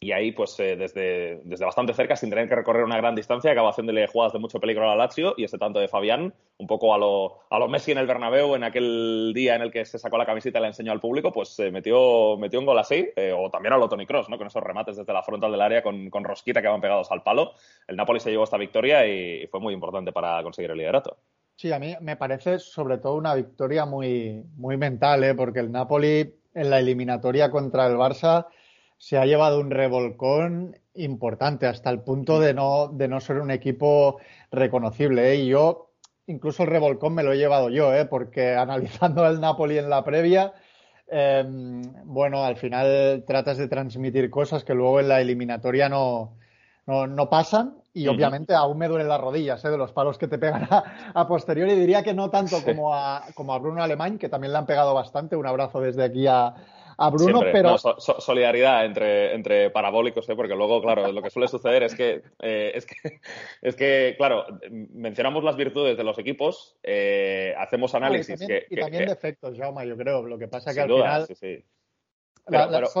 y 0.00 0.12
ahí, 0.12 0.30
pues 0.30 0.58
eh, 0.60 0.76
desde, 0.76 1.40
desde 1.44 1.64
bastante 1.64 1.92
cerca, 1.92 2.14
sin 2.14 2.30
tener 2.30 2.48
que 2.48 2.54
recorrer 2.54 2.84
una 2.84 2.96
gran 2.96 3.16
distancia, 3.16 3.50
acaba 3.50 3.70
haciéndole 3.70 4.06
jugadas 4.06 4.32
de 4.32 4.38
mucho 4.38 4.60
peligro 4.60 4.84
a 4.84 4.94
la 4.94 5.04
Lazio 5.04 5.34
y 5.36 5.42
ese 5.42 5.58
tanto 5.58 5.80
de 5.80 5.88
Fabián, 5.88 6.32
un 6.58 6.66
poco 6.68 6.94
a 6.94 6.98
lo, 6.98 7.40
a 7.50 7.58
lo 7.58 7.66
Messi 7.68 7.90
en 7.90 7.98
el 7.98 8.06
Bernabéu, 8.06 8.54
en 8.54 8.62
aquel 8.62 9.32
día 9.34 9.56
en 9.56 9.62
el 9.62 9.72
que 9.72 9.84
se 9.84 9.98
sacó 9.98 10.16
la 10.16 10.26
camiseta 10.26 10.60
y 10.60 10.62
la 10.62 10.68
enseñó 10.68 10.92
al 10.92 11.00
público, 11.00 11.32
pues 11.32 11.48
se 11.48 11.72
metió, 11.72 12.36
metió 12.36 12.60
un 12.60 12.66
gol 12.66 12.78
así, 12.78 13.08
eh, 13.16 13.34
o 13.36 13.50
también 13.50 13.72
a 13.72 13.76
lo 13.76 13.88
Tony 13.88 14.06
Cross, 14.06 14.28
¿no? 14.28 14.38
con 14.38 14.46
esos 14.46 14.62
remates 14.62 14.96
desde 14.96 15.12
la 15.12 15.24
frontal 15.24 15.50
del 15.50 15.60
área 15.60 15.82
con, 15.82 16.10
con 16.10 16.22
rosquita 16.22 16.62
que 16.62 16.68
van 16.68 16.80
pegados 16.80 17.10
al 17.10 17.24
palo. 17.24 17.54
El 17.88 17.96
Napoli 17.96 18.20
se 18.20 18.30
llevó 18.30 18.44
esta 18.44 18.56
victoria 18.56 19.04
y 19.04 19.48
fue 19.48 19.58
muy 19.58 19.74
importante 19.74 20.12
para 20.12 20.40
conseguir 20.44 20.70
el 20.70 20.78
liderato. 20.78 21.16
Sí, 21.56 21.72
a 21.72 21.80
mí 21.80 21.96
me 22.00 22.14
parece 22.14 22.60
sobre 22.60 22.98
todo 22.98 23.16
una 23.16 23.34
victoria 23.34 23.84
muy, 23.84 24.44
muy 24.56 24.76
mental, 24.76 25.24
¿eh? 25.24 25.34
porque 25.34 25.58
el 25.58 25.72
Napoli 25.72 26.34
en 26.54 26.70
la 26.70 26.78
eliminatoria 26.78 27.50
contra 27.50 27.86
el 27.88 27.96
Barça 27.96 28.46
se 28.98 29.16
ha 29.16 29.24
llevado 29.24 29.60
un 29.60 29.70
revolcón 29.70 30.76
importante 30.94 31.66
hasta 31.66 31.88
el 31.90 32.00
punto 32.00 32.40
de 32.40 32.52
no, 32.52 32.88
de 32.88 33.08
no 33.08 33.20
ser 33.20 33.38
un 33.38 33.50
equipo 33.50 34.18
reconocible. 34.50 35.32
¿eh? 35.32 35.36
Y 35.36 35.46
yo, 35.48 35.92
incluso 36.26 36.64
el 36.64 36.70
revolcón 36.70 37.14
me 37.14 37.22
lo 37.22 37.32
he 37.32 37.38
llevado 37.38 37.70
yo, 37.70 37.94
¿eh? 37.94 38.04
porque 38.04 38.54
analizando 38.56 39.26
el 39.26 39.40
Napoli 39.40 39.78
en 39.78 39.88
la 39.88 40.04
previa, 40.04 40.52
em, 41.06 41.82
bueno, 42.04 42.44
al 42.44 42.56
final 42.56 43.24
tratas 43.26 43.56
de 43.56 43.68
transmitir 43.68 44.28
cosas 44.30 44.64
que 44.64 44.74
luego 44.74 44.98
en 45.00 45.08
la 45.08 45.20
eliminatoria 45.20 45.88
no, 45.88 46.36
no, 46.86 47.30
pasan 47.30 47.76
y 47.94 48.08
obviamente 48.08 48.54
aún 48.54 48.78
me 48.78 48.88
duelen 48.88 49.08
las 49.08 49.20
rodillas 49.20 49.64
¿eh? 49.64 49.70
de 49.70 49.78
los 49.78 49.92
palos 49.92 50.18
que 50.18 50.26
te 50.26 50.38
pegan 50.38 50.66
a, 50.70 51.12
a 51.14 51.28
posteriori. 51.28 51.76
Diría 51.76 52.02
que 52.02 52.14
no 52.14 52.30
tanto 52.30 52.64
como, 52.64 52.94
a, 52.94 53.22
como 53.34 53.54
a 53.54 53.58
Bruno 53.58 53.82
Alemán, 53.82 54.18
que 54.18 54.28
también 54.28 54.52
le 54.52 54.58
han 54.58 54.66
pegado 54.66 54.92
bastante. 54.92 55.36
Un 55.36 55.46
abrazo 55.46 55.80
desde 55.80 56.04
aquí 56.04 56.26
a, 56.26 56.54
a 57.00 57.10
Bruno, 57.10 57.42
pero... 57.52 57.78
solidaridad 57.78 58.84
entre, 58.84 59.32
entre 59.32 59.70
parabólicos, 59.70 60.28
¿eh? 60.28 60.34
porque 60.34 60.56
luego, 60.56 60.82
claro, 60.82 61.12
lo 61.12 61.22
que 61.22 61.30
suele 61.30 61.46
suceder 61.46 61.84
es 61.84 61.94
que, 61.94 62.22
eh, 62.40 62.72
es 62.74 62.86
que, 62.86 62.94
es 63.62 63.76
que, 63.76 64.14
claro, 64.18 64.46
mencionamos 64.70 65.44
las 65.44 65.56
virtudes 65.56 65.96
de 65.96 66.02
los 66.02 66.18
equipos, 66.18 66.76
eh, 66.82 67.54
hacemos 67.56 67.94
análisis... 67.94 68.34
y 68.34 68.38
también, 68.38 68.64
que, 68.68 68.74
y 68.74 68.80
también 68.80 69.06
defectos, 69.06 69.56
Jaume, 69.56 69.86
yo 69.86 69.96
creo. 69.96 70.22
Lo 70.22 70.38
que 70.38 70.48
pasa 70.48 70.74
que 70.74 70.80
al 70.80 70.90
final... 70.90 71.28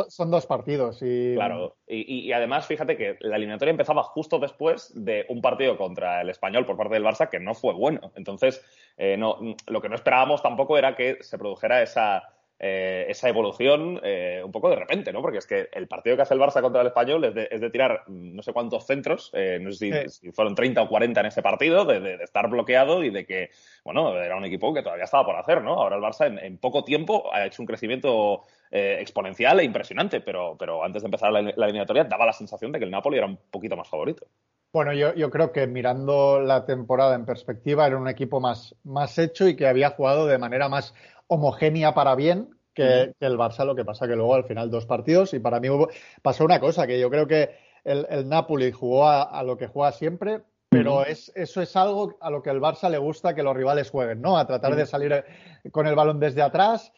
son, 0.08 0.30
dos 0.30 0.46
partidos. 0.46 1.02
Y... 1.02 1.34
Claro, 1.34 1.78
y, 1.84 2.28
y, 2.28 2.32
además 2.32 2.66
fíjate 2.66 2.96
que 2.96 3.16
la 3.18 3.34
eliminatoria 3.34 3.72
empezaba 3.72 4.04
justo 4.04 4.38
después 4.38 4.92
de 4.94 5.26
un 5.28 5.42
partido 5.42 5.76
contra 5.76 6.20
el 6.20 6.30
español 6.30 6.64
por 6.66 6.76
parte 6.76 6.94
del 6.94 7.04
Barça 7.04 7.28
que 7.28 7.40
no 7.40 7.52
fue 7.52 7.74
bueno. 7.74 8.12
Entonces, 8.14 8.64
no, 8.96 9.56
lo 9.66 9.82
que 9.82 9.88
no 9.88 9.96
esperábamos 9.96 10.40
tampoco 10.40 10.78
era 10.78 10.94
que 10.94 11.18
se 11.20 11.36
produjera 11.36 11.82
esa, 11.82 12.22
eh, 12.60 13.06
esa 13.08 13.28
evolución 13.28 14.00
eh, 14.02 14.42
un 14.44 14.50
poco 14.50 14.68
de 14.68 14.74
repente, 14.74 15.12
¿no? 15.12 15.22
Porque 15.22 15.38
es 15.38 15.46
que 15.46 15.68
el 15.72 15.86
partido 15.86 16.16
que 16.16 16.22
hace 16.22 16.34
el 16.34 16.40
Barça 16.40 16.60
contra 16.60 16.80
el 16.80 16.88
Español 16.88 17.24
es 17.24 17.60
de, 17.60 17.70
tirar 17.70 18.02
no 18.08 18.42
sé 18.42 18.52
cuántos 18.52 18.84
centros, 18.84 19.30
eh, 19.32 19.60
no 19.60 19.70
sé 19.70 20.08
si, 20.08 20.32
fueron 20.32 20.56
30 20.56 20.82
o 20.82 20.88
40 20.88 21.20
en 21.20 21.26
ese 21.26 21.40
partido, 21.40 21.84
de, 21.84 22.14
estar 22.16 22.50
bloqueado 22.50 23.04
y 23.04 23.10
de 23.10 23.24
que, 23.24 23.50
bueno, 23.84 24.12
era 24.20 24.36
un 24.36 24.44
equipo 24.44 24.74
que 24.74 24.82
todavía 24.82 25.04
estaba 25.04 25.24
por 25.24 25.36
hacer, 25.36 25.62
¿no? 25.62 25.74
Ahora 25.74 25.96
el 25.96 26.02
Barça 26.02 26.26
en, 26.26 26.58
poco 26.58 26.82
tiempo 26.82 27.32
ha 27.32 27.46
hecho 27.46 27.62
un 27.62 27.66
crecimiento 27.66 28.42
exponencial 28.70 29.60
e 29.60 29.64
impresionante, 29.64 30.20
pero, 30.20 30.56
pero 30.58 30.84
antes 30.84 31.02
de 31.02 31.06
empezar 31.06 31.32
la, 31.32 31.40
eliminatoria 31.40 32.04
daba 32.04 32.26
la 32.26 32.32
sensación 32.32 32.72
de 32.72 32.80
que 32.80 32.84
el 32.84 32.90
Napoli 32.90 33.18
era 33.18 33.26
un 33.26 33.38
poquito 33.50 33.76
más 33.76 33.88
favorito. 33.88 34.26
Bueno, 34.70 34.92
yo, 34.92 35.14
yo, 35.14 35.30
creo 35.30 35.50
que 35.52 35.66
mirando 35.66 36.40
la 36.40 36.66
temporada 36.66 37.14
en 37.14 37.24
perspectiva 37.24 37.86
era 37.86 37.96
un 37.96 38.08
equipo 38.08 38.38
más, 38.38 38.74
más 38.84 39.16
hecho 39.18 39.48
y 39.48 39.56
que 39.56 39.66
había 39.66 39.90
jugado 39.90 40.26
de 40.26 40.36
manera 40.36 40.68
más 40.68 40.92
homogénea 41.28 41.94
para 41.94 42.14
bien 42.14 42.50
que, 42.74 43.12
el 43.20 43.38
Barça, 43.38 43.64
lo 43.64 43.74
que 43.74 43.84
pasa 43.84 44.06
que 44.06 44.16
luego 44.16 44.34
al 44.34 44.44
final 44.44 44.70
dos 44.70 44.86
partidos 44.86 45.34
y 45.34 45.40
para 45.40 45.60
mí 45.60 45.68
hubo, 45.68 45.88
pasó 46.22 46.44
una 46.44 46.60
cosa, 46.60 46.86
que 46.86 47.00
yo 47.00 47.10
creo 47.10 47.26
que 47.26 47.56
el, 47.84 48.06
el 48.10 48.28
Napoli 48.28 48.70
jugó 48.72 49.08
a, 49.08 49.42
lo 49.42 49.56
que 49.56 49.66
juega 49.66 49.92
siempre, 49.92 50.42
pero 50.68 51.04
es, 51.04 51.32
eso 51.34 51.62
es 51.62 51.74
algo 51.76 52.18
a 52.20 52.30
lo 52.30 52.42
que 52.42 52.50
el 52.50 52.60
Barça 52.60 52.90
le 52.90 52.98
gusta 52.98 53.34
que 53.34 53.42
los 53.42 53.56
rivales 53.56 53.90
jueguen, 53.90 54.20
¿no? 54.20 54.36
A 54.36 54.46
tratar 54.46 54.76
de 54.76 54.86
salir 54.86 55.24
con 55.72 55.86
el 55.86 55.94
balón 55.94 56.20
desde 56.20 56.42
atrás. 56.42 56.92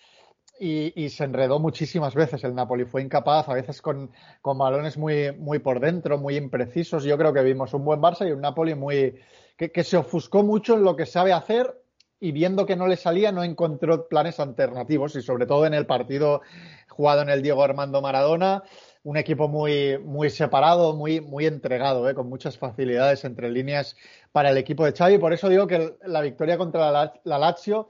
Y, 0.62 1.08
se 1.08 1.24
enredó 1.24 1.58
muchísimas 1.58 2.14
veces 2.14 2.44
el 2.44 2.54
Napoli. 2.54 2.84
Fue 2.84 3.00
incapaz, 3.00 3.48
a 3.48 3.54
veces 3.54 3.80
con, 3.80 4.10
con, 4.42 4.58
balones 4.58 4.98
muy, 4.98 5.32
muy 5.32 5.58
por 5.58 5.80
dentro, 5.80 6.18
muy 6.18 6.36
imprecisos. 6.36 7.04
Yo 7.04 7.16
creo 7.16 7.32
que 7.32 7.42
vimos 7.42 7.72
un 7.72 7.82
buen 7.82 7.98
Barça 7.98 8.28
y 8.28 8.32
un 8.32 8.42
Napoli 8.42 8.74
muy 8.74 9.18
que, 9.56 9.72
que 9.72 9.84
se 9.84 9.96
ofuscó 9.96 10.42
mucho 10.42 10.74
en 10.74 10.84
lo 10.84 10.96
que 10.96 11.06
sabe 11.06 11.32
hacer 11.32 11.79
y 12.20 12.32
viendo 12.32 12.66
que 12.66 12.76
no 12.76 12.86
le 12.86 12.96
salía 12.96 13.32
no 13.32 13.42
encontró 13.42 14.06
planes 14.06 14.38
alternativos 14.38 15.16
y 15.16 15.22
sobre 15.22 15.46
todo 15.46 15.66
en 15.66 15.74
el 15.74 15.86
partido 15.86 16.42
jugado 16.88 17.22
en 17.22 17.30
el 17.30 17.42
Diego 17.42 17.64
Armando 17.64 18.02
Maradona, 18.02 18.62
un 19.02 19.16
equipo 19.16 19.48
muy, 19.48 19.98
muy 19.98 20.28
separado, 20.28 20.94
muy, 20.94 21.22
muy 21.22 21.46
entregado, 21.46 22.08
¿eh? 22.08 22.14
con 22.14 22.28
muchas 22.28 22.58
facilidades 22.58 23.24
entre 23.24 23.50
líneas 23.50 23.96
para 24.32 24.50
el 24.50 24.58
equipo 24.58 24.84
de 24.84 24.92
Xavi. 24.92 25.16
Por 25.16 25.32
eso 25.32 25.48
digo 25.48 25.66
que 25.66 25.96
la 26.04 26.20
victoria 26.20 26.58
contra 26.58 26.90
la, 26.90 27.38
Lazio 27.38 27.88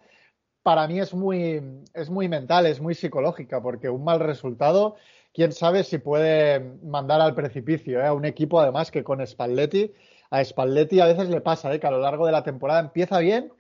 para 0.63 0.87
mí 0.87 1.01
es 1.01 1.13
muy, 1.13 1.61
es 1.95 2.09
muy 2.09 2.29
mental, 2.29 2.67
es 2.67 2.81
muy 2.81 2.95
psicológica, 2.95 3.61
porque 3.61 3.89
un 3.89 4.05
mal 4.05 4.21
resultado, 4.21 4.95
quién 5.35 5.51
sabe 5.51 5.83
si 5.83 5.99
puede 5.99 6.61
mandar 6.85 7.21
al 7.21 7.35
precipicio 7.35 8.01
¿eh? 8.01 8.07
a 8.07 8.13
un 8.13 8.25
equipo 8.25 8.61
además 8.61 8.93
que 8.93 9.03
con 9.03 9.27
Spalletti, 9.27 9.93
a 10.31 10.45
Spalletti 10.45 11.01
a 11.01 11.07
veces 11.07 11.29
le 11.29 11.41
pasa 11.41 11.75
¿eh? 11.75 11.81
que 11.81 11.87
a 11.89 11.91
lo 11.91 11.99
largo 11.99 12.27
de 12.27 12.33
la 12.33 12.45
temporada 12.45 12.79
empieza 12.79 13.19
bien 13.19 13.53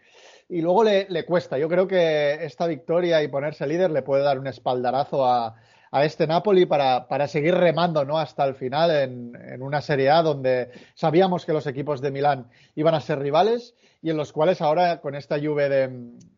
y 0.50 0.60
luego 0.62 0.82
le, 0.82 1.24
cuesta. 1.24 1.58
Yo 1.58 1.68
creo 1.68 1.86
que 1.86 2.44
esta 2.44 2.66
victoria 2.66 3.22
y 3.22 3.28
ponerse 3.28 3.66
líder 3.66 3.92
le 3.92 4.02
puede 4.02 4.24
dar 4.24 4.38
un 4.38 4.48
espaldarazo 4.48 5.24
a, 5.24 5.56
este 6.02 6.26
Napoli 6.26 6.66
para, 6.66 7.26
seguir 7.28 7.54
remando 7.54 8.04
¿no? 8.04 8.18
hasta 8.18 8.44
el 8.44 8.54
final 8.54 8.90
en, 8.90 9.62
una 9.62 9.80
Serie 9.80 10.10
A 10.10 10.22
donde 10.22 10.70
sabíamos 10.94 11.44
que 11.44 11.52
los 11.52 11.66
equipos 11.66 12.00
de 12.00 12.10
Milán 12.10 12.48
iban 12.74 12.94
a 12.94 13.00
ser 13.00 13.18
rivales 13.18 13.74
y 14.02 14.10
en 14.10 14.16
los 14.16 14.32
cuales 14.32 14.60
ahora 14.60 15.00
con 15.00 15.14
esta 15.14 15.36
lluvia 15.38 15.68
de, 15.68 15.88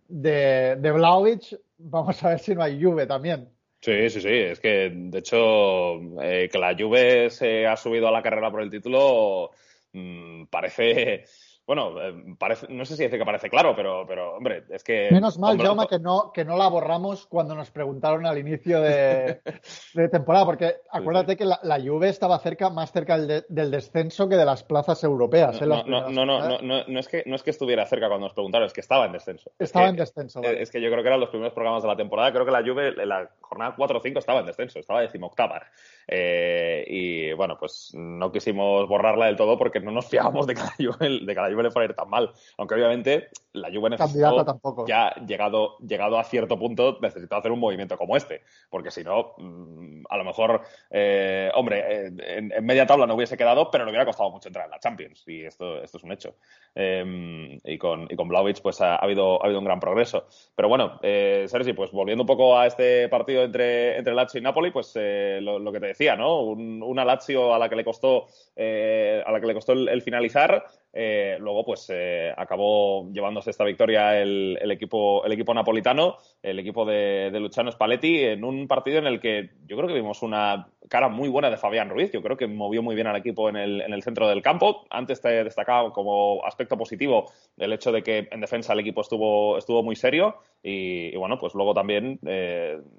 de, 0.08 0.76
de 0.76 1.58
vamos 1.78 2.22
a 2.22 2.28
ver 2.30 2.38
si 2.38 2.54
no 2.54 2.62
hay 2.62 2.78
lluvia 2.78 3.06
también. 3.06 3.48
Sí, 3.80 4.10
sí, 4.10 4.20
sí. 4.20 4.28
Es 4.28 4.60
que, 4.60 4.90
de 4.94 5.18
hecho, 5.18 5.96
eh, 6.22 6.48
que 6.50 6.58
la 6.58 6.76
Juve 6.78 7.30
se 7.30 7.66
ha 7.66 7.76
subido 7.76 8.08
a 8.08 8.12
la 8.12 8.22
carrera 8.22 8.50
por 8.50 8.62
el 8.62 8.70
título 8.70 9.50
mm, 9.92 10.44
parece 10.44 11.24
bueno, 11.64 12.02
eh, 12.02 12.34
parece, 12.38 12.66
no 12.68 12.84
sé 12.84 12.96
si 12.96 13.04
dice 13.04 13.18
que 13.18 13.24
parece 13.24 13.48
claro, 13.48 13.74
pero, 13.76 14.04
pero 14.06 14.36
hombre, 14.36 14.64
es 14.68 14.82
que. 14.82 15.08
Menos 15.12 15.38
mal, 15.38 15.56
Jaume, 15.60 15.86
que 15.86 16.00
no, 16.00 16.32
que 16.32 16.44
no 16.44 16.56
la 16.56 16.66
borramos 16.66 17.26
cuando 17.26 17.54
nos 17.54 17.70
preguntaron 17.70 18.26
al 18.26 18.36
inicio 18.36 18.80
de, 18.80 19.40
temporada, 20.10 20.44
porque 20.44 20.74
acuérdate 20.90 21.36
que 21.36 21.44
la, 21.44 21.60
la, 21.62 21.80
Juve 21.80 22.08
estaba 22.08 22.38
cerca, 22.40 22.68
más 22.68 22.90
cerca 22.90 23.16
del, 23.16 23.70
descenso 23.70 24.28
que 24.28 24.36
de 24.36 24.44
las 24.44 24.64
plazas 24.64 25.04
europeas. 25.04 25.60
No, 25.62 25.78
¿eh? 25.78 25.84
no, 25.86 26.10
no, 26.10 26.26
no, 26.26 26.58
no, 26.60 26.84
no, 26.86 26.98
es 26.98 27.06
que, 27.06 27.22
no 27.26 27.36
es 27.36 27.44
que 27.44 27.50
estuviera 27.50 27.86
cerca 27.86 28.08
cuando 28.08 28.26
nos 28.26 28.34
preguntaron, 28.34 28.66
es 28.66 28.72
que 28.72 28.80
estaba 28.80 29.06
en 29.06 29.12
descenso. 29.12 29.52
Estaba 29.58 29.88
en 29.88 29.96
descenso. 29.96 30.42
Es 30.42 30.70
que 30.70 30.80
yo 30.80 30.90
creo 30.90 31.02
que 31.02 31.08
eran 31.08 31.20
los 31.20 31.30
primeros 31.30 31.54
programas 31.54 31.82
de 31.82 31.88
la 31.88 31.96
temporada. 31.96 32.32
Creo 32.32 32.44
que 32.44 32.50
la 32.50 32.62
Juve 32.62 32.88
en 32.88 33.08
la 33.08 33.30
jornada 33.40 33.74
4 33.76 33.98
o 33.98 34.02
5 34.02 34.18
estaba 34.18 34.40
en 34.40 34.46
descenso, 34.46 34.80
estaba 34.80 35.00
decimoctava. 35.00 35.62
Eh, 36.08 36.84
y 36.86 37.32
bueno, 37.32 37.56
pues 37.58 37.92
no 37.94 38.32
quisimos 38.32 38.88
borrarla 38.88 39.26
del 39.26 39.36
todo 39.36 39.58
porque 39.58 39.80
no 39.80 39.90
nos 39.90 40.06
fiábamos 40.10 40.46
de 40.46 40.54
que 40.54 40.60
la 40.60 40.74
Juve, 40.76 41.20
de 41.24 41.34
que 41.34 41.40
la 41.40 41.50
Juve 41.50 41.62
le 41.64 41.70
fuera 41.70 41.86
a 41.86 41.90
ir 41.90 41.96
tan 41.96 42.08
mal. 42.08 42.32
Aunque 42.58 42.74
obviamente 42.74 43.28
la 43.52 43.70
Juve 43.72 43.90
necesitó, 43.90 44.44
tampoco. 44.44 44.86
ya 44.86 45.14
llegado, 45.26 45.76
llegado 45.78 46.18
a 46.18 46.24
cierto 46.24 46.58
punto, 46.58 46.98
necesitó 47.00 47.36
hacer 47.36 47.52
un 47.52 47.60
movimiento 47.60 47.96
como 47.96 48.16
este. 48.16 48.42
Porque 48.70 48.90
si 48.90 49.04
no, 49.04 49.34
mm, 49.38 50.04
a 50.08 50.16
lo 50.16 50.24
mejor, 50.24 50.62
eh, 50.90 51.50
hombre, 51.54 52.06
eh, 52.06 52.12
en, 52.18 52.64
media 52.64 52.86
tabla 52.86 53.06
no 53.06 53.14
hubiese 53.14 53.36
quedado, 53.36 53.70
pero 53.70 53.84
le 53.84 53.90
hubiera 53.90 54.06
costado 54.06 54.30
mucho 54.30 54.48
entrar 54.48 54.66
en 54.66 54.70
la 54.70 54.78
Champions. 54.78 55.24
Y 55.26 55.44
esto, 55.44 55.82
esto 55.82 55.98
es 55.98 56.04
un 56.04 56.12
hecho. 56.12 56.34
Em, 56.74 57.58
y 57.64 57.78
con, 57.78 58.06
y 58.10 58.16
con 58.16 58.32
pues 58.62 58.80
ha, 58.80 58.96
habido, 58.96 59.42
ha 59.42 59.44
habido 59.44 59.58
un 59.58 59.66
gran 59.66 59.78
progreso. 59.78 60.26
Pero 60.54 60.68
bueno, 60.68 60.98
Sergi, 61.02 61.74
pues 61.74 61.90
volviendo 61.92 62.22
un 62.22 62.26
poco 62.26 62.58
a 62.58 62.66
este 62.66 63.08
partido 63.08 63.42
entre, 63.42 63.98
entre 63.98 64.14
Lazio 64.14 64.40
y 64.40 64.42
Napoli, 64.42 64.70
pues 64.70 64.94
lo, 64.96 65.58
lo 65.58 65.72
que 65.72 65.80
te 65.80 65.91
decía, 65.92 66.16
¿no? 66.16 66.40
Un, 66.40 66.82
una 66.82 67.04
Lazio 67.04 67.54
a 67.54 67.58
la 67.58 67.68
que 67.68 67.76
le 67.76 67.84
costó, 67.84 68.26
eh, 68.56 69.22
a 69.24 69.30
la 69.32 69.40
que 69.40 69.46
le 69.46 69.54
costó 69.54 69.72
el, 69.72 70.02
finalizar. 70.02 70.64
Eh, 70.92 71.36
luego, 71.40 71.64
pues 71.64 71.90
eh, 71.92 72.32
acabó 72.36 73.10
llevándose 73.12 73.50
esta 73.50 73.64
victoria 73.64 74.20
el, 74.20 74.70
equipo, 74.70 75.24
el 75.24 75.32
equipo 75.32 75.52
napolitano, 75.52 76.18
el 76.42 76.58
equipo 76.58 76.84
de, 76.84 77.30
de, 77.32 77.40
Luciano 77.40 77.70
Spalletti, 77.70 78.24
en 78.24 78.44
un 78.44 78.66
partido 78.68 78.98
en 78.98 79.06
el 79.06 79.20
que 79.20 79.50
yo 79.66 79.76
creo 79.76 79.88
que 79.88 79.94
vimos 79.94 80.22
una 80.22 80.68
cara 80.88 81.08
muy 81.08 81.28
buena 81.28 81.50
de 81.50 81.56
Fabián 81.56 81.90
Ruiz. 81.90 82.10
Yo 82.12 82.22
creo 82.22 82.36
que 82.36 82.46
movió 82.46 82.82
muy 82.82 82.94
bien 82.94 83.06
al 83.06 83.16
equipo 83.16 83.48
en 83.48 83.56
el, 83.56 83.80
en 83.80 83.92
el 83.92 84.02
centro 84.02 84.28
del 84.28 84.42
campo. 84.42 84.86
Antes 84.90 85.20
te 85.20 85.44
destacaba 85.44 85.92
como 85.92 86.44
aspecto 86.44 86.76
positivo 86.76 87.30
el 87.56 87.72
hecho 87.72 87.92
de 87.92 88.02
que 88.02 88.28
en 88.30 88.40
defensa 88.40 88.72
el 88.72 88.80
equipo 88.80 89.00
estuvo, 89.00 89.58
estuvo 89.58 89.82
muy 89.82 89.96
serio. 89.96 90.36
Y, 90.62 91.16
bueno, 91.16 91.38
pues 91.38 91.54
luego 91.54 91.74
también 91.74 92.20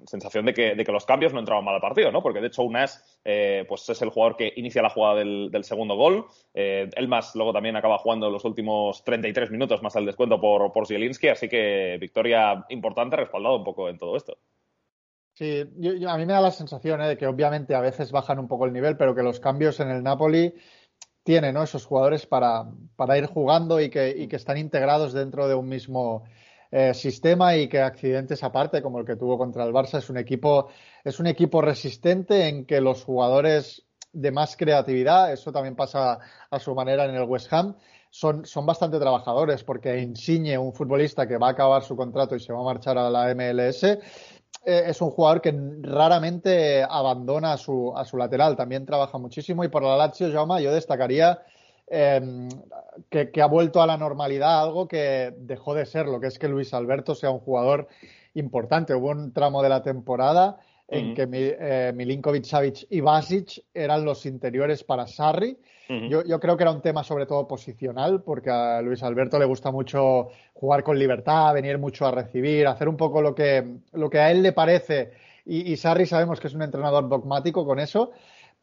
sensación 0.06 0.44
de 0.44 0.52
que, 0.52 0.74
de 0.74 0.84
que 0.84 0.92
los 0.92 1.06
cambios 1.06 1.32
no 1.32 1.38
entraban 1.38 1.64
mal 1.64 1.74
al 1.74 1.80
partido, 1.80 2.12
¿no? 2.12 2.22
Porque 2.22 2.40
de 2.40 2.48
hecho 2.48 2.62
una 2.62 2.84
eh, 3.24 3.64
pues 3.68 3.88
es 3.88 4.02
el 4.02 4.10
jugador 4.10 4.36
que 4.36 4.52
inicia 4.56 4.82
la 4.82 4.90
jugada 4.90 5.16
del, 5.16 5.64
segundo 5.64 5.96
gol. 5.96 6.26
Eh, 6.52 6.90
Elmas 6.96 7.34
luego 7.34 7.52
también 7.52 7.76
acaba 7.84 7.98
jugando 7.98 8.30
los 8.30 8.46
últimos 8.46 9.04
33 9.04 9.50
minutos 9.50 9.82
más 9.82 9.94
al 9.94 10.06
descuento 10.06 10.40
por, 10.40 10.72
por 10.72 10.86
Zielinski, 10.86 11.28
así 11.28 11.48
que 11.50 11.98
victoria 12.00 12.64
importante, 12.70 13.16
respaldado 13.16 13.58
un 13.58 13.64
poco 13.64 13.90
en 13.90 13.98
todo 13.98 14.16
esto. 14.16 14.38
Sí, 15.34 15.60
a 15.60 16.16
mí 16.16 16.24
me 16.24 16.32
da 16.32 16.40
la 16.40 16.50
sensación 16.50 17.02
eh, 17.02 17.08
de 17.08 17.16
que 17.18 17.26
obviamente 17.26 17.74
a 17.74 17.82
veces 17.82 18.10
bajan 18.10 18.38
un 18.38 18.48
poco 18.48 18.64
el 18.64 18.72
nivel, 18.72 18.96
pero 18.96 19.14
que 19.14 19.22
los 19.22 19.38
cambios 19.38 19.80
en 19.80 19.90
el 19.90 20.02
Napoli 20.02 20.54
tienen 21.22 21.58
esos 21.58 21.84
jugadores 21.84 22.24
para, 22.24 22.64
para 22.96 23.18
ir 23.18 23.26
jugando 23.26 23.78
y 23.80 23.90
que, 23.90 24.14
y 24.16 24.28
que 24.28 24.36
están 24.36 24.56
integrados 24.56 25.12
dentro 25.12 25.46
de 25.46 25.54
un 25.54 25.68
mismo 25.68 26.24
eh, 26.70 26.94
sistema 26.94 27.54
y 27.54 27.68
que 27.68 27.80
accidentes 27.80 28.42
aparte, 28.42 28.80
como 28.80 28.98
el 28.98 29.04
que 29.04 29.16
tuvo 29.16 29.36
contra 29.36 29.64
el 29.64 29.74
Barça, 29.74 29.98
es 29.98 30.08
un 30.08 30.16
equipo, 30.16 30.70
es 31.04 31.20
un 31.20 31.26
equipo 31.26 31.60
resistente 31.60 32.48
en 32.48 32.64
que 32.64 32.80
los 32.80 33.04
jugadores 33.04 33.86
de 34.14 34.32
más 34.32 34.56
creatividad, 34.56 35.32
eso 35.32 35.52
también 35.52 35.76
pasa 35.76 36.18
a 36.50 36.58
su 36.58 36.74
manera 36.74 37.04
en 37.04 37.14
el 37.14 37.24
West 37.24 37.52
Ham, 37.52 37.76
son, 38.10 38.46
son 38.46 38.64
bastante 38.64 38.98
trabajadores 39.00 39.64
porque 39.64 40.00
Insigne, 40.00 40.56
un 40.56 40.72
futbolista 40.72 41.26
que 41.26 41.36
va 41.36 41.48
a 41.48 41.50
acabar 41.50 41.82
su 41.82 41.96
contrato 41.96 42.36
y 42.36 42.40
se 42.40 42.52
va 42.52 42.60
a 42.60 42.64
marchar 42.64 42.96
a 42.96 43.10
la 43.10 43.34
MLS, 43.34 43.82
eh, 43.84 43.98
es 44.64 45.00
un 45.02 45.10
jugador 45.10 45.40
que 45.40 45.52
raramente 45.82 46.82
abandona 46.88 47.52
a 47.52 47.56
su, 47.56 47.92
a 47.96 48.04
su 48.04 48.16
lateral, 48.16 48.56
también 48.56 48.86
trabaja 48.86 49.18
muchísimo 49.18 49.64
y 49.64 49.68
por 49.68 49.82
la 49.82 49.96
Lazio, 49.96 50.32
Jaume, 50.32 50.62
yo 50.62 50.72
destacaría 50.72 51.42
em, 51.88 52.48
que, 53.10 53.42
ha 53.42 53.46
vuelto 53.46 53.82
a 53.82 53.86
la 53.86 53.96
normalidad 53.96 54.62
algo 54.62 54.86
que 54.86 55.34
dejó 55.38 55.74
de 55.74 55.84
ser, 55.84 56.06
lo 56.06 56.20
que 56.20 56.28
es 56.28 56.38
que 56.38 56.48
Luis 56.48 56.72
Alberto 56.72 57.14
sea 57.14 57.30
un 57.30 57.40
jugador 57.40 57.88
importante. 58.34 58.94
Hubo 58.94 59.10
un 59.10 59.32
tramo 59.32 59.62
de 59.62 59.68
la 59.68 59.82
temporada 59.82 60.58
en 60.88 61.14
que 61.14 61.26
eh, 61.30 61.92
Milinkovic, 61.94 62.44
Savic 62.44 62.86
y 62.90 63.00
Basic 63.00 63.64
eran 63.72 64.04
los 64.04 64.26
interiores 64.26 64.84
para 64.84 65.06
Sarri. 65.06 65.56
yo, 65.88 66.24
yo, 66.24 66.40
creo 66.40 66.56
que 66.56 66.62
era 66.62 66.72
un 66.72 66.82
tema 66.82 67.02
sobre 67.04 67.26
todo 67.26 67.46
posicional, 67.46 68.22
porque 68.22 68.50
a 68.50 68.80
Luis 68.82 69.02
Alberto 69.02 69.38
le 69.38 69.44
gusta 69.44 69.70
mucho 69.70 70.28
jugar 70.52 70.82
con 70.82 70.98
libertad, 70.98 71.54
venir 71.54 71.78
mucho 71.78 72.06
a 72.06 72.10
recibir, 72.10 72.66
hacer 72.66 72.88
un 72.88 72.96
poco 72.96 73.20
lo 73.22 73.34
que, 73.34 73.78
lo 73.92 74.08
que 74.08 74.18
a 74.18 74.30
él 74.30 74.42
le 74.42 74.52
parece. 74.52 75.12
Y, 75.44 75.72
y 75.72 75.76
Sarri 75.76 76.06
sabemos 76.06 76.40
que 76.40 76.48
es 76.48 76.54
un 76.54 76.62
entrenador 76.62 77.08
dogmático 77.08 77.66
con 77.66 77.78
eso. 77.78 78.12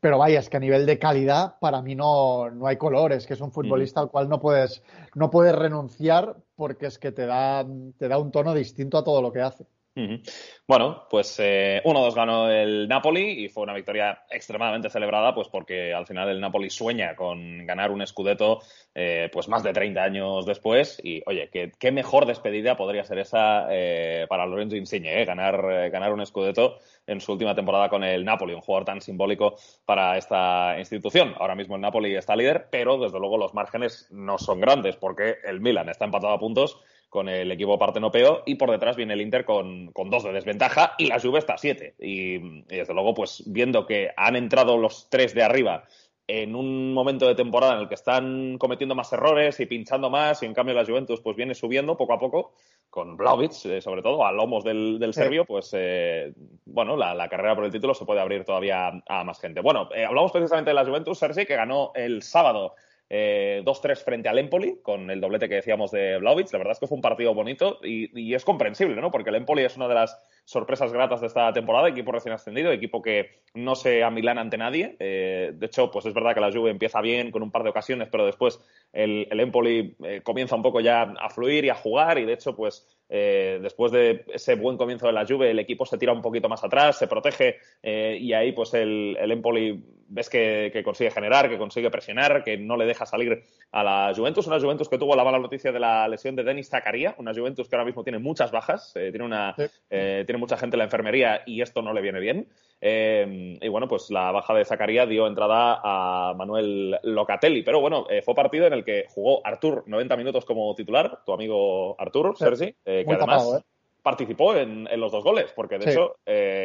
Pero 0.02 0.18
vaya, 0.18 0.40
es 0.40 0.50
que 0.50 0.58
a 0.58 0.60
nivel 0.60 0.88
de 0.88 0.98
calidad 0.98 1.60
para 1.60 1.84
mí 1.84 1.94
no, 1.94 2.50
no 2.50 2.66
hay 2.66 2.76
colores, 2.78 3.28
que 3.28 3.36
es 3.36 3.42
un 3.42 3.52
futbolista 3.52 4.00
al 4.00 4.10
cual 4.10 4.30
no 4.30 4.40
puedes, 4.40 4.82
no 5.14 5.30
puedes 5.30 5.54
renunciar 5.54 6.38
porque 6.56 6.88
es 6.88 6.98
que 6.98 7.12
te 7.12 7.28
da, 7.28 7.64
te 8.00 8.08
da 8.08 8.18
un 8.18 8.32
tono 8.32 8.56
distinto 8.56 8.98
a 8.98 9.04
todo 9.04 9.22
lo 9.22 9.32
que 9.32 9.42
hace. 9.42 9.68
Bueno, 9.94 11.06
pues 11.10 11.38
1-2 11.38 11.44
eh, 11.44 12.14
ganó 12.16 12.50
el 12.50 12.88
Napoli 12.88 13.44
y 13.44 13.50
fue 13.50 13.64
una 13.64 13.74
victoria 13.74 14.24
extremadamente 14.30 14.90
celebrada, 14.90 15.36
pues 15.36 15.50
porque 15.50 15.94
al 15.94 16.08
final 16.08 16.30
el 16.30 16.40
Napoli 16.40 16.70
sueña 16.70 17.14
con 17.14 17.66
ganar 17.66 17.92
un 17.92 18.06
Scudetto 18.08 18.62
eh, 18.96 19.30
pues 19.34 19.50
más 19.50 19.64
de 19.64 19.74
30 19.74 20.02
años 20.02 20.46
después 20.46 21.02
y 21.04 21.22
oye, 21.26 21.50
qué, 21.50 21.92
mejor 21.92 22.26
despedida 22.26 22.78
podría 22.78 23.04
ser 23.04 23.20
esa 23.20 23.68
eh, 23.70 24.28
para 24.30 24.46
Lorenzo 24.46 24.78
Insigne, 24.78 25.26
ganar, 25.26 25.90
ganar 25.90 26.14
un 26.14 26.26
Scudetto 26.26 26.78
en 27.06 27.20
su 27.20 27.34
última 27.34 27.54
temporada 27.54 27.90
con 27.90 28.06
el 28.06 28.24
Napoli, 28.24 28.54
un 28.54 28.62
jugador 28.62 28.86
tan 28.86 29.02
simbólico 29.02 29.58
para 29.86 30.18
esta 30.18 30.76
institución. 30.80 31.36
Ahora 31.38 31.56
mismo 31.56 31.76
el 31.76 31.82
Napoli 31.82 32.16
está 32.16 32.36
líder, 32.38 32.68
pero 32.72 32.98
desde 32.98 33.20
luego 33.20 33.38
los 33.38 33.54
márgenes 33.54 34.08
no 34.10 34.38
son 34.38 34.62
grandes 34.62 34.96
porque 34.96 35.36
el 35.44 35.60
Milan 35.60 35.90
está 35.90 36.06
empatado 36.06 36.34
a 36.34 36.40
puntos 36.40 36.80
con 37.12 37.28
el 37.28 37.52
equipo 37.52 37.78
partenopeo 37.78 38.44
y 38.46 38.56
por 38.56 38.72
detrás 38.72 38.96
viene 38.96 39.14
el 39.14 39.22
Inter 39.22 39.44
con, 39.44 39.92
dos 39.94 40.24
de 40.24 40.32
desventaja 40.32 40.96
y 40.98 41.08
la 41.08 41.20
Juve 41.20 41.40
está 41.40 41.56
a 41.56 41.58
siete. 41.58 41.94
Y, 42.00 42.62
desde 42.64 42.94
luego, 42.94 43.14
pues 43.14 43.44
viendo 43.48 43.86
que 43.86 44.12
han 44.16 44.38
entrado 44.38 44.78
los 44.78 45.10
tres 45.10 45.36
de 45.36 45.44
arriba 45.44 45.84
en 46.26 46.56
un 46.56 46.94
momento 46.94 47.28
de 47.28 47.36
temporada 47.36 47.74
en 47.74 47.82
el 47.82 47.90
que 47.90 47.96
están 47.96 48.58
cometiendo 48.58 48.96
más 48.96 49.12
errores 49.12 49.60
y 49.60 49.66
pinchando 49.66 50.10
más 50.10 50.42
y 50.42 50.46
en 50.46 50.54
cambio 50.54 50.74
la 50.74 50.86
Juventus 50.86 51.20
pues 51.20 51.36
viene 51.36 51.54
subiendo 51.54 51.98
poco 51.98 52.14
a 52.14 52.20
poco 52.20 52.54
con 52.90 53.18
Blaovic, 53.18 53.66
eh, 53.66 53.82
sobre 53.82 54.02
todo 54.02 54.26
a 54.26 54.32
lomos 54.32 54.64
del, 54.64 54.98
del 54.98 55.14
serbio, 55.14 55.44
pues 55.44 55.72
eh, 55.74 56.32
bueno, 56.64 56.96
la, 56.96 57.28
carrera 57.28 57.56
por 57.56 57.66
el 57.66 57.72
título 57.72 57.94
se 57.94 58.06
puede 58.06 58.22
abrir 58.22 58.46
todavía 58.46 59.04
a, 59.06 59.24
más 59.26 59.42
gente. 59.42 59.60
Bueno, 59.60 59.90
eh, 59.94 60.06
hablamos 60.06 60.32
precisamente 60.32 60.70
de 60.70 60.76
la 60.76 60.86
Juventus, 60.86 61.20
Sergi, 61.20 61.46
que 61.46 61.58
ganó 61.58 61.92
el 61.94 62.22
sábado 62.22 62.76
eh, 63.14 63.62
2-3 63.66 64.06
frente 64.06 64.30
al 64.30 64.40
Empoli, 64.40 64.80
con 64.82 65.12
el 65.12 65.20
doblete 65.20 65.50
que 65.50 65.56
decíamos 65.56 65.92
de 65.92 66.18
Blaovic. 66.18 66.50
La 66.54 66.60
verdad 66.60 66.72
es 66.72 66.80
que 66.80 66.88
fue 66.88 66.96
un 66.96 67.02
partido 67.02 67.34
bonito 67.34 67.78
y, 67.84 68.34
es 68.34 68.46
comprensible, 68.46 69.02
¿no? 69.02 69.12
Porque 69.12 69.32
el 69.32 69.36
Empoli 69.36 69.66
es 69.66 69.76
una 69.76 69.90
de 69.90 69.96
las 69.96 70.18
sorpresas 70.44 70.92
gratas 70.92 71.22
de 71.22 71.28
esta 71.28 71.52
temporada, 71.54 71.90
equipo 71.90 72.12
recién 72.12 72.34
ascendido, 72.34 72.72
equipo 72.72 73.02
que 73.02 73.42
no 73.54 73.76
se 73.76 74.04
Milán 74.12 74.38
ante 74.38 74.58
nadie. 74.58 74.96
Eh, 75.00 75.52
de 75.54 75.66
hecho, 75.66 75.92
pues 75.92 76.06
es 76.06 76.14
verdad 76.14 76.34
que 76.34 76.42
la 76.42 76.52
Juve 76.52 76.72
empieza 76.72 77.02
bien 77.02 77.32
con 77.32 77.44
un 77.44 77.52
par 77.52 77.64
de 77.64 77.70
ocasiones, 77.70 78.10
pero 78.12 78.26
después 78.26 78.60
el, 78.92 79.28
Empoli 79.32 79.96
eh, 80.04 80.22
comienza 80.24 80.56
un 80.56 80.62
poco 80.62 80.82
ya 80.82 81.04
a 81.04 81.30
fluir 81.30 81.66
y 81.66 81.70
a 81.70 81.76
jugar 81.76 82.18
y 82.18 82.26
de 82.26 82.34
hecho, 82.34 82.56
pues 82.56 82.88
eh, 83.10 83.60
después 83.62 83.92
de 83.92 84.26
ese 84.34 84.56
buen 84.56 84.78
comienzo 84.78 85.08
de 85.08 85.14
la 85.14 85.26
Juve, 85.26 85.52
el 85.52 85.60
equipo 85.60 85.86
se 85.86 85.98
tira 85.98 86.14
un 86.14 86.22
poquito 86.22 86.50
más 86.50 86.64
atrás, 86.64 86.98
se 86.98 87.08
protege 87.08 87.58
y 87.84 88.34
ahí 88.34 88.52
pues 88.52 88.74
el, 88.74 89.18
el 89.20 89.32
Empoli 89.32 89.84
ves 90.12 90.30
que, 90.30 90.82
consigue 90.84 91.10
generar, 91.10 91.50
que 91.50 91.58
consigue 91.58 91.90
presionar, 91.90 92.44
que 92.44 92.58
no 92.58 92.76
le 92.76 92.86
deja 92.86 93.06
salir 93.06 93.44
a 93.72 93.84
la 93.84 94.14
Juventus. 94.16 94.46
Una 94.46 94.60
Juventus 94.60 94.90
que 94.90 94.98
tuvo 94.98 95.16
la 95.16 95.24
mala 95.24 95.40
noticia 95.40 95.72
de 95.72 95.80
la 95.80 96.08
lesión 96.08 96.36
de 96.36 96.44
Denis 96.44 96.70
Zakaria, 96.70 97.16
una 97.18 97.34
Juventus 97.34 97.68
que 97.70 97.76
ahora 97.76 97.86
mismo 97.86 98.04
tiene 98.04 98.20
muchas 98.20 98.52
bajas, 98.52 98.92
eh, 98.96 99.10
tiene, 99.12 99.26
una, 99.26 99.56
eh, 99.90 100.24
tiene 100.32 100.40
mucha 100.40 100.56
gente 100.56 100.76
en 100.76 100.80
la 100.80 100.86
enfermería 100.86 101.42
y 101.46 101.62
esto 101.62 101.82
no 101.82 101.94
le 101.94 102.02
viene 102.02 102.22
bien. 102.22 102.48
Eh, 102.80 103.58
y 103.62 103.68
bueno, 103.68 103.90
pues 103.90 104.10
la 104.10 104.32
baja 104.32 104.54
de 104.54 104.64
Zakaria 104.64 105.06
dio 105.06 105.28
entrada 105.28 105.82
a 105.84 106.34
Manuel 106.36 106.98
Locatelli. 107.04 107.64
Pero 107.64 107.82
bueno, 107.82 108.08
fue 108.24 108.34
partido 108.34 108.66
en 108.66 108.74
el 108.74 108.86
que 108.86 109.06
jugó 109.10 109.46
Artur 109.46 109.84
90 109.88 110.16
minutos 110.16 110.46
como 110.46 110.74
titular, 110.74 111.20
tu 111.26 111.34
amigo 111.34 112.00
Artur, 112.00 112.38
Sergi, 112.38 112.74
que 112.86 113.06
además 113.08 113.62
participó 114.02 114.56
en, 114.56 114.88
los 115.00 115.12
dos 115.12 115.24
goles, 115.24 115.52
porque 115.54 115.78
de 115.78 115.92
hecho 115.92 116.16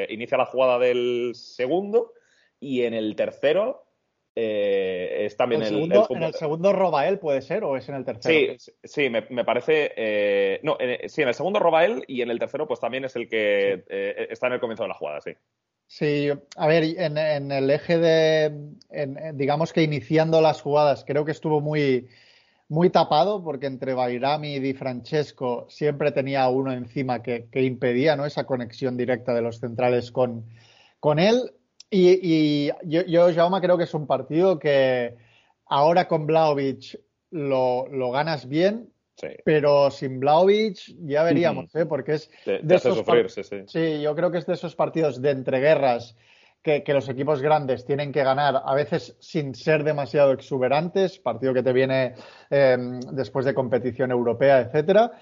inicia 0.08 0.38
la 0.38 0.46
jugada 0.46 0.78
del 0.78 1.32
segundo 1.34 2.12
y 2.60 2.82
en 2.82 2.94
el 2.94 3.16
tercero 3.16 3.85
eh, 4.38 5.24
es 5.24 5.34
también 5.34 5.62
el, 5.62 5.68
segundo, 5.68 6.06
¿En 6.10 6.22
el 6.22 6.34
segundo 6.34 6.70
roba 6.74 7.08
él 7.08 7.18
puede 7.18 7.40
ser 7.40 7.64
o 7.64 7.74
es 7.74 7.88
en 7.88 7.94
el 7.94 8.04
tercero? 8.04 8.54
Sí, 8.58 8.72
sí, 8.84 9.08
me, 9.08 9.22
parece. 9.44 9.92
Eh, 9.96 10.60
no, 10.62 10.76
sí, 11.06 11.22
en 11.22 11.28
el 11.28 11.34
segundo 11.34 11.58
roba 11.58 11.86
él 11.86 12.04
y 12.06 12.20
en 12.20 12.30
el 12.30 12.38
tercero, 12.38 12.68
pues 12.68 12.78
también 12.78 13.06
es 13.06 13.16
el 13.16 13.30
que 13.30 13.84
eh, 13.88 14.26
está 14.28 14.48
en 14.48 14.52
el 14.52 14.60
comienzo 14.60 14.82
de 14.82 14.90
la 14.90 14.94
jugada, 14.94 15.22
sí. 15.22 15.32
Sí, 15.86 16.28
a 16.56 16.66
ver, 16.66 16.84
en, 16.84 17.50
el 17.50 17.70
eje 17.70 17.96
de. 17.96 18.52
digamos 19.32 19.72
que 19.72 19.82
iniciando 19.82 20.42
las 20.42 20.60
jugadas, 20.60 21.04
creo 21.06 21.24
que 21.24 21.32
estuvo 21.32 21.62
muy, 21.62 22.08
muy 22.68 22.90
tapado 22.90 23.42
porque 23.42 23.66
entre 23.66 23.94
Bairami 23.94 24.56
y 24.56 24.60
Di 24.60 24.74
Francesco 24.74 25.66
siempre 25.70 26.12
tenía 26.12 26.46
uno 26.48 26.72
encima 26.72 27.22
que, 27.22 27.48
impedía 27.54 28.16
¿no? 28.16 28.26
esa 28.26 28.44
conexión 28.44 28.98
directa 28.98 29.32
de 29.32 29.40
los 29.40 29.60
centrales 29.60 30.12
con, 30.12 30.44
con 31.00 31.18
él. 31.18 31.52
Y, 31.90 32.66
yo, 32.84 33.04
yo, 33.06 33.32
Jaume, 33.34 33.60
creo 33.60 33.78
que 33.78 33.84
es 33.84 33.94
un 33.94 34.06
partido 34.06 34.58
que 34.58 35.16
ahora 35.66 36.08
con 36.08 36.26
Blaovic 36.26 37.00
lo, 37.30 37.86
lo 37.88 38.10
ganas 38.10 38.48
bien, 38.48 38.90
pero 39.44 39.90
sin 39.90 40.20
Blaovic 40.20 40.94
ya 41.06 41.22
veríamos, 41.22 41.74
¿eh? 41.74 41.86
porque 41.86 42.14
es 42.14 42.30
de, 42.44 42.74
esos 42.74 43.02
sí, 43.28 43.42
sí. 43.66 44.00
yo 44.02 44.14
creo 44.14 44.30
que 44.30 44.38
es 44.38 44.46
de 44.46 44.54
esos 44.54 44.74
partidos 44.76 45.22
de 45.22 45.30
entreguerras 45.30 46.16
que, 46.62 46.82
que 46.82 46.92
los 46.92 47.08
equipos 47.08 47.40
grandes 47.40 47.86
tienen 47.86 48.12
que 48.12 48.24
ganar, 48.24 48.62
a 48.64 48.74
veces 48.74 49.16
sin 49.20 49.54
ser 49.54 49.84
demasiado 49.84 50.32
exuberantes, 50.32 51.18
partido 51.18 51.54
que 51.54 51.62
te 51.62 51.72
viene 51.72 52.14
eh, 52.50 52.76
después 53.12 53.46
de 53.46 53.54
competición 53.54 54.10
europea, 54.10 54.60
etcétera 54.60 55.12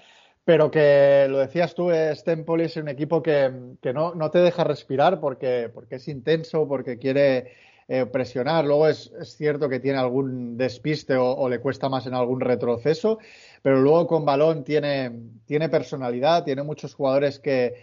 pero 0.45 0.69
que 0.69 1.25
lo 1.27 1.39
decías 1.39 1.73
tú, 1.73 1.89
Stempoli 1.91 2.65
es 2.65 2.77
un 2.77 2.87
equipo 2.87 3.23
que, 3.23 3.51
no, 3.93 4.31
te 4.31 4.39
deja 4.39 4.63
respirar 4.63 5.19
porque, 5.19 5.71
porque 5.73 5.95
es 5.95 6.07
intenso, 6.07 6.67
porque 6.67 6.99
quiere 6.99 7.51
eh, 7.87 8.05
presionar. 8.05 8.63
Luego 8.63 8.87
es, 8.87 9.11
cierto 9.23 9.67
que 9.67 9.79
tiene 9.79 9.97
algún 9.97 10.55
despiste 10.55 11.15
o, 11.17 11.49
le 11.49 11.59
cuesta 11.59 11.89
más 11.89 12.05
en 12.05 12.13
algún 12.13 12.41
retroceso, 12.41 13.17
pero 13.63 13.81
luego 13.81 14.05
con 14.05 14.23
balón 14.23 14.63
tiene, 14.63 15.11
tiene 15.45 15.67
personalidad, 15.67 16.43
tiene 16.43 16.61
muchos 16.61 16.93
jugadores 16.93 17.39
que, 17.39 17.73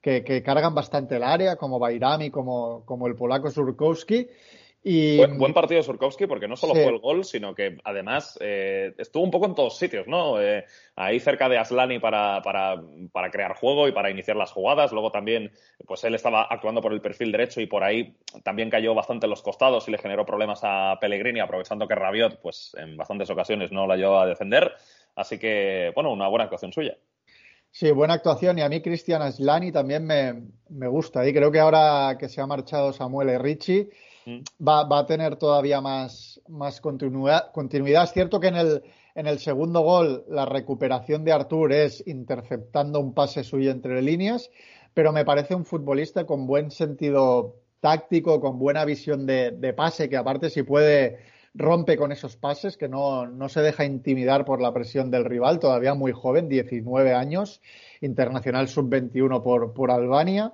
que, 0.00 0.42
cargan 0.44 0.76
bastante 0.76 1.16
el 1.16 1.24
área, 1.24 1.56
como 1.56 1.80
Bairami, 1.80 2.30
como, 2.30 2.84
como 2.84 3.08
el 3.08 3.16
polaco 3.16 3.50
Surkowski. 3.50 4.28
Buen, 4.84 5.54
partido 5.54 5.78
de 5.78 5.84
Surkowski 5.84 6.26
porque 6.26 6.48
no 6.48 6.56
solo 6.56 6.74
fue 6.74 6.88
el 6.88 6.98
gol, 6.98 7.24
sino 7.24 7.54
que 7.54 7.78
además 7.84 8.36
eh, 8.40 8.92
estuvo 8.98 9.22
un 9.22 9.30
poco 9.30 9.46
en 9.46 9.54
todos 9.54 9.78
sitios, 9.78 10.08
¿no? 10.08 10.40
Eh, 10.40 10.64
ahí 10.96 11.20
cerca 11.20 11.48
de 11.48 11.56
Aslani 11.56 12.00
para, 12.00 12.42
para, 12.42 12.82
para, 13.12 13.30
crear 13.30 13.54
juego 13.54 13.86
y 13.86 13.92
para 13.92 14.10
iniciar 14.10 14.36
las 14.36 14.50
jugadas. 14.50 14.90
Luego 14.90 15.12
también, 15.12 15.52
pues 15.86 16.02
él 16.02 16.16
estaba 16.16 16.42
actuando 16.42 16.80
por 16.80 16.92
el 16.92 17.00
perfil 17.00 17.30
derecho 17.30 17.60
y 17.60 17.66
por 17.66 17.84
ahí 17.84 18.16
también 18.42 18.70
cayó 18.70 18.92
bastante 18.92 19.26
en 19.26 19.30
los 19.30 19.42
costados 19.42 19.86
y 19.86 19.92
le 19.92 19.98
generó 19.98 20.26
problemas 20.26 20.60
a 20.64 20.98
Pellegrini, 21.00 21.38
aprovechando 21.38 21.86
que 21.86 21.94
Rabiot, 21.94 22.40
pues 22.40 22.74
en 22.76 22.96
bastantes 22.96 23.30
ocasiones 23.30 23.70
no 23.70 23.86
la 23.86 23.96
llevó 23.96 24.18
a 24.18 24.26
defender. 24.26 24.72
Así 25.14 25.38
que, 25.38 25.92
bueno, 25.94 26.12
una 26.12 26.26
buena 26.26 26.44
actuación 26.44 26.72
suya. 26.72 26.96
Sí, 27.70 27.92
buena 27.92 28.14
actuación. 28.14 28.58
Y 28.58 28.62
a 28.62 28.68
mí 28.68 28.82
Cristian 28.82 29.22
Aslani 29.22 29.70
también 29.70 30.04
me, 30.04 30.42
me 30.70 30.88
gusta. 30.88 31.26
Y 31.26 31.32
creo 31.32 31.52
que 31.52 31.60
ahora 31.60 32.16
que 32.18 32.28
se 32.28 32.40
ha 32.40 32.46
marchado 32.48 32.92
Samuel. 32.92 33.38
Ricci. 33.40 33.88
Va, 34.26 34.84
va, 34.84 35.00
a 35.00 35.06
tener 35.06 35.36
todavía 35.36 35.80
más, 35.80 36.40
más 36.48 36.80
continuidad, 36.80 37.52
continuidad. 37.52 38.04
Es 38.04 38.12
cierto 38.12 38.40
que 38.40 38.48
en 38.48 38.56
el, 38.56 38.82
en 39.14 39.26
el 39.26 39.38
segundo 39.38 39.80
gol 39.80 40.24
la 40.28 40.46
recuperación 40.46 41.24
de 41.24 41.32
Artur 41.32 41.72
es 41.72 42.02
interceptando 42.06 43.00
un 43.00 43.14
pase 43.14 43.44
suyo 43.44 43.70
entre 43.70 44.02
líneas, 44.02 44.50
pero 44.94 45.12
me 45.12 45.24
parece 45.24 45.54
un 45.54 45.64
futbolista 45.64 46.24
con 46.26 46.46
buen 46.46 46.70
sentido 46.70 47.56
táctico, 47.80 48.40
con 48.40 48.58
buena 48.58 48.84
visión 48.84 49.26
de, 49.26 49.50
de 49.50 49.72
pase, 49.72 50.08
que 50.08 50.16
aparte 50.16 50.50
si 50.50 50.62
puede 50.62 51.18
rompe 51.54 51.96
con 51.96 52.12
esos 52.12 52.36
pases, 52.36 52.76
que 52.76 52.88
no, 52.88 53.26
no, 53.26 53.48
se 53.48 53.60
deja 53.60 53.84
intimidar 53.84 54.44
por 54.44 54.60
la 54.60 54.72
presión 54.72 55.10
del 55.10 55.24
rival, 55.24 55.58
todavía 55.58 55.94
muy 55.94 56.12
joven, 56.12 56.48
19 56.48 57.12
años, 57.12 57.60
internacional 58.00 58.68
sub-21 58.68 59.42
por, 59.42 59.74
por 59.74 59.90
Albania. 59.90 60.52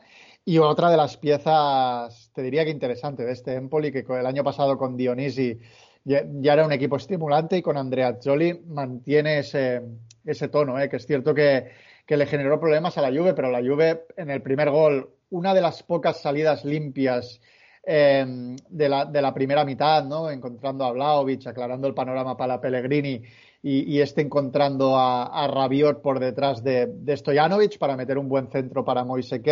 Y 0.48 0.56
otra 0.56 0.90
de 0.90 0.96
las 0.96 1.18
piezas, 1.18 2.30
te 2.34 2.40
diría 2.40 2.64
que 2.64 2.70
interesante, 2.70 3.22
de 3.22 3.32
este 3.32 3.52
Empoli, 3.52 3.92
que 3.92 3.98
el 3.98 4.24
año 4.24 4.42
pasado 4.42 4.78
con 4.78 4.96
Dionisi 4.96 5.58
ya, 6.04 6.24
era 6.42 6.64
un 6.64 6.72
equipo 6.72 6.96
estimulante 6.96 7.58
y 7.58 7.60
con 7.60 7.76
Andrea 7.76 8.16
Zoli 8.18 8.58
mantiene 8.64 9.40
ese, 9.40 9.82
ese 10.24 10.48
tono, 10.48 10.80
¿eh? 10.80 10.88
que 10.88 10.96
es 10.96 11.06
cierto 11.06 11.34
que, 11.34 11.68
le 12.06 12.24
generó 12.24 12.58
problemas 12.58 12.96
a 12.96 13.02
la 13.02 13.08
Juve, 13.14 13.34
pero 13.34 13.50
la 13.50 13.58
Juve 13.60 14.06
en 14.16 14.30
el 14.30 14.40
primer 14.40 14.70
gol 14.70 15.10
una 15.28 15.52
de 15.52 15.60
las 15.60 15.82
pocas 15.82 16.22
salidas 16.22 16.64
limpias 16.64 17.42
em, 17.84 18.56
de, 18.70 18.88
la, 18.88 19.04
de, 19.04 19.20
la, 19.20 19.34
primera 19.34 19.66
mitad, 19.66 20.02
¿no? 20.02 20.30
Encontrando 20.30 20.86
a 20.86 20.92
Vlaovic, 20.92 21.46
aclarando 21.46 21.86
el 21.86 21.92
panorama 21.92 22.38
para 22.38 22.58
Pellegrini 22.58 23.22
y, 23.62 24.00
este 24.00 24.22
encontrando 24.22 24.96
a, 24.96 25.24
a, 25.24 25.46
Rabiot 25.46 26.00
por 26.00 26.20
detrás 26.20 26.64
de, 26.64 26.86
de 26.86 27.16
Stojanovic 27.18 27.76
para 27.76 27.98
meter 27.98 28.16
un 28.16 28.30
buen 28.30 28.48
centro 28.48 28.82
para 28.82 29.04
Moise 29.04 29.42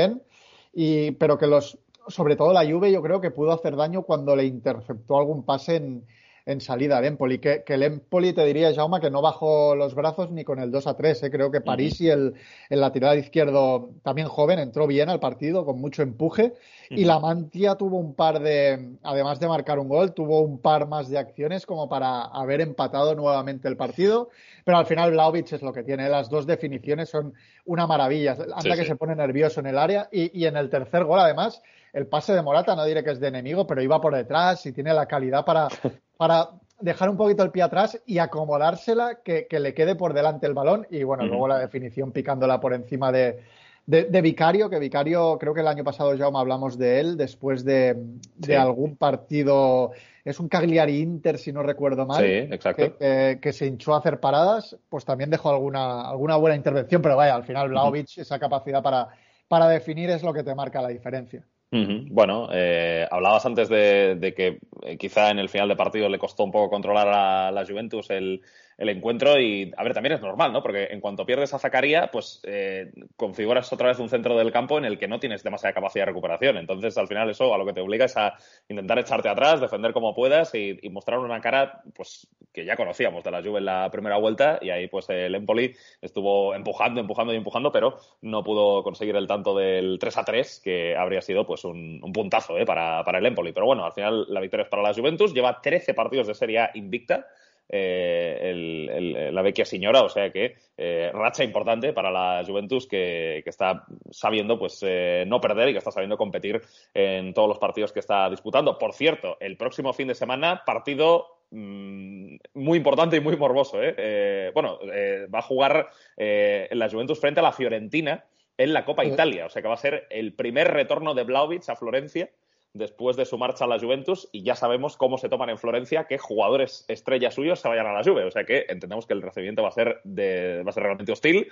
Y, 0.79 1.13
pero 1.13 1.39
que 1.39 1.47
los, 1.47 1.79
sobre 2.07 2.37
todo 2.37 2.53
la 2.53 2.71
Juve, 2.71 2.93
yo 2.93 3.01
creo 3.01 3.23
que 3.23 3.31
pudo 3.31 3.53
hacer 3.53 3.77
daño 3.77 4.03
cuando 4.03 4.37
le 4.37 4.45
interceptó 4.45 5.17
algún 5.17 5.43
pase 5.43 5.77
en, 5.77 6.07
en 6.45 6.61
salida 6.61 6.99
al 6.99 7.07
Empoli. 7.07 7.39
Que, 7.39 7.65
que, 7.65 7.73
el 7.73 7.83
Empoli, 7.83 8.35
te 8.35 8.45
diría, 8.45 8.75
Jaume, 8.75 9.01
que 9.01 9.11
no 9.11 9.23
bajó 9.23 9.75
los 9.75 9.95
brazos 9.95 10.31
ni 10.31 10.45
con 10.45 10.59
el 10.59 10.71
2 10.71 10.87
a 10.87 10.95
3. 10.95 11.23
¿eh? 11.23 11.31
Creo 11.31 11.51
que 11.51 11.63
París 11.63 11.99
y 12.03 12.11
el, 12.11 12.35
el, 12.69 12.81
lateral 12.83 13.19
izquierdo, 13.19 13.89
también 14.03 14.29
joven, 14.29 14.59
entró 14.59 14.87
bien 14.87 15.09
al 15.09 15.19
partido 15.19 15.65
con 15.65 15.81
mucho 15.81 16.03
empuje. 16.03 16.53
Y 16.91 17.05
la 17.05 17.19
Mantia 17.19 17.75
tuvo 17.75 17.99
un 17.99 18.15
par 18.15 18.41
de, 18.41 18.97
además 19.03 19.41
de 19.41 19.49
marcar 19.49 19.79
un 19.79 19.89
gol, 19.89 20.13
tuvo 20.13 20.41
un 20.41 20.59
par 20.59 20.87
más 20.87 21.09
de 21.09 21.19
acciones 21.19 21.67
como 21.67 21.89
para 21.89 22.23
haber 22.23 22.61
empatado 22.61 23.15
nuevamente 23.15 23.69
el 23.69 23.77
partido. 23.77 24.31
Pero 24.65 24.79
al 24.79 24.87
final 24.87 25.13
Vlaovic 25.13 25.53
es 25.53 25.63
lo 25.63 25.73
que 25.73 25.83
tiene. 25.83 26.09
Las 26.09 26.29
dos 26.29 26.47
definiciones 26.47 27.09
son 27.09 27.35
una 27.65 27.87
maravilla. 27.87 28.33
Anda 28.33 28.61
sí, 28.61 28.71
que 28.71 28.77
sí. 28.77 28.87
se 28.87 28.97
pone 28.97 29.15
nervioso 29.15 29.61
en 29.61 29.67
el 29.67 29.79
área. 29.79 30.09
Y, 30.13 30.39
y 30.39 30.47
en 30.47 30.57
el 30.57 30.71
tercer 30.71 31.05
gol, 31.05 31.21
además, 31.21 31.63
el 31.93 32.07
pase 32.07 32.35
de 32.35 32.43
Morata, 32.43 32.77
no 32.77 32.85
diré 32.85 33.03
que 33.03 33.11
es 33.11 33.21
de 33.21 33.29
enemigo, 33.29 33.67
pero 33.67 33.83
iba 33.83 34.01
por 34.01 34.15
detrás 34.15 34.65
y 34.67 34.73
tiene 34.73 34.93
la 34.93 35.07
calidad 35.07 35.45
para, 35.45 35.69
para 36.17 36.51
dejar 36.81 37.09
un 37.09 37.17
poquito 37.17 37.43
el 37.43 37.51
pie 37.51 37.63
atrás 37.63 38.01
y 38.07 38.19
acomodársela, 38.19 39.21
que, 39.25 39.47
que 39.47 39.61
le 39.61 39.75
quede 39.75 39.95
por 39.95 40.13
delante 40.13 40.47
el 40.47 40.55
balón. 40.55 40.87
Y 40.91 41.03
bueno, 41.05 41.25
uh 41.25 41.27
-huh. 41.27 41.31
luego 41.31 41.49
la 41.49 41.59
definición 41.59 42.13
picándola 42.13 42.61
por 42.61 42.75
encima 42.75 43.11
de, 43.13 43.43
de, 43.87 44.05
de, 44.05 44.21
Vicario, 44.21 44.69
que 44.69 44.79
Vicario, 44.79 45.39
creo 45.39 45.55
que 45.55 45.61
el 45.61 45.69
año 45.69 45.85
pasado 45.85 46.15
ya 46.15 46.27
hablamos 46.27 46.77
de 46.77 47.01
él, 47.01 47.17
después 47.17 47.65
de, 47.65 47.95
de 47.95 48.47
sí. 48.47 48.53
algún 48.53 48.97
partido, 48.97 49.93
es 50.25 50.41
un 50.41 50.49
Cagliari 50.49 51.01
Inter, 51.01 51.39
si 51.39 51.53
no 51.53 51.63
recuerdo 51.63 52.05
mal, 52.05 52.25
sí, 52.25 52.33
exacto. 52.33 52.83
Que, 52.83 52.99
que, 52.99 53.39
que, 53.41 53.53
se 53.53 53.67
hinchó 53.67 53.95
a 53.95 53.99
hacer 53.99 54.19
paradas, 54.19 54.77
pues 54.89 55.05
también 55.05 55.31
dejó 55.31 55.51
alguna, 55.51 56.09
alguna 56.09 56.37
buena 56.37 56.57
intervención, 56.57 57.01
pero 57.01 57.17
vaya, 57.17 57.35
al 57.35 57.45
final 57.45 57.69
Vlaovic, 57.69 58.09
uh 58.09 58.11
-huh. 58.11 58.23
esa 58.23 58.39
capacidad 58.39 58.83
para, 58.83 59.09
para 59.47 59.69
definir 59.69 60.11
es 60.11 60.23
lo 60.23 60.33
que 60.33 60.43
te 60.43 60.55
marca 60.55 60.83
la 60.83 60.89
diferencia. 60.89 61.45
Uh 61.71 61.77
-huh. 61.77 62.09
Bueno, 62.11 62.49
eh, 62.53 63.07
hablabas 63.11 63.47
antes 63.47 63.69
de, 63.69 64.17
de 64.17 64.35
que 64.35 64.59
eh, 64.83 64.97
quizá 64.97 65.31
en 65.31 65.39
el 65.39 65.49
final 65.49 65.69
de 65.69 65.77
partido 65.77 66.09
le 66.09 66.19
costó 66.19 66.45
un 66.45 66.53
poco 66.53 66.71
controlar 66.71 67.09
a 67.09 67.51
la 67.53 67.65
Juventus 67.65 68.11
el, 68.11 68.43
el 68.79 68.91
encuentro 68.91 69.41
y, 69.41 69.73
a 69.77 69.83
ver, 69.83 69.95
también 69.95 70.15
es 70.15 70.21
normal, 70.21 70.53
¿no? 70.53 70.63
Porque 70.63 70.89
en 70.91 71.01
cuanto 71.01 71.25
pierdes 71.25 71.55
a 71.55 71.59
Zacaría, 71.59 72.11
pues 72.13 72.41
eh, 72.45 72.93
configuras 73.17 73.73
otra 73.73 73.89
vez 73.89 73.99
un 73.99 74.11
centro 74.11 74.37
del 74.37 74.53
campo 74.53 74.77
en 74.77 74.85
el 74.85 74.99
que 74.99 75.09
no 75.09 75.19
tienes 75.19 75.43
demasiada 75.43 75.73
capacidad 75.73 76.03
de 76.03 76.11
recuperación. 76.11 76.59
Entonces, 76.59 76.97
al 76.99 77.09
final, 77.09 77.31
eso 77.31 77.55
a 77.55 77.59
lo 77.59 77.65
que 77.65 77.73
te 77.73 77.81
obliga 77.81 78.05
es 78.05 78.17
a 78.17 78.35
intentar 78.69 78.99
echarte 78.99 79.29
atrás, 79.29 79.61
defender 79.61 79.93
como 79.93 80.15
puedas 80.15 80.55
y, 80.55 80.79
mostrar 80.91 81.19
una 81.19 81.41
cara, 81.41 81.83
pues, 81.95 82.27
que 82.53 82.65
ya 82.65 82.77
conocíamos 82.77 83.23
de 83.25 83.31
la 83.31 83.43
Juve 83.43 83.59
en 83.59 83.67
la 83.67 83.91
primera 83.91 84.19
vuelta 84.19 84.59
y 84.61 84.71
ahí, 84.71 84.89
pues, 84.89 85.09
el 85.09 85.35
Empoli 85.35 85.75
estuvo 86.01 86.55
empujando, 86.55 87.01
empujando 87.01 87.33
y 87.33 87.37
empujando, 87.37 87.73
pero 87.73 87.99
no 88.23 88.43
pudo 88.43 88.83
conseguir 88.83 89.17
el 89.17 89.27
tanto 89.27 89.57
del 89.57 89.99
3 89.99 90.19
a 90.19 90.25
3, 90.25 90.61
que 90.63 90.97
habría 90.97 91.23
sido, 91.23 91.47
pues, 91.47 91.65
un, 91.65 92.01
un 92.03 92.13
puntazo, 92.13 92.59
¿eh? 92.59 92.67
Para, 92.67 93.03
para 93.05 93.19
el 93.19 93.27
Empoli. 93.27 93.53
Pero 93.53 93.67
bueno, 93.67 93.85
al 93.85 93.93
final 93.93 94.27
la 94.29 94.41
victoria 94.41 94.65
es 94.65 94.71
para 94.71 94.83
la 94.83 94.95
Juventus, 94.95 95.33
lleva 95.33 95.61
13 95.61 95.95
partidos 95.95 96.27
de 96.27 96.35
Serie 96.35 96.57
invicta 96.75 97.27
eh, 97.69 98.39
el, 98.41 98.89
el, 98.89 99.35
la 99.35 99.43
vecchia 99.43 99.65
señora, 99.65 100.03
o 100.03 100.09
sea 100.09 100.31
que 100.31 100.57
eh, 100.77 101.11
racha 101.13 101.45
importante 101.45 101.93
para 101.93 102.11
la 102.11 102.45
Juventus 102.47 102.87
que, 102.87 103.41
que 103.43 103.51
está 103.51 103.85
sabiendo 104.11 104.59
pues 104.59 104.79
eh, 104.83 105.25
no 105.27 105.41
perder 105.41 105.69
y 105.69 105.73
que 105.73 105.79
está 105.79 105.91
sabiendo 105.91 106.17
competir 106.17 106.61
en 106.95 107.35
todos 107.35 107.49
los 107.49 107.59
partidos 107.59 107.93
que 107.93 108.01
está 108.01 108.29
disputando. 108.31 108.79
Por 108.79 108.93
cierto, 108.93 109.37
el 109.41 109.57
próximo 109.57 109.93
fin 109.93 110.09
de 110.09 110.15
semana 110.15 110.63
partido 110.65 111.41
mmm, 111.51 112.37
muy 112.55 112.79
importante 112.79 113.17
y 113.17 113.21
muy 113.21 113.37
morboso. 113.37 113.83
¿eh? 113.83 113.95
eh 113.97 114.51
bueno, 114.55 114.79
eh, 114.93 115.27
va 115.33 115.41
a 115.41 115.43
jugar 115.43 115.89
eh, 116.17 116.69
la 116.73 116.89
Juventus 116.89 117.21
frente 117.21 117.41
a 117.41 117.43
la 117.43 117.53
Fiorentina 117.53 118.25
en 118.59 118.73
la 118.73 118.85
Copa 118.85 119.05
Italia, 119.05 119.47
o 119.47 119.51
sea 119.51 119.61
que 119.61 119.69
va 119.69 119.75
a 119.75 119.79
ser 119.79 120.07
el 120.09 120.33
primer 120.33 120.69
retorno 120.69 121.15
de 121.15 121.25
Blaovic 121.25 121.69
a 121.69 121.77
Florencia 121.77 122.31
después 122.77 123.17
de 123.17 123.25
su 123.25 123.39
marcha 123.39 123.65
a 123.65 123.69
la 123.69 123.79
Juventus 123.79 124.29
y 124.33 124.43
ya 124.43 124.55
sabemos 124.55 124.97
cómo 124.97 125.19
se 125.19 125.29
toman 125.29 125.51
en 125.51 125.59
Florencia 125.59 126.05
que 126.05 126.19
jugadores 126.19 126.85
estrellas 126.89 127.35
suyos 127.35 127.61
se 127.61 127.69
vayan 127.69 127.87
a 127.87 127.93
la 127.93 128.03
Juve. 128.03 128.25
O 128.25 128.31
sea 128.31 128.45
que 128.45 128.67
entendemos 128.69 129.07
que 129.07 129.15
el 129.15 129.23
recibimiento 129.23 129.63
va 129.63 129.69
a 129.69 129.73
ser, 129.73 130.01
de, 130.05 130.63
va 130.63 130.71
a 130.71 130.73
ser 130.73 130.83
realmente 130.83 131.13
hostil 131.13 131.49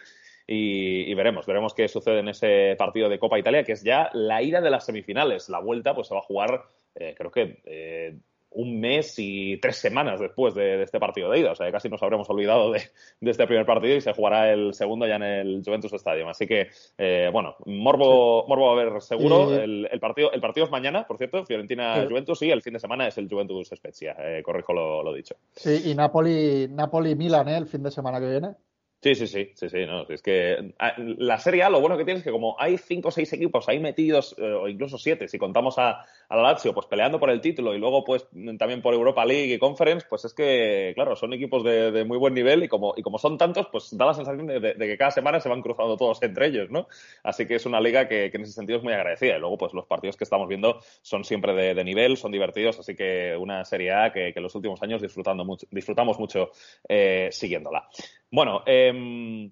y, 0.47 1.15
veremos, 1.15 1.47
veremos 1.47 1.75
qué 1.75 1.89
sucede 1.89 2.21
en 2.21 2.29
ese 2.29 2.77
partido 2.77 3.09
de 3.09 3.19
Copa 3.19 3.39
Italia, 3.39 3.65
que 3.65 3.73
es 3.73 3.83
ya 3.83 4.11
la 4.13 4.43
ida 4.43 4.61
de 4.61 4.71
las 4.71 4.85
semifinales. 4.85 5.49
La 5.49 5.61
vuelta 5.61 5.95
pues 5.95 6.09
se 6.09 6.15
va 6.15 6.21
a 6.21 6.25
jugar, 6.25 6.65
eh, 6.95 7.15
creo 7.17 7.31
que 7.31 7.63
eh, 7.65 8.19
un 8.55 8.81
mes 8.81 9.15
y 9.19 9.59
tres 9.59 9.77
semanas 9.77 10.21
después 10.21 10.55
de, 10.55 10.79
de, 10.79 10.83
este 10.85 10.99
partido 10.99 11.31
de 11.31 11.41
ida. 11.41 11.53
O 11.53 11.55
sea, 11.55 11.71
casi 11.71 11.89
nos 11.89 12.03
habremos 12.03 12.29
olvidado 12.31 12.73
de, 12.73 12.83
de, 13.21 13.31
este 13.31 13.47
primer 13.47 13.67
partido 13.67 13.97
y 13.97 14.01
se 14.01 14.13
jugará 14.13 14.53
el 14.53 14.75
segundo 14.75 15.07
ya 15.07 15.17
en 15.17 15.23
el 15.23 15.63
Juventus 15.65 15.93
Stadium. 15.93 16.29
Así 16.29 16.47
que, 16.47 16.69
eh, 16.99 17.31
bueno, 17.33 17.57
Morbo. 17.67 18.47
Morbo 18.47 18.75
va 18.75 18.81
a 18.81 18.83
haber 18.83 19.01
seguro. 19.03 19.49
Sí. 19.51 19.55
El, 19.57 19.89
el, 19.91 20.01
partido, 20.01 20.33
el 20.33 20.41
partido 20.41 20.67
es 20.67 20.73
mañana, 20.73 21.07
por 21.07 21.19
cierto, 21.19 21.45
Fiorentina-Juventus 21.45 22.43
y 22.43 22.51
el 22.51 22.63
fin 22.63 22.75
de 22.75 22.81
semana 22.81 23.09
es 23.09 23.19
el 23.19 23.29
Juventus 23.29 23.71
Spezia. 23.75 24.17
Eh, 24.19 24.43
corrijo 24.43 24.73
lo, 24.73 25.03
lo, 25.03 25.13
dicho. 25.13 25.37
Sí, 25.53 25.91
y 25.91 25.95
Napoli-Milan, 25.95 26.77
Napoli 26.77 27.13
¿eh? 27.13 27.57
El 27.57 27.67
fin 27.67 27.83
de 27.83 27.91
semana 27.91 28.21
que 28.21 28.31
viene. 28.31 28.55
Sí, 29.05 29.15
sí, 29.15 29.27
sí, 29.27 29.51
sí, 29.55 29.69
sí, 29.69 29.85
no, 29.85 30.09
es 30.09 30.23
que 30.23 30.73
ah, 30.79 30.95
la 30.97 31.39
Serie 31.39 31.63
A 31.63 31.69
lo 31.69 31.79
bueno 31.79 31.99
que 31.99 32.07
tiene 32.07 32.21
es 32.21 32.25
que 32.25 32.31
como 32.31 32.57
hay 32.59 32.79
cinco 32.79 33.09
o 33.09 33.11
seis 33.11 33.31
equipos 33.35 33.69
ahí 33.69 33.79
metidos, 33.79 34.35
eh, 34.39 34.51
o 34.51 34.67
incluso 34.67 34.97
siete, 34.97 35.29
si 35.29 35.37
contamos 35.37 35.77
a, 35.77 36.07
a, 36.29 36.37
la 36.37 36.43
Lazio, 36.43 36.75
pues 36.75 36.87
peleando 36.87 37.19
por 37.19 37.31
el 37.31 37.41
título 37.41 37.75
y 37.75 37.79
luego 37.79 38.05
pues 38.05 38.27
también 38.59 38.83
por 38.83 38.95
Europa 38.95 39.25
League 39.25 39.55
y 39.55 39.59
Conference, 39.59 40.07
pues 40.09 40.25
es 40.25 40.35
que, 40.35 40.93
claro, 40.95 41.17
son 41.17 41.33
equipos 41.33 41.65
de, 41.65 41.91
de 41.91 42.05
muy 42.05 42.19
buen 42.19 42.35
nivel 42.35 42.65
y 42.65 42.69
como, 42.69 42.95
y 42.97 43.03
como 43.03 43.19
son 43.19 43.39
tantos, 43.39 43.69
pues 43.71 43.97
da 43.97 44.07
la 44.07 44.15
sensación 44.15 44.47
de, 44.47 44.61
de, 44.61 44.75
que 44.75 44.99
cada 44.99 45.11
semana 45.11 45.41
se 45.41 45.49
van 45.49 45.63
cruzando 45.63 45.97
todos 45.97 46.23
entre 46.23 46.47
ellos, 46.47 46.71
¿no? 46.71 46.89
Así 47.23 47.47
que 47.47 47.57
es 47.57 47.67
una 47.67 47.81
liga 47.81 48.09
que, 48.09 48.31
que 48.31 48.37
en 48.37 48.43
ese 48.43 48.53
sentido 48.53 48.79
es 48.79 48.85
muy 48.85 48.93
agradecida 48.93 49.37
y 49.37 49.41
luego 49.41 49.59
pues 49.59 49.73
los 49.75 49.87
partidos 49.87 50.17
que 50.17 50.25
estamos 50.25 50.49
viendo 50.49 50.81
son 51.03 51.25
siempre 51.25 51.55
de, 51.55 51.75
de 51.75 51.85
nivel, 51.85 52.17
son 52.17 52.33
divertidos, 52.33 52.79
así 52.79 52.95
que 52.95 53.37
una 53.37 53.65
Serie 53.65 53.93
A 53.93 54.13
que, 54.13 54.33
que 54.33 54.39
en 54.39 54.43
los 54.43 54.55
últimos 54.55 54.83
años 54.83 55.03
disfrutando 55.03 55.45
mucho, 55.45 55.67
disfrutamos 55.71 56.19
mucho 56.19 56.51
eh, 56.89 57.29
siguiéndola. 57.31 57.89
Bueno, 58.31 58.63
eh, 58.67 59.51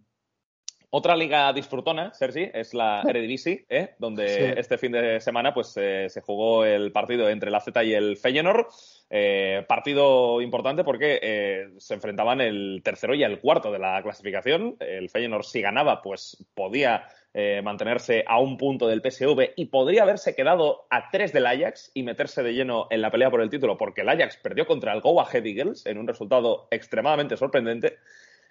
otra 0.95 1.16
liga 1.16 1.51
disfrutona, 1.55 2.12
Sergi, 2.12 2.51
es 2.53 2.74
la 2.74 3.01
Eredivisie, 3.09 3.64
¿eh? 3.70 3.95
donde 3.99 4.28
sí. 4.28 4.55
este 4.59 4.76
fin 4.76 4.93
de 4.93 5.20
semana 5.20 5.55
pues, 5.55 5.74
eh, 5.78 6.09
se 6.11 6.20
jugó 6.20 6.66
el 6.66 6.93
partido 6.93 7.30
entre 7.30 7.51
la 7.51 7.61
Z 7.61 7.82
y 7.82 7.95
el 7.95 8.18
Feyenoord. 8.18 8.66
Eh, 9.14 9.64
partido 9.68 10.40
importante 10.40 10.84
porque 10.84 11.18
eh, 11.22 11.68
se 11.76 11.93
enfrentaban 11.93 12.40
el 12.40 12.80
tercero 12.82 13.14
y 13.14 13.22
el 13.22 13.40
cuarto 13.40 13.72
de 13.72 13.78
la 13.78 14.03
clasificación. 14.03 14.76
El 14.80 15.09
Feyenoord 15.09 15.45
si 15.45 15.62
ganaba 15.62 16.03
pues 16.03 16.43
podía 16.55 17.05
eh, 17.34 17.62
mantenerse 17.62 18.24
a 18.26 18.38
un 18.38 18.59
punto 18.59 18.86
del 18.86 19.01
PSV 19.01 19.53
y 19.57 19.66
podría 19.66 20.03
haberse 20.03 20.34
quedado 20.34 20.86
a 20.90 21.11
tres 21.11 21.32
del 21.32 21.47
Ajax 21.47 21.90
y 21.93 22.03
meterse 22.03 22.43
de 22.43 22.53
lleno 22.53 22.88
en 22.90 23.01
la 23.01 23.11
pelea 23.11 23.30
por 23.30 23.40
el 23.40 23.49
título 23.49 23.78
porque 23.78 24.03
el 24.03 24.09
Ajax 24.11 24.36
perdió 24.36 24.66
contra 24.66 24.93
el 24.93 25.01
Go 25.01 25.20
Ahead 25.20 25.47
Eagles 25.47 25.86
en 25.86 25.97
un 25.97 26.07
resultado 26.07 26.68
extremadamente 26.70 27.38
sorprendente. 27.38 27.99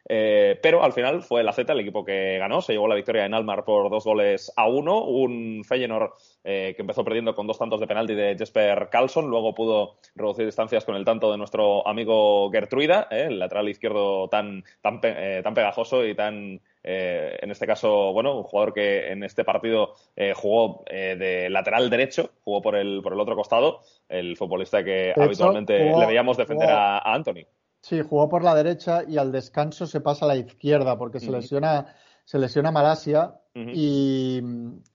Eh, 0.08 0.60
pero 0.62 0.84
al 0.84 0.94
final 0.94 1.22
fue 1.22 1.44
la 1.44 1.54
Z 1.54 1.72
el 1.72 1.80
equipo 1.80 2.04
que 2.04 2.38
ganó, 2.38 2.62
se 2.62 2.74
llevó 2.74 2.88
la 2.88 2.96
victoria 2.96 3.26
en 3.26 3.34
Almar 3.34 3.64
por 3.64 3.90
dos 3.90 4.04
goles 4.04 4.52
a 4.56 4.68
uno, 4.68 5.04
un 5.04 5.64
Feyenoord 5.64 6.12
eh, 6.44 6.74
que 6.76 6.82
empezó 6.82 7.04
perdiendo 7.04 7.36
con 7.36 7.48
dos 7.48 7.60
tantos 7.60 7.80
de 7.80 7.88
penalti 7.88 8.16
de 8.16 8.36
Jesper 8.38 8.90
Carlson, 8.90 9.30
luego 9.30 9.54
pudo 9.54 9.96
reducir 10.16 10.46
distancias 10.46 10.86
con 10.86 10.96
el 10.96 11.06
tanto 11.06 11.32
de 11.32 11.38
nuestro 11.38 11.88
amigo 11.88 12.50
Gertruida, 12.52 13.08
eh, 13.12 13.26
el 13.30 13.40
lateral 13.40 13.70
izquierdo 13.70 14.28
tan, 14.30 14.64
tan, 14.82 15.00
eh, 15.04 15.42
tan 15.44 15.54
pegajoso 15.54 16.06
y 16.06 16.16
tan 16.16 16.62
eh, 16.84 17.38
en 17.42 17.52
este 17.52 17.68
caso, 17.68 18.12
bueno, 18.14 18.38
un 18.38 18.44
jugador 18.44 18.74
que 18.74 19.12
en 19.12 19.24
este 19.24 19.44
partido 19.44 19.94
eh, 20.16 20.34
jugó 20.36 20.84
eh, 20.88 21.16
de 21.18 21.50
lateral 21.50 21.90
derecho, 21.90 22.32
jugó 22.44 22.62
por 22.62 22.76
el, 22.76 23.02
por 23.04 23.14
el 23.14 23.20
otro 23.20 23.36
costado, 23.36 23.82
el 24.10 24.36
futbolista 24.36 24.84
que 24.84 25.14
de 25.16 25.24
habitualmente 25.24 25.76
hecho, 25.76 25.86
jugó, 25.86 26.00
le 26.02 26.08
veíamos 26.08 26.38
defender 26.38 26.68
jugó, 26.68 26.80
a, 26.80 27.14
Anthony. 27.14 27.46
Sí, 27.82 28.02
jugó 28.02 28.30
por 28.30 28.44
la 28.44 28.54
derecha 28.54 29.04
y 29.08 29.18
al 29.18 29.32
descanso 29.32 29.88
se 29.88 30.02
pasa 30.02 30.26
a 30.26 30.28
la 30.28 30.36
izquierda 30.36 30.98
porque 30.98 31.20
se 31.20 31.32
lesiona, 31.32 31.96
se 32.26 32.38
lesiona 32.38 32.72
Malasia 32.72 33.34
uh 33.56 33.60
-huh. 33.60 33.72
y, 33.74 34.42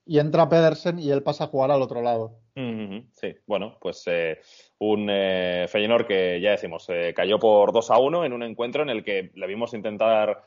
y, 0.07 0.19
entra 0.21 0.49
Pedersen 0.49 1.01
y 1.01 1.11
él 1.11 1.25
pasa 1.25 1.45
a 1.45 1.47
jugar 1.49 1.73
al 1.73 1.83
otro 1.83 2.01
lado. 2.01 2.39
Uh 2.55 2.61
-huh. 2.61 3.07
Sí, 3.13 3.35
bueno, 3.47 3.77
pues 3.81 4.05
eh, 4.07 4.39
un 4.79 5.09
eh, 5.11 5.67
Feyenoord 5.69 6.07
que 6.07 6.41
ya 6.41 6.53
decimos, 6.53 6.87
eh, 6.89 7.13
cayó 7.15 7.41
por 7.41 7.73
2 7.73 7.91
a 7.91 7.99
1 7.99 8.25
en 8.25 8.33
un 8.33 8.45
encuentro 8.45 8.83
en 8.85 8.91
el 8.91 9.03
que 9.03 9.33
le 9.35 9.47
vimos 9.47 9.75
intentar 9.75 10.43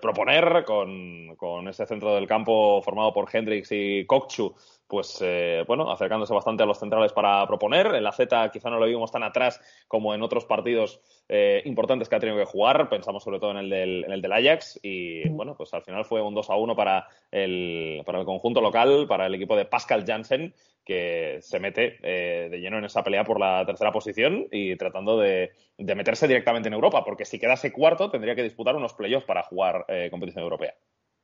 proponer 0.00 0.62
con, 0.64 1.34
con 1.34 1.66
ese 1.66 1.84
centro 1.84 2.14
del 2.14 2.28
campo 2.28 2.80
formado 2.80 3.12
por 3.12 3.28
Hendrix 3.32 3.72
y 3.72 4.06
Kokchu 4.06 4.54
pues 4.92 5.20
eh, 5.22 5.64
bueno, 5.66 5.90
acercándose 5.90 6.34
bastante 6.34 6.64
a 6.64 6.66
los 6.66 6.78
centrales 6.78 7.14
para 7.14 7.46
proponer. 7.46 7.94
En 7.94 8.04
la 8.04 8.12
Z 8.12 8.50
quizá 8.50 8.68
no 8.68 8.78
lo 8.78 8.84
vimos 8.84 9.10
tan 9.10 9.22
atrás 9.22 9.58
como 9.88 10.14
en 10.14 10.20
otros 10.20 10.44
partidos 10.44 11.00
eh, 11.30 11.62
importantes 11.64 12.10
que 12.10 12.16
ha 12.16 12.20
tenido 12.20 12.36
que 12.36 12.44
jugar. 12.44 12.90
Pensamos 12.90 13.24
sobre 13.24 13.40
todo 13.40 13.52
en 13.52 13.56
el 13.56 13.70
del, 13.70 14.04
en 14.04 14.12
el 14.12 14.20
del 14.20 14.32
Ajax 14.34 14.78
y 14.82 15.26
bueno, 15.30 15.54
pues 15.56 15.72
al 15.72 15.80
final 15.82 16.04
fue 16.04 16.20
un 16.20 16.34
2 16.34 16.50
a 16.50 16.56
1 16.56 16.76
para 16.76 17.08
el, 17.30 18.02
para 18.04 18.18
el 18.18 18.26
conjunto 18.26 18.60
local, 18.60 19.06
para 19.08 19.24
el 19.24 19.34
equipo 19.34 19.56
de 19.56 19.64
Pascal 19.64 20.04
Janssen, 20.06 20.52
que 20.84 21.38
se 21.40 21.58
mete 21.58 21.96
eh, 22.02 22.48
de 22.50 22.60
lleno 22.60 22.76
en 22.76 22.84
esa 22.84 23.02
pelea 23.02 23.24
por 23.24 23.40
la 23.40 23.64
tercera 23.64 23.92
posición 23.92 24.46
y 24.52 24.76
tratando 24.76 25.18
de, 25.18 25.52
de, 25.78 25.94
meterse 25.94 26.28
directamente 26.28 26.68
en 26.68 26.74
Europa, 26.74 27.02
porque 27.02 27.24
si 27.24 27.38
quedase 27.38 27.72
cuarto 27.72 28.10
tendría 28.10 28.34
que 28.34 28.42
disputar 28.42 28.76
unos 28.76 28.92
playoffs 28.92 29.24
para 29.24 29.42
jugar 29.42 29.86
competición 30.10 30.44
europea. 30.44 30.74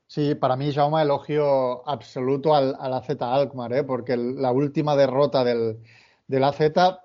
Sí, 0.09 0.35
para 0.35 0.57
mí, 0.57 0.73
Jaume, 0.73 1.03
elogio 1.03 1.87
absoluto 1.87 2.55
al, 2.55 2.75
al 2.81 2.95
AZ 2.95 3.11
Alkmaar, 3.21 3.75
¿eh? 3.75 3.85
porque 3.85 4.17
la 4.17 4.53
última 4.53 4.97
derrota 4.97 5.45
del, 5.45 5.81
del 6.27 6.45
AZ 6.45 6.61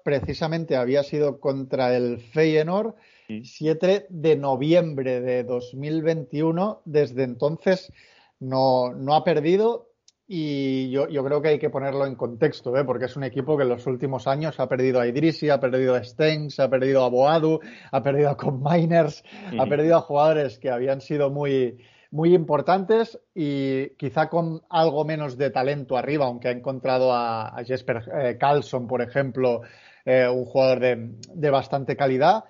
precisamente 0.05 0.77
había 0.77 1.03
sido 1.03 1.41
contra 1.41 1.97
el 1.97 2.21
Feyenoord, 2.21 2.95
7 3.27 4.05
de 4.09 4.35
noviembre 4.37 5.19
de 5.19 5.43
2021. 5.43 6.81
Desde 6.85 7.23
entonces 7.23 7.91
no, 8.39 8.93
no 8.93 9.15
ha 9.15 9.25
perdido 9.25 9.89
y 10.25 10.89
yo, 10.89 11.09
yo, 11.09 11.25
creo 11.25 11.41
que 11.41 11.49
hay 11.49 11.59
que 11.59 11.69
ponerlo 11.69 12.05
en 12.05 12.15
contexto, 12.15 12.77
¿eh? 12.77 12.85
porque 12.85 13.05
es 13.05 13.17
un 13.17 13.25
equipo 13.25 13.57
que 13.57 13.63
en 13.63 13.69
los 13.69 13.85
últimos 13.85 14.27
años 14.27 14.61
ha 14.61 14.69
perdido 14.69 15.01
a 15.01 15.07
Idrisi, 15.07 15.49
ha 15.49 15.59
perdido 15.59 15.95
a 15.95 16.03
Stengs, 16.05 16.57
ha 16.61 16.69
perdido 16.69 17.03
a 17.03 17.09
Boadu, 17.09 17.59
ha 17.91 18.01
perdido 18.01 18.29
a 18.29 18.51
Miners, 18.51 19.25
ha 19.59 19.65
perdido 19.65 19.97
a 19.97 20.01
jugadores 20.01 20.57
que 20.57 20.69
habían 20.69 21.01
sido 21.01 21.29
muy 21.29 21.83
muy 22.13 22.35
importantes 22.35 23.19
y 23.33 23.89
quizá 23.97 24.29
con 24.29 24.61
algo 24.69 25.03
menos 25.03 25.35
de 25.35 25.49
talento 25.49 25.97
arriba, 25.97 26.27
aunque 26.27 26.47
ha 26.47 26.51
encontrado 26.51 27.11
a, 27.11 27.59
Jesper 27.65 28.03
eh, 28.13 28.37
Carlson, 28.39 28.85
por 28.85 29.01
ejemplo, 29.01 29.61
eh, 30.05 30.27
un 30.27 30.45
jugador 30.45 30.79
de, 30.79 31.49
bastante 31.49 31.97
calidad. 31.97 32.43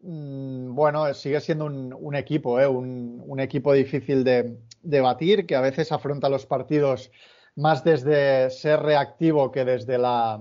Mm, 0.00 0.74
bueno, 0.74 1.12
sigue 1.12 1.38
siendo 1.42 1.66
un, 1.66 2.14
equipo, 2.14 2.58
eh, 2.60 2.66
un, 2.66 3.40
equipo 3.40 3.74
difícil 3.74 4.24
de, 4.24 5.00
batir, 5.02 5.44
que 5.44 5.54
a 5.54 5.60
veces 5.60 5.92
afronta 5.92 6.30
los 6.30 6.46
partidos 6.46 7.12
más 7.56 7.84
desde 7.84 8.48
ser 8.48 8.80
reactivo 8.80 9.52
que 9.52 9.66
desde 9.66 9.98
la, 9.98 10.40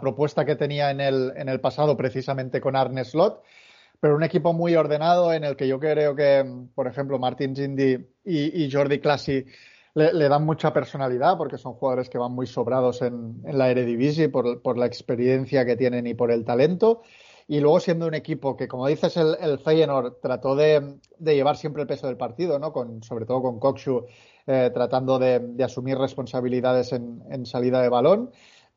propuesta 0.00 0.44
que 0.44 0.54
tenía 0.54 0.92
en 0.92 1.00
el, 1.00 1.32
en 1.34 1.48
el 1.48 1.58
pasado, 1.58 1.96
precisamente 1.96 2.60
con 2.60 2.76
Arne 2.76 3.04
Slot 3.04 3.42
pero 4.00 4.16
un 4.16 4.22
equipo 4.22 4.52
muy 4.52 4.74
ordenado 4.74 5.32
en 5.32 5.44
el 5.44 5.56
que 5.56 5.68
yo 5.68 5.78
creo 5.78 6.16
que, 6.16 6.44
por 6.74 6.86
ejemplo, 6.86 7.18
Martin 7.18 7.54
Gindy 7.54 7.98
y, 8.24 8.70
Jordi 8.72 8.98
Classi 8.98 9.44
le, 9.94 10.28
dan 10.28 10.46
mucha 10.46 10.72
personalidad 10.72 11.36
porque 11.36 11.58
son 11.58 11.74
jugadores 11.74 12.08
que 12.08 12.16
van 12.16 12.32
muy 12.32 12.46
sobrados 12.46 13.02
en, 13.02 13.42
la 13.44 13.70
Eredivisie 13.70 14.30
por, 14.30 14.78
la 14.78 14.86
experiencia 14.86 15.66
que 15.66 15.76
tienen 15.76 16.06
y 16.06 16.14
por 16.14 16.30
el 16.30 16.44
talento. 16.44 17.02
Y 17.46 17.60
luego 17.60 17.80
siendo 17.80 18.06
un 18.06 18.14
equipo 18.14 18.56
que, 18.56 18.68
como 18.68 18.86
dices, 18.86 19.16
el, 19.16 19.58
Feyenoord 19.58 20.20
trató 20.22 20.56
de, 20.56 20.98
llevar 21.18 21.56
siempre 21.56 21.82
el 21.82 21.88
peso 21.88 22.06
del 22.06 22.16
partido, 22.16 22.58
¿no? 22.58 22.72
Con, 22.72 23.02
sobre 23.02 23.26
todo 23.26 23.42
con 23.42 23.58
Kokshu 23.58 24.06
eh, 24.46 24.70
tratando 24.72 25.18
de, 25.18 25.62
asumir 25.62 25.98
responsabilidades 25.98 26.92
en, 26.92 27.22
en 27.28 27.44
salida 27.44 27.82
de 27.82 27.88
balón 27.90 28.30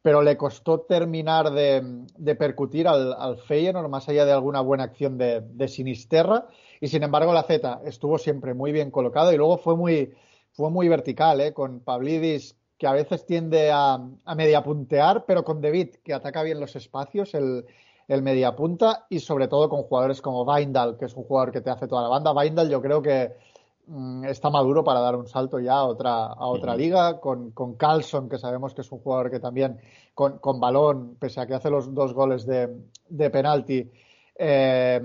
pero 0.03 0.21
le 0.21 0.35
costó 0.35 0.81
terminar 0.81 1.51
de, 1.51 2.35
percutir 2.35 2.87
al, 2.89 3.13
al, 3.13 3.37
Feyenoord 3.37 3.89
más 3.89 4.07
allá 4.09 4.25
de 4.25 4.33
alguna 4.33 4.59
buena 4.59 4.83
acción 4.83 5.17
de, 5.17 5.67
Sinisterra 5.67 6.45
y 6.81 6.89
sin 6.89 7.03
embargo 7.03 7.33
la 7.33 7.43
Z 7.43 7.81
estuvo 7.85 8.17
siempre 8.17 8.53
muy 8.53 8.73
bien 8.73 8.91
colocado 8.91 9.31
y 9.31 9.37
luego 9.37 9.57
fue 9.57 9.77
muy, 9.77 10.13
fue 10.51 10.69
muy 10.69 10.89
vertical 10.89 11.39
¿eh? 11.39 11.53
con 11.53 11.79
Pavlidis 11.79 12.57
que 12.77 12.85
a 12.85 12.91
veces 12.91 13.25
tiende 13.25 13.71
a, 13.71 13.93
a 14.25 14.35
mediapuntear 14.35 15.23
pero 15.25 15.45
con 15.45 15.61
David 15.61 15.95
que 16.03 16.13
ataca 16.13 16.43
bien 16.43 16.59
los 16.59 16.75
espacios 16.75 17.33
el, 17.33 17.65
el 18.09 18.21
mediapunta 18.21 19.05
y 19.09 19.19
sobre 19.19 19.47
todo 19.47 19.69
con 19.69 19.83
jugadores 19.83 20.21
como 20.21 20.43
Weindal 20.43 20.97
que 20.97 21.05
es 21.05 21.13
un 21.13 21.23
jugador 21.23 21.53
que 21.53 21.61
te 21.61 21.69
hace 21.69 21.87
toda 21.87 22.01
la 22.01 22.09
banda 22.09 22.33
Weindal 22.33 22.69
yo 22.69 22.81
creo 22.81 23.01
que 23.01 23.31
está 24.25 24.49
maduro 24.49 24.83
para 24.83 24.99
dar 24.99 25.15
un 25.15 25.27
salto 25.27 25.59
ya 25.59 25.73
a 25.73 25.83
otra, 25.85 26.25
a 26.25 26.47
otra 26.47 26.75
liga, 26.75 27.19
con, 27.19 27.51
con, 27.51 27.75
Carlson, 27.75 28.29
que 28.29 28.37
sabemos 28.37 28.73
que 28.73 28.81
es 28.81 28.91
un 28.91 28.99
jugador 28.99 29.29
que 29.29 29.39
también 29.39 29.79
con, 30.13 30.39
con 30.39 30.59
balón, 30.59 31.15
pese 31.19 31.41
a 31.41 31.47
que 31.47 31.53
hace 31.53 31.69
los 31.69 31.93
dos 31.93 32.13
goles 32.13 32.45
de, 32.45 32.69
de 33.09 33.29
penalti, 33.29 33.89
eh, 34.35 34.99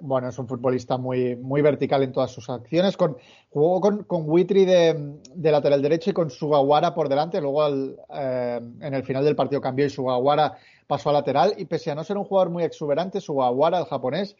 bueno, 0.00 0.28
es 0.28 0.38
un 0.38 0.46
futbolista 0.46 0.98
muy, 0.98 1.36
muy 1.36 1.62
vertical 1.62 2.02
en 2.02 2.12
todas 2.12 2.30
sus 2.30 2.50
acciones. 2.50 2.96
Con, 2.96 3.16
jugó 3.50 3.80
con, 3.80 4.04
con 4.04 4.28
Witry 4.28 4.64
de, 4.64 5.18
de, 5.34 5.50
lateral 5.50 5.80
derecho 5.80 6.10
y 6.10 6.12
con 6.12 6.30
Sugawara 6.30 6.94
por 6.94 7.08
delante. 7.08 7.40
Luego 7.40 7.62
al, 7.62 7.96
eh, 8.14 8.60
en 8.80 8.94
el 8.94 9.02
final 9.04 9.24
del 9.24 9.36
partido 9.36 9.60
cambió 9.60 9.86
y 9.86 9.90
Sugawara 9.90 10.58
pasó 10.86 11.10
a 11.10 11.14
lateral. 11.14 11.54
Y 11.56 11.64
pese 11.64 11.90
a 11.90 11.94
no 11.94 12.04
ser 12.04 12.18
un 12.18 12.24
jugador 12.24 12.50
muy 12.50 12.62
exuberante, 12.62 13.20
Sugawara, 13.20 13.78
el 13.78 13.86
japonés, 13.86 14.36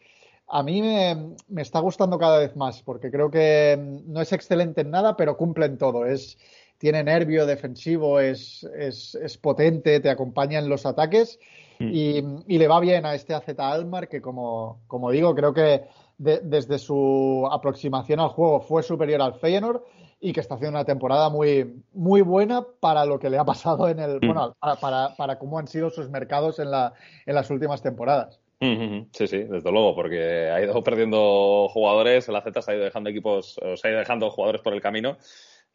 a 0.48 0.62
mí 0.62 0.82
me, 0.82 1.62
está 1.62 1.80
gustando 1.80 2.18
cada 2.18 2.38
vez 2.38 2.54
más, 2.56 2.82
porque 2.82 3.10
creo 3.10 3.30
que 3.30 3.78
no 4.06 4.20
es 4.20 4.32
excelente 4.32 4.82
en 4.82 4.90
nada, 4.90 5.16
pero 5.16 5.36
cumple 5.36 5.66
en 5.66 5.78
todo. 5.78 6.06
Es, 6.06 6.38
tiene 6.78 7.02
nervio 7.02 7.46
defensivo, 7.46 8.20
es, 8.20 8.64
es, 8.76 9.38
potente, 9.38 10.00
te 10.00 10.10
acompaña 10.10 10.58
en 10.58 10.68
los 10.68 10.86
ataques 10.86 11.38
mm. 11.78 11.90
y, 11.92 12.58
le 12.58 12.68
va 12.68 12.80
bien 12.80 13.06
a 13.06 13.14
este 13.14 13.34
AZ 13.34 13.48
Almar, 13.58 14.08
que 14.08 14.20
como, 14.20 14.80
como 14.86 15.10
digo, 15.10 15.34
creo 15.34 15.54
que 15.54 15.84
desde 16.18 16.78
su 16.78 17.48
aproximación 17.50 18.20
al 18.20 18.28
juego 18.28 18.60
fue 18.60 18.82
superior 18.82 19.20
al 19.20 19.34
Feyenoord 19.34 19.82
y 20.20 20.32
que 20.32 20.40
está 20.40 20.54
haciendo 20.54 20.78
una 20.78 20.84
temporada 20.84 21.28
muy, 21.28 21.82
muy 21.92 22.22
buena 22.22 22.64
para 22.80 23.04
lo 23.04 23.18
que 23.18 23.28
le 23.28 23.38
ha 23.38 23.44
pasado 23.44 23.88
en 23.88 23.98
el, 23.98 24.16
mm. 24.16 24.26
bueno, 24.26 24.56
para, 24.60 25.14
para, 25.16 25.38
cómo 25.38 25.58
han 25.58 25.68
sido 25.68 25.90
sus 25.90 26.08
mercados 26.10 26.58
en, 26.58 26.70
la, 26.70 26.92
en 27.26 27.34
las 27.34 27.50
últimas 27.50 27.82
temporadas. 27.82 28.40
Sí, 28.60 29.26
sí, 29.26 29.38
desde 29.38 29.70
luego, 29.70 29.94
porque 29.94 30.50
ha 30.50 30.62
ido 30.62 30.82
perdiendo 30.82 31.68
jugadores, 31.68 32.28
el 32.28 32.36
AZ 32.36 32.44
se 32.64 32.70
ha 32.70 32.74
ido 32.74 32.84
dejando 32.84 33.10
equipos, 33.10 33.60
se 33.76 33.88
ha 33.88 33.90
ido 33.90 33.98
dejando 33.98 34.30
jugadores 34.30 34.62
por 34.62 34.72
el 34.72 34.80
camino 34.80 35.18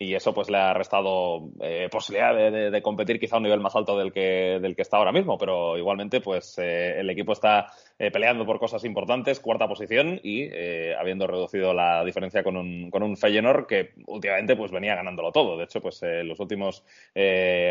y 0.01 0.15
eso 0.15 0.33
pues 0.33 0.49
le 0.49 0.57
ha 0.57 0.73
restado 0.73 1.49
eh, 1.59 1.89
posibilidad 1.91 2.33
de, 2.33 2.81
competir 2.81 3.19
quizá 3.19 3.35
a 3.35 3.39
un 3.39 3.43
nivel 3.43 3.59
más 3.59 3.75
alto 3.75 3.97
del 3.97 4.13
que, 4.13 4.57
del 4.61 4.73
que 4.73 4.81
está 4.81 4.95
ahora 4.95 5.11
mismo, 5.11 5.37
pero 5.37 5.77
igualmente 5.77 6.21
pues 6.21 6.57
eh, 6.57 7.01
el 7.01 7.09
equipo 7.09 7.33
está 7.33 7.67
eh, 7.99 8.11
peleando 8.11 8.45
por 8.45 8.59
cosas 8.59 8.83
importantes, 8.85 9.39
cuarta 9.39 9.67
posición 9.67 10.19
y 10.23 10.43
eh, 10.43 10.95
habiendo 10.97 11.27
reducido 11.27 11.73
la 11.73 12.03
diferencia 12.05 12.43
con 12.43 12.55
un, 12.57 12.89
con 12.89 13.03
un 13.03 13.17
Feyenoord 13.17 13.67
que 13.67 13.91
últimamente 14.07 14.55
pues 14.55 14.71
venía 14.71 14.95
ganándolo 14.95 15.31
todo. 15.31 15.57
De 15.57 15.65
hecho, 15.65 15.81
pues 15.81 16.01
en 16.03 16.27
los 16.27 16.39
últimos 16.39 16.83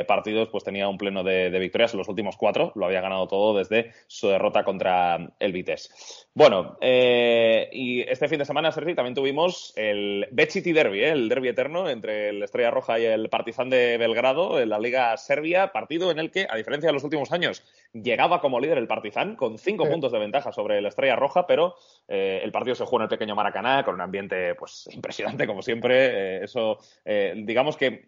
partidos 0.07 0.49
pues 0.51 0.65
tenía 0.65 0.89
un 0.89 0.99
pleno 0.99 1.25
de, 1.25 1.51
victorias, 1.59 1.95
en 1.95 1.99
los 1.99 2.09
últimos 2.09 2.37
cuatro 2.37 2.73
lo 2.75 2.87
había 2.87 3.01
ganado 3.01 3.27
todo 3.27 3.57
desde 3.57 3.93
su 4.07 4.29
derrota 4.29 4.65
contra 4.65 5.33
el 5.39 5.53
Vitesse. 5.53 5.91
Bueno, 6.35 6.77
y 6.81 8.03
este 8.03 8.29
fin 8.29 8.39
de 8.39 8.45
semana, 8.45 8.71
Sergi, 8.71 8.95
también 8.95 9.15
tuvimos 9.15 9.73
el 9.77 10.29
Beciti 10.31 10.73
Derby, 10.73 11.03
el 11.05 11.29
derby 11.29 11.49
eterno 11.49 11.89
entre 11.89 12.29
el 12.29 12.43
Estrella 12.43 12.71
Roja 12.71 12.99
y 12.99 13.05
el 13.05 13.29
Partizan 13.29 13.71
de 13.71 13.97
Belgrado 13.99 14.61
en 14.61 14.69
la 14.69 14.79
Liga 14.79 15.17
Serbia, 15.17 15.73
partido 15.73 16.11
en 16.11 16.19
el 16.19 16.31
que, 16.31 16.47
a 16.49 16.57
diferencia 16.57 16.89
de 16.89 16.95
los 16.95 17.05
últimos 17.05 17.33
años, 17.33 17.63
llegaba 17.93 18.41
como 18.41 18.61
líder 18.61 18.79
el 18.79 18.87
Partizan 18.87 19.37
con 19.37 19.59
cinco 19.59 19.89
puntos 19.89 20.13
de 20.13 20.18
ventaja 20.19 20.53
sobre 20.53 20.81
la 20.81 20.89
Estrella 20.89 21.17
Roja, 21.17 21.47
pero 21.47 21.75
eh, 22.09 22.41
el 22.43 22.51
partido 22.51 22.75
se 22.75 22.85
jugó 22.85 22.99
en 22.99 23.03
el 23.03 23.09
pequeño 23.09 23.35
Maracaná 23.35 23.85
con 23.85 23.95
un 23.95 24.01
ambiente 24.01 24.55
pues 24.55 24.89
impresionante 24.93 25.47
como 25.47 25.63
siempre. 25.63 26.39
Eh, 26.39 26.45
eso, 26.45 26.79
eh, 27.05 27.35
digamos 27.37 27.77
que 27.77 28.07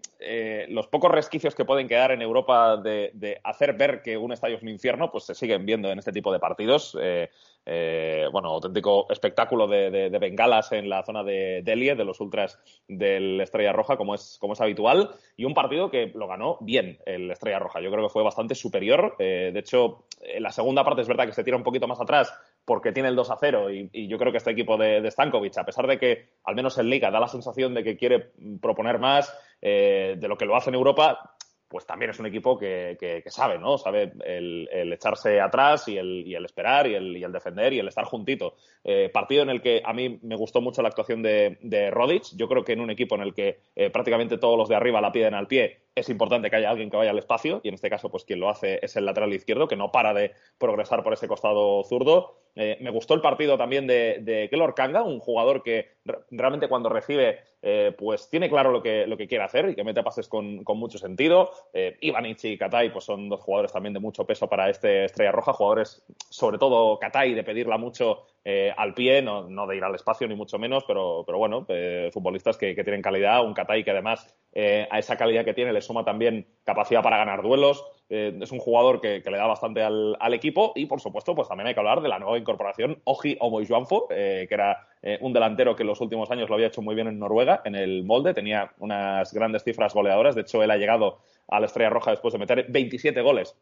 los 0.69 0.87
pocos 0.89 1.11
resquicios 1.11 1.55
que 1.55 1.65
pueden 1.65 1.89
quedar 1.89 2.13
en 2.13 2.21
Europa 2.21 2.77
de, 2.77 3.41
hacer 3.43 3.73
ver 3.73 4.03
que 4.03 4.19
un 4.19 4.33
estadio 4.33 4.57
es 4.57 4.63
un 4.63 4.69
infierno, 4.69 5.11
pues 5.11 5.25
se 5.25 5.35
siguen 5.35 5.65
viendo 5.65 5.91
en 5.91 5.99
este 5.99 6.13
tipo 6.13 6.31
de 6.31 6.39
partidos. 6.39 6.93
bueno, 6.95 8.51
auténtico 8.51 9.07
espectáculo 9.11 9.67
de, 9.67 10.11
bengalas 10.21 10.73
en 10.73 10.91
la 10.91 11.03
zona 11.05 11.25
de 11.25 11.63
Delie, 11.65 11.95
de 11.95 12.05
los 12.05 12.21
ultras 12.21 12.59
del 12.87 13.41
Estrella 13.41 13.73
Roja, 13.73 13.97
como 13.97 14.15
es, 14.15 14.37
como 14.39 14.53
es 14.53 14.61
habitual, 14.61 15.11
y 15.39 15.47
un 15.47 15.55
partido 15.55 15.91
que 15.91 16.13
lo 16.15 16.29
ganó 16.29 16.59
bien 16.61 16.99
el 17.07 17.31
Estrella 17.31 17.59
Roja. 17.59 17.81
Yo 17.81 17.91
creo 17.91 18.05
que 18.05 18.13
fue 18.13 18.23
bastante 18.23 18.55
superior. 18.55 19.17
de 19.19 19.59
hecho, 19.59 20.05
la 20.39 20.53
segunda 20.53 20.85
parte 20.85 21.01
es 21.01 21.09
verdad 21.09 21.25
que 21.25 21.33
se 21.33 21.45
tira 21.45 21.57
un 21.57 21.63
poquito 21.63 21.89
más 21.89 22.00
atrás 22.03 22.33
porque 22.65 22.93
tiene 22.93 23.09
el 23.09 23.17
2 23.17 23.31
a 23.31 23.37
0 23.41 23.71
y, 23.71 24.07
yo 24.07 24.17
creo 24.19 24.31
que 24.31 24.39
este 24.39 24.53
equipo 24.53 24.77
de, 24.77 25.11
Stankovic, 25.11 25.59
a 25.59 25.65
pesar 25.65 25.87
de 25.87 25.99
que 25.99 26.29
al 26.45 26.55
menos 26.55 26.79
en 26.79 26.89
Liga 26.89 27.11
da 27.11 27.19
la 27.19 27.27
sensación 27.27 27.75
de 27.75 27.83
que 27.83 27.97
quiere 27.97 28.31
proponer 28.61 28.99
más 28.99 29.37
eh, 29.61 30.15
de 30.19 30.29
lo 30.29 30.37
que 30.37 30.45
lo 30.45 30.57
hace 30.57 30.71
en 30.71 30.77
Europa, 30.77 31.37
pues 31.71 31.87
también 31.87 32.11
es 32.11 32.19
un 32.19 32.27
equipo 32.27 32.59
que, 32.59 33.23
sabe, 33.27 33.57
¿no? 33.57 33.79
Sabe 33.79 34.13
el, 34.25 34.93
echarse 34.93 35.41
atrás 35.41 35.87
y 35.87 35.97
el, 35.99 36.45
esperar 36.45 36.89
y 36.89 36.97
el, 36.97 37.33
defender 37.33 37.73
y 37.73 37.79
el 37.79 37.87
estar 37.87 38.05
juntito. 38.07 38.55
Eh, 38.83 39.09
partido 39.09 39.45
en 39.45 39.51
el 39.51 39.63
que 39.63 39.81
a 39.85 39.93
mí 39.93 40.19
me 40.23 40.35
gustó 40.35 40.61
mucho 40.61 40.83
la 40.83 40.89
actuación 40.89 41.23
de, 41.23 41.59
de 41.63 41.93
Rodic. 41.93 42.25
Yo 42.35 42.49
creo 42.49 42.65
que 42.65 42.73
en 42.73 42.81
un 42.81 42.91
equipo 42.91 43.15
en 43.15 43.21
el 43.21 43.33
que 43.33 43.61
eh, 43.77 43.89
prácticamente 43.89 44.37
todos 44.37 44.59
los 44.59 44.69
de 44.69 44.75
arriba 44.75 45.01
la 45.01 45.13
piden 45.13 45.35
al 45.35 45.47
pie, 45.47 45.83
es 45.95 46.09
importante 46.09 46.51
que 46.51 46.57
haya 46.57 46.71
alguien 46.71 46.91
que 46.91 46.97
vaya 46.97 47.11
al 47.11 47.19
espacio 47.19 47.61
y 47.63 47.69
en 47.69 47.75
este 47.75 47.91
caso 47.91 48.11
pues 48.11 48.25
quien 48.25 48.41
lo 48.41 48.49
hace 48.49 48.79
es 48.83 48.97
el 48.97 49.05
lateral 49.05 49.33
izquierdo 49.33 49.69
que 49.69 49.77
no 49.77 49.91
para 49.91 50.15
de 50.15 50.33
progresar 50.59 51.03
por 51.03 51.13
ese 51.13 51.29
costado 51.29 51.83
zurdo. 51.85 52.37
Eh, 52.57 52.79
me 52.81 52.91
gustó 52.91 53.15
el 53.15 53.21
partido 53.21 53.57
también 53.57 53.87
de, 53.87 54.19
de 54.23 54.49
Kellor 54.51 54.75
Kanga, 54.75 55.03
un 55.03 55.21
jugador 55.21 55.63
que 55.63 55.91
realmente 56.31 56.69
cuando 56.69 56.89
recibe 56.89 57.41
eh, 57.63 57.95
pues 57.97 58.31
tiene 58.31 58.49
claro 58.49 58.73
lo 58.73 58.83
que, 58.83 59.07
lo 59.07 59.17
que 59.17 59.29
quiere 59.29 59.45
hacer 59.45 59.69
y 59.69 59.75
que 59.75 59.85
mete 59.85 60.03
pases 60.03 60.29
con, 60.29 60.65
con 60.65 60.79
mucho 60.79 60.99
sentido. 60.99 61.51
Eh, 61.73 61.97
y 62.01 62.57
Katai 62.57 62.93
pues 62.93 63.05
son 63.05 63.29
dos 63.29 63.41
jugadores 63.41 63.73
también 63.73 63.93
de 63.93 64.01
mucho 64.01 64.27
peso 64.27 64.49
para 64.49 64.71
este 64.71 65.05
Estrella 65.05 65.33
Roja, 65.33 65.53
jugadores 65.53 66.03
sobre 66.31 66.59
todo 66.59 66.99
Katai 66.99 67.35
de 67.35 67.45
pedirla 67.45 67.79
mucho 67.79 68.27
eh, 68.45 68.73
al 68.77 68.95
pie, 68.95 69.23
no, 69.23 69.49
no, 69.49 69.67
de 69.67 69.77
ir 69.77 69.85
al 69.85 69.95
espacio 69.95 70.27
ni 70.27 70.35
mucho 70.35 70.59
menos, 70.59 70.85
pero, 70.87 71.25
pero 71.27 71.39
bueno, 71.39 71.67
eh, 71.69 72.11
futbolistas 72.13 72.57
que, 72.57 72.75
que, 72.75 72.85
tienen 72.85 73.03
calidad, 73.03 73.45
un 73.45 73.55
Katai 73.55 73.85
que 73.85 73.91
además 73.91 74.35
eh, 74.53 74.89
a 74.91 74.99
esa 74.99 75.17
calidad 75.17 75.45
que 75.45 75.55
tiene 75.55 75.73
le 75.73 75.81
suma 75.81 76.05
también 76.05 76.47
capacidad 76.65 77.03
para 77.03 77.19
ganar 77.19 77.43
duelos. 77.43 77.85
Eh, 78.09 78.37
es 78.41 78.51
un 78.51 78.59
jugador 78.59 79.01
que, 79.01 79.23
que 79.23 79.31
le 79.31 79.37
da 79.37 79.47
bastante 79.47 79.83
al, 79.83 80.17
al, 80.19 80.35
equipo 80.35 80.73
y, 80.75 80.87
por 80.87 81.01
supuesto, 81.01 81.35
pues 81.35 81.49
también 81.49 81.69
hay 81.69 81.75
que 81.75 81.81
hablar 81.81 82.01
de 82.01 82.09
la 82.09 82.19
nueva 82.19 82.37
incorporación, 82.39 83.01
Oji 83.05 83.37
Omoijuanfo, 83.39 84.09
eh, 84.11 84.47
que 84.49 84.55
era 84.55 84.87
un 85.21 85.33
delantero 85.33 85.75
que 85.75 85.83
en 85.83 85.87
los 85.87 86.01
últimos 86.03 86.31
años 86.31 86.51
lo 86.51 86.57
había 86.57 86.67
hecho 86.67 86.83
muy 86.83 86.95
bien 86.95 87.07
en 87.07 87.19
Noruega, 87.19 87.63
en 87.65 87.75
el 87.75 88.05
molde, 88.05 88.35
tenía 88.35 88.73
unas 88.79 89.33
grandes 89.33 89.65
cifras 89.65 89.95
goleadoras. 89.95 90.35
De 90.35 90.43
hecho, 90.43 90.63
él 90.63 90.71
ha 90.71 90.77
llegado 90.77 91.21
a 91.49 91.59
la 91.59 91.67
Estrella 91.67 91.89
Roja 91.89 92.11
después 92.11 92.33
de 92.33 92.39
meter 92.39 92.67
27 92.69 93.23
goles 93.23 93.57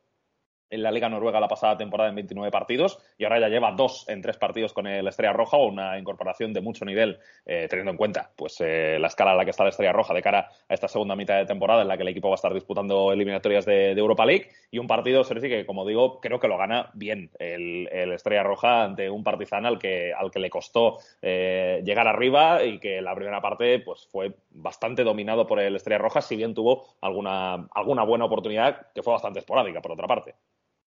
en 0.71 0.83
la 0.83 0.91
Liga 0.91 1.09
Noruega 1.09 1.41
la 1.41 1.49
pasada 1.49 1.77
temporada 1.77 2.11
en 2.11 2.17
29 2.17 2.51
partidos 2.51 2.99
y 3.17 3.25
ahora 3.25 3.41
ya 3.41 3.49
lleva 3.49 3.73
dos 3.73 4.09
en 4.09 4.23
tres 4.23 4.37
partidos 4.37 4.73
con 4.73 4.87
el 4.87 5.07
Estrella 5.07 5.33
Roja 5.33 5.57
una 5.57 5.99
incorporación 5.99 6.53
de 6.53 6.61
mucho 6.61 6.85
nivel 6.85 7.19
eh, 7.47 7.67
teniendo 7.69 7.93
en 7.93 7.97
cuenta 7.97 8.31
pues 8.37 8.61
eh, 8.61 8.99
la 9.01 9.09
escala 9.09 9.33
en 9.33 9.39
la 9.39 9.45
que 9.45 9.51
está 9.51 9.65
la 9.65 9.71
Estrella 9.71 9.93
Roja 9.93 10.15
de 10.15 10.23
cara 10.23 10.49
a 10.69 10.75
esta 10.75 10.89
segunda 10.89 11.17
mitad 11.17 11.37
de 11.37 11.47
temporada 11.47 11.83
en 11.83 11.89
la 11.89 11.97
que 11.97 12.03
el 12.03 12.09
equipo 12.09 12.29
va 12.29 12.35
a 12.35 12.37
estar 12.37 12.53
disputando 12.53 13.13
eliminatorias 13.13 13.65
de, 13.65 13.99
Europa 13.99 14.25
League 14.25 14.49
y 14.71 14.79
un 14.79 14.87
partido 14.87 15.25
Sergi 15.25 15.49
que 15.49 15.67
como 15.67 15.85
digo 15.85 16.21
creo 16.21 16.39
que 16.39 16.49
lo 16.49 16.57
gana 16.57 16.91
bien 16.95 17.31
el, 17.39 17.89
el 17.91 18.13
Estrella 18.13 18.43
Roja 18.43 18.85
ante 18.85 19.11
un 19.11 19.25
Partizan 19.25 19.67
al 19.67 19.79
que, 19.79 20.13
al 20.13 20.31
que 20.31 20.39
le 20.39 20.51
costó 20.51 20.99
eh, 21.21 21.83
llegar 21.85 22.07
arriba 22.07 22.63
y 22.63 22.79
que 22.79 23.03
la 23.03 23.15
primera 23.15 23.41
parte 23.41 23.81
pues 23.81 24.07
fue 24.07 24.35
bastante 24.51 25.03
dominado 25.03 25.47
por 25.47 25.61
el 25.61 25.77
Estrella 25.77 25.99
Roja 25.99 26.21
si 26.21 26.37
bien 26.37 26.55
tuvo 26.55 26.87
alguna, 27.01 27.69
alguna 27.75 28.05
buena 28.05 28.25
oportunidad 28.25 28.93
que 28.95 29.03
fue 29.03 29.13
bastante 29.13 29.41
esporádica 29.41 29.81
por 29.81 29.93
otra 29.93 30.07
parte. 30.07 30.35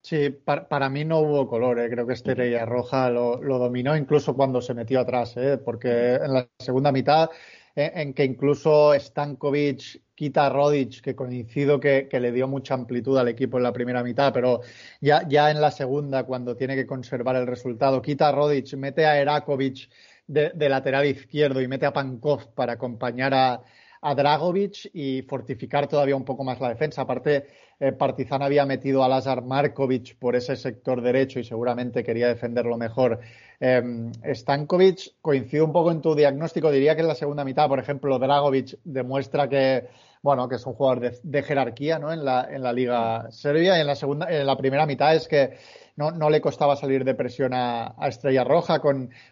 Sí, 0.04 0.32
para, 0.32 0.68
para, 0.68 0.90
mí 0.90 1.06
no 1.06 1.20
hubo 1.20 1.48
color, 1.48 1.80
¿eh? 1.80 1.90
creo 1.90 2.08
que 2.08 2.14
Estrella 2.14 2.66
Roja 2.66 3.10
lo, 3.12 3.42
lo, 3.42 3.60
dominó 3.60 3.96
incluso 3.96 4.36
cuando 4.36 4.60
se 4.60 4.74
metió 4.74 5.00
atrás, 5.00 5.38
¿eh? 5.38 5.60
porque 5.64 6.16
en 6.16 6.34
la 6.34 6.50
segunda 6.58 6.92
mitad, 6.92 7.30
en, 7.76 8.00
en 8.00 8.14
que 8.16 8.26
incluso 8.26 8.94
Stankovic 8.96 10.02
quita 10.16 10.48
a 10.48 10.50
Rodic, 10.50 11.02
que 11.02 11.16
coincido 11.16 11.80
que, 11.80 12.08
que, 12.10 12.20
le 12.20 12.32
dio 12.32 12.48
mucha 12.48 12.74
amplitud 12.74 13.18
al 13.18 13.28
equipo 13.28 13.58
en 13.58 13.64
la 13.64 13.74
primera 13.74 14.04
mitad, 14.04 14.34
pero 14.34 14.62
ya, 15.02 15.28
ya 15.28 15.52
en 15.52 15.62
la 15.62 15.70
segunda, 15.70 16.24
cuando 16.26 16.56
tiene 16.56 16.76
que 16.76 16.88
conservar 16.88 17.36
el 17.36 17.46
resultado, 17.46 18.02
quita 18.02 18.30
a 18.30 18.32
Rodic, 18.32 18.74
mete 18.78 19.06
a 19.06 19.20
Erakovic 19.20 19.88
de, 20.26 20.52
de 20.56 20.70
lateral 20.70 21.06
izquierdo 21.06 21.62
y 21.62 21.68
mete 21.68 21.86
a 21.86 21.94
Pankov 21.94 22.54
para 22.56 22.74
acompañar 22.74 23.34
a, 23.36 23.64
a 24.02 24.16
Dragovic 24.16 24.90
y 24.94 25.22
fortificar 25.22 25.88
todavía 25.88 26.16
un 26.16 26.26
poco 26.26 26.44
más 26.44 26.60
la 26.60 26.70
defensa. 26.70 27.04
Aparte, 27.04 27.46
eh, 27.80 27.92
Partizan 27.92 28.42
había 28.42 28.66
metido 28.66 29.04
a 29.04 29.10
Lazar 29.10 29.44
Markovic 29.44 30.18
por 30.18 30.36
ese 30.36 30.56
sector 30.56 31.02
derecho 31.02 31.40
y 31.40 31.44
seguramente 31.44 32.04
quería 32.04 32.28
defenderlo 32.28 32.78
mejor. 32.78 33.20
Eh, 33.60 34.12
Stankovic, 34.34 35.22
coincido 35.22 35.66
un 35.66 35.72
poco 35.72 35.92
en 35.92 36.02
tu 36.02 36.16
diagnóstico, 36.16 36.72
diría 36.72 36.96
que 36.96 37.02
en 37.02 37.08
la 37.08 37.16
segunda 37.16 37.44
mitad, 37.44 37.68
por 37.68 37.80
ejemplo, 37.80 38.18
Dragovic 38.18 38.80
demuestra 38.84 39.48
que, 39.48 39.88
bueno, 40.24 40.50
que 40.50 40.56
es 40.56 40.66
un 40.66 40.74
jugador 40.74 41.12
de, 41.22 41.44
jerarquía 41.44 42.00
¿no? 42.00 42.12
en, 42.12 42.26
la, 42.26 42.48
en 42.52 42.64
la 42.64 42.74
Liga 42.74 43.32
Serbia 43.32 43.78
y 43.78 43.82
en 43.82 43.88
la, 43.88 43.96
segunda, 43.96 44.28
en 44.30 44.46
la 44.46 44.58
primera 44.58 44.86
mitad 44.86 45.16
es 45.16 45.28
que 45.28 45.58
no, 45.96 46.12
no, 46.12 46.30
le 46.30 46.42
costaba 46.42 46.76
salir 46.76 47.04
de 47.04 47.16
presión 47.16 47.54
a, 47.54 47.96
Estrella 48.04 48.44
Roja, 48.44 48.80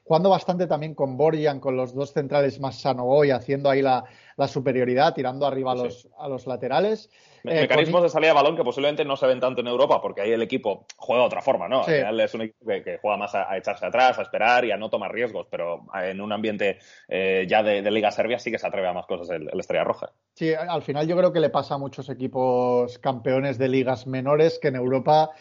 jugando 0.03 0.30
bastante 0.30 0.67
también 0.67 0.93
con 0.93 1.17
Borjan, 1.17 1.59
con 1.59 1.76
los 1.76 1.93
dos 1.93 2.13
centrales 2.13 2.59
más 2.59 2.80
Sanogoy, 2.80 3.32
haciendo 3.32 3.70
ahí 3.70 3.82
la, 3.82 4.03
la 4.40 4.48
superioridad, 4.48 5.14
tirando 5.14 5.46
arriba 5.46 5.74
a 5.74 5.76
los, 5.76 6.08
a 6.18 6.30
los 6.30 6.48
laterales. 6.48 7.10
Eh, 7.44 7.62
Mecanismos 7.62 8.00
con... 8.00 8.04
de 8.04 8.10
salida 8.10 8.30
de 8.30 8.36
balón 8.36 8.56
que 8.56 8.64
posiblemente 8.64 9.04
no 9.04 9.18
se 9.18 9.28
ven 9.28 9.42
tanto 9.42 9.60
en 9.60 9.68
Europa, 9.68 10.02
porque 10.02 10.22
ahí 10.22 10.32
el 10.32 10.42
equipo 10.42 10.86
juega 10.96 11.24
de 11.24 11.28
otra 11.28 11.42
forma, 11.42 11.68
¿no? 11.68 11.84
Sí. 11.84 11.92
Al 11.92 11.98
final 11.98 12.20
es 12.22 12.34
un 12.34 12.42
equipo 12.44 12.66
que, 12.66 12.82
que 12.82 12.98
juega 13.00 13.18
más 13.18 13.36
a, 13.36 13.52
a, 13.52 13.58
echarse 13.58 13.86
atrás, 13.86 14.18
a 14.18 14.22
esperar 14.22 14.64
y 14.64 14.72
a 14.72 14.78
no 14.78 14.90
tomar 14.90 15.12
riesgos, 15.12 15.48
pero 15.52 15.86
en 16.02 16.22
un 16.22 16.32
ambiente 16.32 16.80
eh, 17.10 17.46
ya 17.50 17.62
de, 17.62 17.82
de, 17.82 17.92
Liga 17.92 18.12
Serbia 18.12 18.40
sí 18.40 18.50
que 18.50 18.58
se 18.58 18.66
atreve 18.66 18.88
a 18.88 18.94
más 18.94 19.06
cosas 19.06 19.30
el, 19.32 19.50
el, 19.52 19.60
Estrella 19.60 19.84
Roja. 19.84 20.10
Sí, 20.36 20.54
al 20.54 20.82
final 20.84 21.06
yo 21.06 21.18
creo 21.18 21.34
que 21.34 21.42
le 21.42 21.50
pasa 21.50 21.76
a 21.76 21.78
muchos 21.78 22.10
equipos 22.10 22.98
campeones 23.00 23.58
de 23.58 23.68
ligas 23.68 24.08
menores 24.08 24.58
que 24.58 24.70
en 24.70 24.78
Europa 24.78 25.32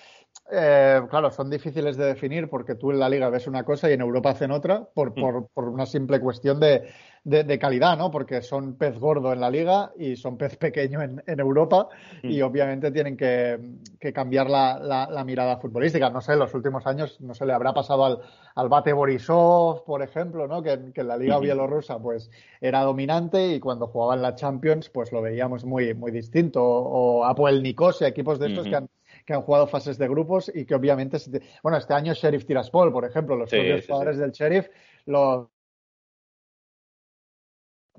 eh, 0.50 1.00
claro, 1.10 1.30
son 1.30 1.50
difíciles 1.50 1.96
de 1.96 2.06
definir 2.06 2.48
porque 2.48 2.74
tú 2.74 2.90
en 2.90 2.98
la 2.98 3.08
liga 3.08 3.28
ves 3.28 3.46
una 3.46 3.64
cosa 3.64 3.90
y 3.90 3.92
en 3.92 4.00
Europa 4.00 4.30
hacen 4.30 4.50
otra 4.50 4.88
por, 4.94 5.10
mm. 5.10 5.20
por, 5.20 5.48
por 5.48 5.68
una 5.68 5.84
simple 5.84 6.20
cuestión 6.20 6.58
de, 6.58 6.88
de, 7.24 7.44
de, 7.44 7.58
calidad, 7.58 7.98
¿no? 7.98 8.10
Porque 8.10 8.40
son 8.40 8.76
pez 8.76 8.98
gordo 8.98 9.32
en 9.32 9.40
la 9.40 9.50
liga 9.50 9.92
y 9.98 10.16
son 10.16 10.38
pez 10.38 10.56
pequeño 10.56 11.02
en, 11.02 11.22
en 11.26 11.40
Europa 11.40 11.88
mm. 12.22 12.30
y 12.30 12.40
obviamente 12.42 12.90
tienen 12.90 13.16
que, 13.16 13.58
que 14.00 14.12
cambiar 14.12 14.48
la, 14.48 14.78
la, 14.78 15.08
la, 15.10 15.24
mirada 15.24 15.58
futbolística. 15.58 16.08
No 16.08 16.20
sé, 16.20 16.32
en 16.32 16.38
los 16.38 16.54
últimos 16.54 16.86
años, 16.86 17.20
no 17.20 17.34
se 17.34 17.44
le 17.44 17.52
habrá 17.52 17.74
pasado 17.74 18.04
al, 18.04 18.18
al 18.54 18.68
Bate 18.68 18.92
Borisov, 18.92 19.84
por 19.84 20.02
ejemplo, 20.02 20.46
¿no? 20.46 20.62
Que, 20.62 20.92
que 20.94 21.02
en 21.02 21.08
la 21.08 21.16
liga 21.16 21.38
mm. 21.38 21.42
bielorrusa 21.42 21.98
pues 21.98 22.30
era 22.60 22.82
dominante 22.82 23.48
y 23.54 23.60
cuando 23.60 23.86
jugaba 23.88 24.14
en 24.14 24.22
la 24.22 24.34
Champions 24.34 24.88
pues 24.88 25.12
lo 25.12 25.20
veíamos 25.20 25.64
muy, 25.64 25.94
muy 25.94 26.10
distinto. 26.10 26.62
O, 26.64 27.24
Apoel 27.24 27.62
Nicosia, 27.62 28.08
equipos 28.08 28.38
de 28.38 28.48
estos 28.48 28.66
mm 28.66 28.70
que 28.70 28.76
han 28.76 28.88
que 29.28 29.34
han 29.34 29.42
jugado 29.42 29.66
fases 29.66 29.98
de 29.98 30.08
grupos 30.08 30.50
y 30.54 30.64
que 30.64 30.74
obviamente, 30.74 31.18
bueno, 31.62 31.76
este 31.76 31.92
año 31.92 32.14
Sheriff 32.14 32.46
Tiraspol, 32.46 32.90
por 32.90 33.04
ejemplo, 33.04 33.36
los 33.36 33.50
sí, 33.50 33.56
propios 33.56 33.80
sí, 33.82 33.86
jugadores 33.86 34.16
sí. 34.16 34.22
del 34.22 34.32
Sheriff 34.32 34.68
lo, 35.04 35.50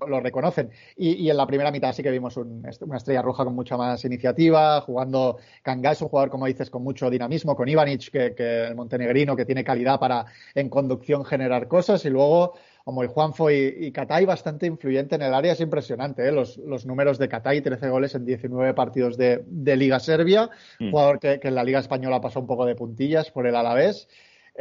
lo 0.08 0.20
reconocen. 0.22 0.72
Y, 0.98 1.24
y, 1.24 1.30
en 1.30 1.38
la 1.38 1.46
primera 1.46 1.70
mitad 1.70 1.94
sí 1.94 2.02
que 2.02 2.10
vimos 2.10 2.36
un, 2.36 2.68
una 2.82 2.98
estrella 2.98 3.22
roja 3.22 3.46
con 3.46 3.54
mucha 3.54 3.78
más 3.78 4.04
iniciativa, 4.06 4.82
jugando 4.82 5.38
Kanga 5.62 5.92
es 5.92 6.02
un 6.02 6.10
jugador, 6.10 6.32
como 6.32 6.48
dices, 6.48 6.72
con 6.72 6.84
mucho 6.84 7.12
dinamismo, 7.12 7.56
con 7.56 7.70
Ivanic, 7.70 8.10
que, 8.10 8.34
que 8.34 8.66
el 8.66 8.74
montenegrino, 8.74 9.36
que 9.36 9.46
tiene 9.46 9.64
calidad 9.64 10.00
para 10.00 10.26
en 10.56 10.68
conducción 10.68 11.24
generar 11.26 11.68
cosas, 11.68 12.04
y 12.06 12.10
luego 12.10 12.56
como 12.84 13.04
el 13.04 13.10
Juanfo 13.10 13.52
y, 13.52 13.76
y 13.80 13.92
Catay, 13.92 14.26
bastante 14.26 14.66
influyente 14.66 15.16
en 15.16 15.22
el 15.22 15.34
área, 15.34 15.54
es 15.54 15.60
impresionante. 15.60 16.28
¿eh? 16.28 16.32
Los, 16.32 16.58
los, 16.58 16.86
números 16.86 17.18
de 17.18 17.30
Catay, 17.30 17.62
13 17.62 17.90
goles 17.90 18.16
en 18.16 18.26
19 18.26 18.74
partidos 18.74 19.18
de, 19.18 19.44
de 19.46 19.76
Liga 19.78 20.00
Serbia, 20.00 20.50
mm. 20.80 20.92
jugador 20.92 21.20
que, 21.20 21.40
que, 21.40 21.50
en 21.50 21.56
la 21.56 21.64
Liga 21.64 21.80
Española 21.80 22.22
pasó 22.22 22.40
un 22.40 22.48
poco 22.48 22.66
de 22.66 22.76
puntillas 22.76 23.32
por 23.32 23.48
el 23.48 23.56
Alavés. 23.56 24.08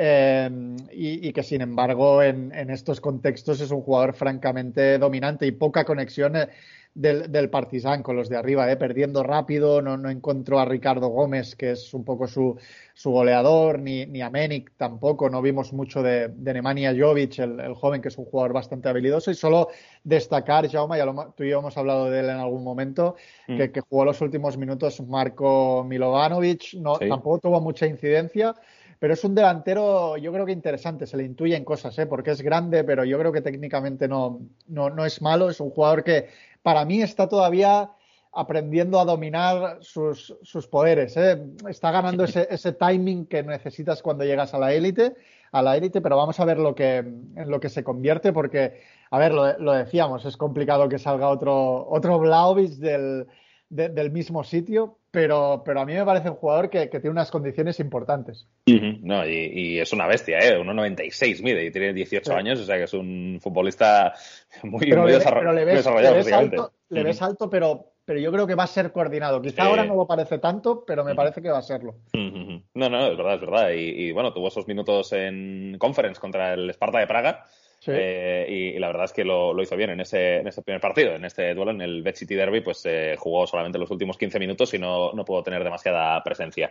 Eh, 0.01 0.49
y, 0.93 1.29
y, 1.29 1.33
que 1.33 1.43
sin 1.43 1.61
embargo 1.61 2.23
en, 2.23 2.55
en, 2.55 2.71
estos 2.71 3.01
contextos 3.01 3.61
es 3.61 3.73
un 3.73 3.83
jugador 3.83 4.15
francamente 4.15 4.97
dominante 4.97 5.45
y 5.45 5.51
poca 5.51 5.85
conexión 5.85 6.37
eh, 6.37 6.49
del, 6.95 7.31
del 7.31 7.51
Partizan 7.51 8.03
con 8.03 8.17
los 8.17 8.29
de 8.29 8.37
arriba, 8.37 8.71
¿eh? 8.71 8.77
perdiendo 8.77 9.23
rápido, 9.23 9.83
no, 9.83 9.97
no, 9.97 10.11
encontró 10.11 10.59
a 10.59 10.65
Ricardo 10.65 11.09
Gómez, 11.09 11.55
que 11.55 11.73
es 11.73 11.95
un 11.95 12.05
poco 12.05 12.27
su, 12.27 12.57
su 12.95 13.11
goleador, 13.11 13.79
ni, 13.79 14.07
ni, 14.07 14.21
a 14.21 14.31
Menik 14.31 14.73
tampoco, 14.77 15.31
no 15.31 15.41
vimos 15.41 15.73
mucho 15.73 16.03
de, 16.03 16.29
de 16.29 16.55
Nemanja 16.55 16.93
Jovic, 16.97 17.39
el, 17.39 17.61
el, 17.61 17.75
joven 17.75 18.03
que 18.03 18.09
es 18.09 18.19
un 18.19 18.25
jugador 18.25 18.53
bastante 18.53 18.89
habilidoso, 18.89 19.31
y 19.31 19.35
solo 19.35 19.69
destacar, 20.03 20.69
Jaume, 20.69 20.99
ya 20.99 21.07
lo, 21.07 21.35
tú 21.37 21.45
y 21.45 21.51
yo 21.51 21.61
hemos 21.61 21.77
hablado 21.77 22.11
de 22.11 22.21
él 22.21 22.27
en 22.27 22.39
algún 22.39 22.65
momento, 22.65 23.15
mm. 23.47 23.57
que, 23.57 23.71
que, 23.71 23.81
jugó 23.81 24.05
los 24.05 24.21
últimos 24.21 24.57
minutos 24.57 25.01
Marco 25.01 25.85
Milovanovic, 25.85 26.75
no, 26.75 26.97
sí. 26.97 27.09
tampoco 27.09 27.39
tuvo 27.39 27.61
mucha 27.61 27.87
incidencia, 27.87 28.55
pero 28.99 29.15
es 29.15 29.25
un 29.25 29.35
delantero, 29.35 30.17
yo 30.17 30.33
creo 30.33 30.47
que 30.47 30.53
interesante, 30.53 31.07
se 31.07 31.17
le 31.17 31.25
intuyen 31.25 31.65
cosas, 31.65 31.99
¿eh? 31.99 32.07
porque 32.07 32.33
es 32.33 32.43
grande, 32.43 32.85
pero 32.85 33.05
yo 33.05 33.19
creo 33.19 33.33
que 33.33 33.41
técnicamente 33.41 34.09
no, 34.09 34.41
no, 34.67 34.91
no 34.91 35.05
es 35.05 35.23
malo, 35.23 35.49
es 35.51 35.61
un 35.61 35.71
jugador 35.71 36.03
que 36.03 36.29
para 36.63 36.85
mí 36.85 37.01
está 37.03 37.29
todavía 37.29 37.91
aprendiendo 38.33 39.01
a 39.01 39.05
dominar 39.05 39.79
sus, 39.81 40.37
sus 40.43 40.67
poderes. 40.67 41.17
¿eh? 41.17 41.43
Está 41.69 41.91
ganando 41.91 42.25
ese, 42.25 42.47
ese, 42.51 42.73
timing 42.73 43.27
que 43.27 43.43
necesitas 43.43 44.03
cuando 44.03 44.25
llegas 44.25 44.55
a 44.55 44.59
la 44.59 44.73
élite, 44.73 45.15
a 45.53 45.63
la 45.63 45.77
élite, 45.77 46.01
pero 46.01 46.17
vamos 46.17 46.39
a 46.41 46.45
ver 46.45 46.59
lo 46.59 46.75
que, 46.75 46.99
en 46.99 47.51
lo 47.51 47.61
que 47.61 47.69
se 47.69 47.83
convierte, 47.85 48.33
porque, 48.33 48.81
a 49.11 49.19
ver, 49.19 49.33
lo, 49.33 49.59
lo 49.59 49.73
decíamos, 49.73 50.25
es 50.25 50.37
complicado 50.37 50.89
que 50.89 50.99
salga 50.99 51.29
otro, 51.29 51.89
otro 51.89 52.19
Vlaovic 52.19 52.73
del, 52.73 53.27
de, 53.71 53.89
del 53.89 54.11
mismo 54.11 54.45
sitio, 54.45 54.99
pero, 55.19 55.63
pero 55.65 55.81
a 55.81 55.85
mí 55.85 55.95
me 55.95 56.05
parece 56.05 56.31
un 56.31 56.37
jugador 56.37 56.71
que, 56.71 56.89
que 56.89 57.01
tiene 57.01 57.11
unas 57.11 57.33
condiciones 57.33 57.81
importantes. 57.81 58.47
Uh 58.69 58.71
-huh. 58.71 59.01
No, 59.03 59.27
y, 59.27 59.51
y, 59.53 59.81
es 59.81 59.93
una 59.93 60.07
bestia, 60.07 60.39
¿eh? 60.39 60.57
1,96 60.57 61.43
mide 61.43 61.65
y 61.65 61.73
tiene 61.73 61.93
18 61.93 62.25
sí. 62.25 62.39
años, 62.39 62.61
o 62.61 62.65
sea 62.65 62.77
que 62.77 62.85
es 62.85 62.95
un 62.95 63.41
futbolista 63.43 64.15
muy, 64.63 64.89
pero 64.89 65.03
muy, 65.03 65.11
le, 65.11 65.19
desarroll 65.19 65.41
pero 65.41 65.53
le 65.55 65.65
ves, 65.65 65.75
desarrollado. 65.79 66.15
Le 66.15 66.23
ves 66.23 66.33
alto, 66.33 66.73
le 66.91 67.03
ves 67.03 67.21
alto 67.21 67.51
pero, 67.51 67.95
pero 68.05 68.21
yo 68.21 68.31
creo 68.31 68.47
que 68.47 68.55
va 68.55 68.63
a 68.63 68.69
ser 68.69 68.93
coordinado. 68.93 69.43
Quizá 69.43 69.63
sí. 69.65 69.69
ahora 69.69 69.85
no 69.85 69.97
lo 69.97 70.07
parece 70.07 70.39
tanto, 70.39 70.85
pero 70.87 71.03
me 71.03 71.17
parece 71.17 71.43
que 71.43 71.51
va 71.51 71.59
a 71.59 71.63
serlo. 71.63 71.97
No, 72.13 72.89
no, 72.89 73.07
es 73.09 73.17
verdad, 73.17 73.35
es 73.35 73.41
verdad. 73.41 73.71
Y, 73.71 74.05
y, 74.07 74.13
bueno, 74.13 74.33
tuvo 74.33 74.47
esos 74.47 74.69
minutos 74.69 75.13
en 75.15 75.79
conference 75.81 76.21
contra 76.21 76.55
el 76.55 76.71
Sparta 76.71 77.01
de 77.01 77.09
Praga 77.09 77.45
Eh, 77.87 78.47
y, 78.49 78.79
la 78.79 78.89
verdad 78.89 79.05
es 79.05 79.13
que 79.13 79.25
lo, 79.25 79.61
hizo 79.63 79.77
bien 79.77 79.91
en 79.91 80.01
ese, 80.01 80.39
en 80.39 80.49
ese 80.49 80.63
primer 80.63 80.81
partido, 80.81 81.15
en 81.15 81.25
este 81.25 81.55
duelo, 81.55 81.71
en 81.71 81.81
el 81.81 82.03
Bet 82.03 82.17
City 82.17 82.35
Derby, 82.35 82.61
pues 82.61 82.83
eh, 82.85 83.15
jugó 83.19 83.47
solamente 83.47 83.79
los 83.79 83.91
últimos 83.91 84.19
15 84.19 84.39
minutos 84.39 84.75
y 84.75 84.79
no, 84.79 85.13
no 85.13 85.25
pudo 85.25 85.43
tener 85.43 85.63
demasiada 85.63 86.23
presencia. 86.23 86.71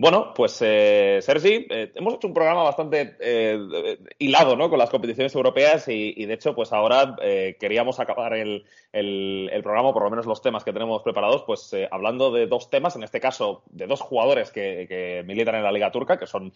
Bueno, 0.00 0.32
pues 0.34 0.56
eh, 0.62 1.18
Sergi, 1.20 1.66
eh, 1.68 1.92
hemos 1.94 2.14
hecho 2.14 2.26
un 2.26 2.32
programa 2.32 2.62
bastante 2.62 3.18
eh, 3.20 3.98
hilado 4.18 4.56
¿no? 4.56 4.70
con 4.70 4.78
las 4.78 4.88
competiciones 4.88 5.34
europeas 5.34 5.88
y, 5.88 6.24
de 6.24 6.32
hecho, 6.32 6.54
pues 6.54 6.72
ahora 6.72 7.16
eh, 7.20 7.58
queríamos 7.60 8.00
acabar 8.00 8.32
el, 8.32 8.64
el, 8.94 9.60
programa, 9.62 9.92
por 9.92 10.04
lo 10.04 10.08
menos 10.08 10.24
los 10.24 10.40
temas 10.40 10.64
que 10.64 10.72
tenemos 10.72 11.02
preparados, 11.02 11.42
pues 11.42 11.76
hablando 11.90 12.32
de 12.32 12.46
dos 12.46 12.70
temas, 12.70 12.96
en 12.96 13.02
este 13.02 13.20
caso 13.20 13.62
de 13.66 13.86
dos 13.86 14.00
jugadores 14.00 14.50
que, 14.50 14.86
que 14.88 15.22
militan 15.26 15.56
en 15.56 15.64
la 15.64 15.70
Liga 15.70 15.92
Turca, 15.92 16.18
que 16.18 16.26
son 16.26 16.50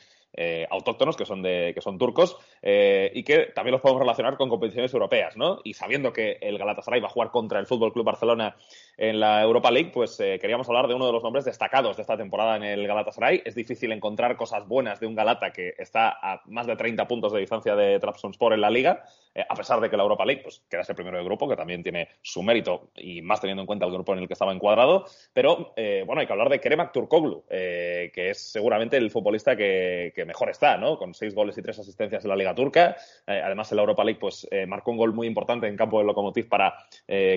autóctonos, 0.70 1.14
que 1.14 1.26
son, 1.26 1.42
de, 1.42 1.72
que 1.74 1.82
son 1.82 1.98
turcos 1.98 2.38
y 2.62 3.22
que 3.24 3.52
también 3.54 3.72
los 3.72 3.82
podemos 3.82 4.00
relacionar 4.00 4.38
con 4.38 4.48
competiciones 4.48 4.94
europeas, 4.94 5.36
¿no? 5.36 5.60
Y 5.64 5.74
sabiendo 5.74 6.14
que 6.14 6.38
el 6.40 6.56
Galatasaray 6.56 7.02
va 7.02 7.08
a 7.08 7.10
jugar 7.10 7.30
contra 7.30 7.60
el 7.60 7.66
Fútbol 7.66 7.92
Club 7.92 8.06
Barcelona 8.06 8.56
en 8.96 9.20
la 9.20 9.42
Europa 9.42 9.70
League, 9.70 9.90
pues 9.92 10.16
queríamos 10.16 10.68
hablar 10.68 10.88
de 10.88 10.94
uno 10.94 11.06
de 11.06 11.12
los 11.12 11.22
nombres 11.22 11.44
destacados 11.44 11.96
de 11.96 12.02
esta 12.02 12.16
temporada 12.16 12.56
en 12.56 12.64
el 12.64 12.86
Galatasaray 12.86 13.42
es 13.44 13.54
difícil 13.54 13.92
encontrar 13.92 14.36
cosas 14.36 14.66
buenas 14.66 15.00
de 15.00 15.06
un 15.06 15.14
Galata 15.14 15.50
que 15.50 15.74
está 15.78 16.08
a 16.20 16.42
más 16.46 16.66
de 16.66 16.76
30 16.76 17.06
puntos 17.06 17.32
de 17.32 17.40
distancia 17.40 17.74
de 17.74 17.98
Trabzonspor 17.98 18.52
en 18.52 18.60
la 18.60 18.70
liga, 18.70 19.04
eh, 19.34 19.44
a 19.48 19.54
pesar 19.54 19.80
de 19.80 19.90
que 19.90 19.96
la 19.96 20.02
Europa 20.02 20.24
League 20.24 20.42
pues, 20.42 20.62
queda 20.68 20.82
ese 20.82 20.94
primero 20.94 21.18
de 21.18 21.24
grupo, 21.24 21.48
que 21.48 21.56
también 21.56 21.82
tiene 21.82 22.08
su 22.22 22.42
mérito 22.42 22.90
y 22.96 23.22
más 23.22 23.40
teniendo 23.40 23.62
en 23.62 23.66
cuenta 23.66 23.86
el 23.86 23.92
grupo 23.92 24.12
en 24.12 24.20
el 24.20 24.26
que 24.26 24.34
estaba 24.34 24.52
encuadrado. 24.52 25.04
Pero 25.32 25.72
eh, 25.76 26.04
bueno, 26.06 26.20
hay 26.20 26.26
que 26.26 26.32
hablar 26.32 26.48
de 26.48 26.60
Kerem 26.60 26.90
Turkoglu, 26.92 27.44
eh, 27.48 28.10
que 28.14 28.30
es 28.30 28.52
seguramente 28.52 28.96
el 28.96 29.10
futbolista 29.10 29.56
que, 29.56 30.12
mejor 30.26 30.48
está, 30.50 30.78
¿no? 30.78 30.96
Con 30.96 31.12
seis 31.12 31.34
goles 31.34 31.56
y 31.58 31.62
tres 31.62 31.78
asistencias 31.78 32.24
en 32.24 32.30
la 32.30 32.36
Liga 32.36 32.54
Turca. 32.54 32.96
además, 33.26 33.70
en 33.70 33.76
la 33.76 33.82
Europa 33.82 34.04
League 34.04 34.18
pues, 34.18 34.48
marcó 34.66 34.90
un 34.90 34.96
gol 34.96 35.12
muy 35.12 35.26
importante 35.26 35.66
en 35.66 35.76
campo 35.76 35.98
del 35.98 36.06
Lokomotiv 36.06 36.48
para 36.48 36.74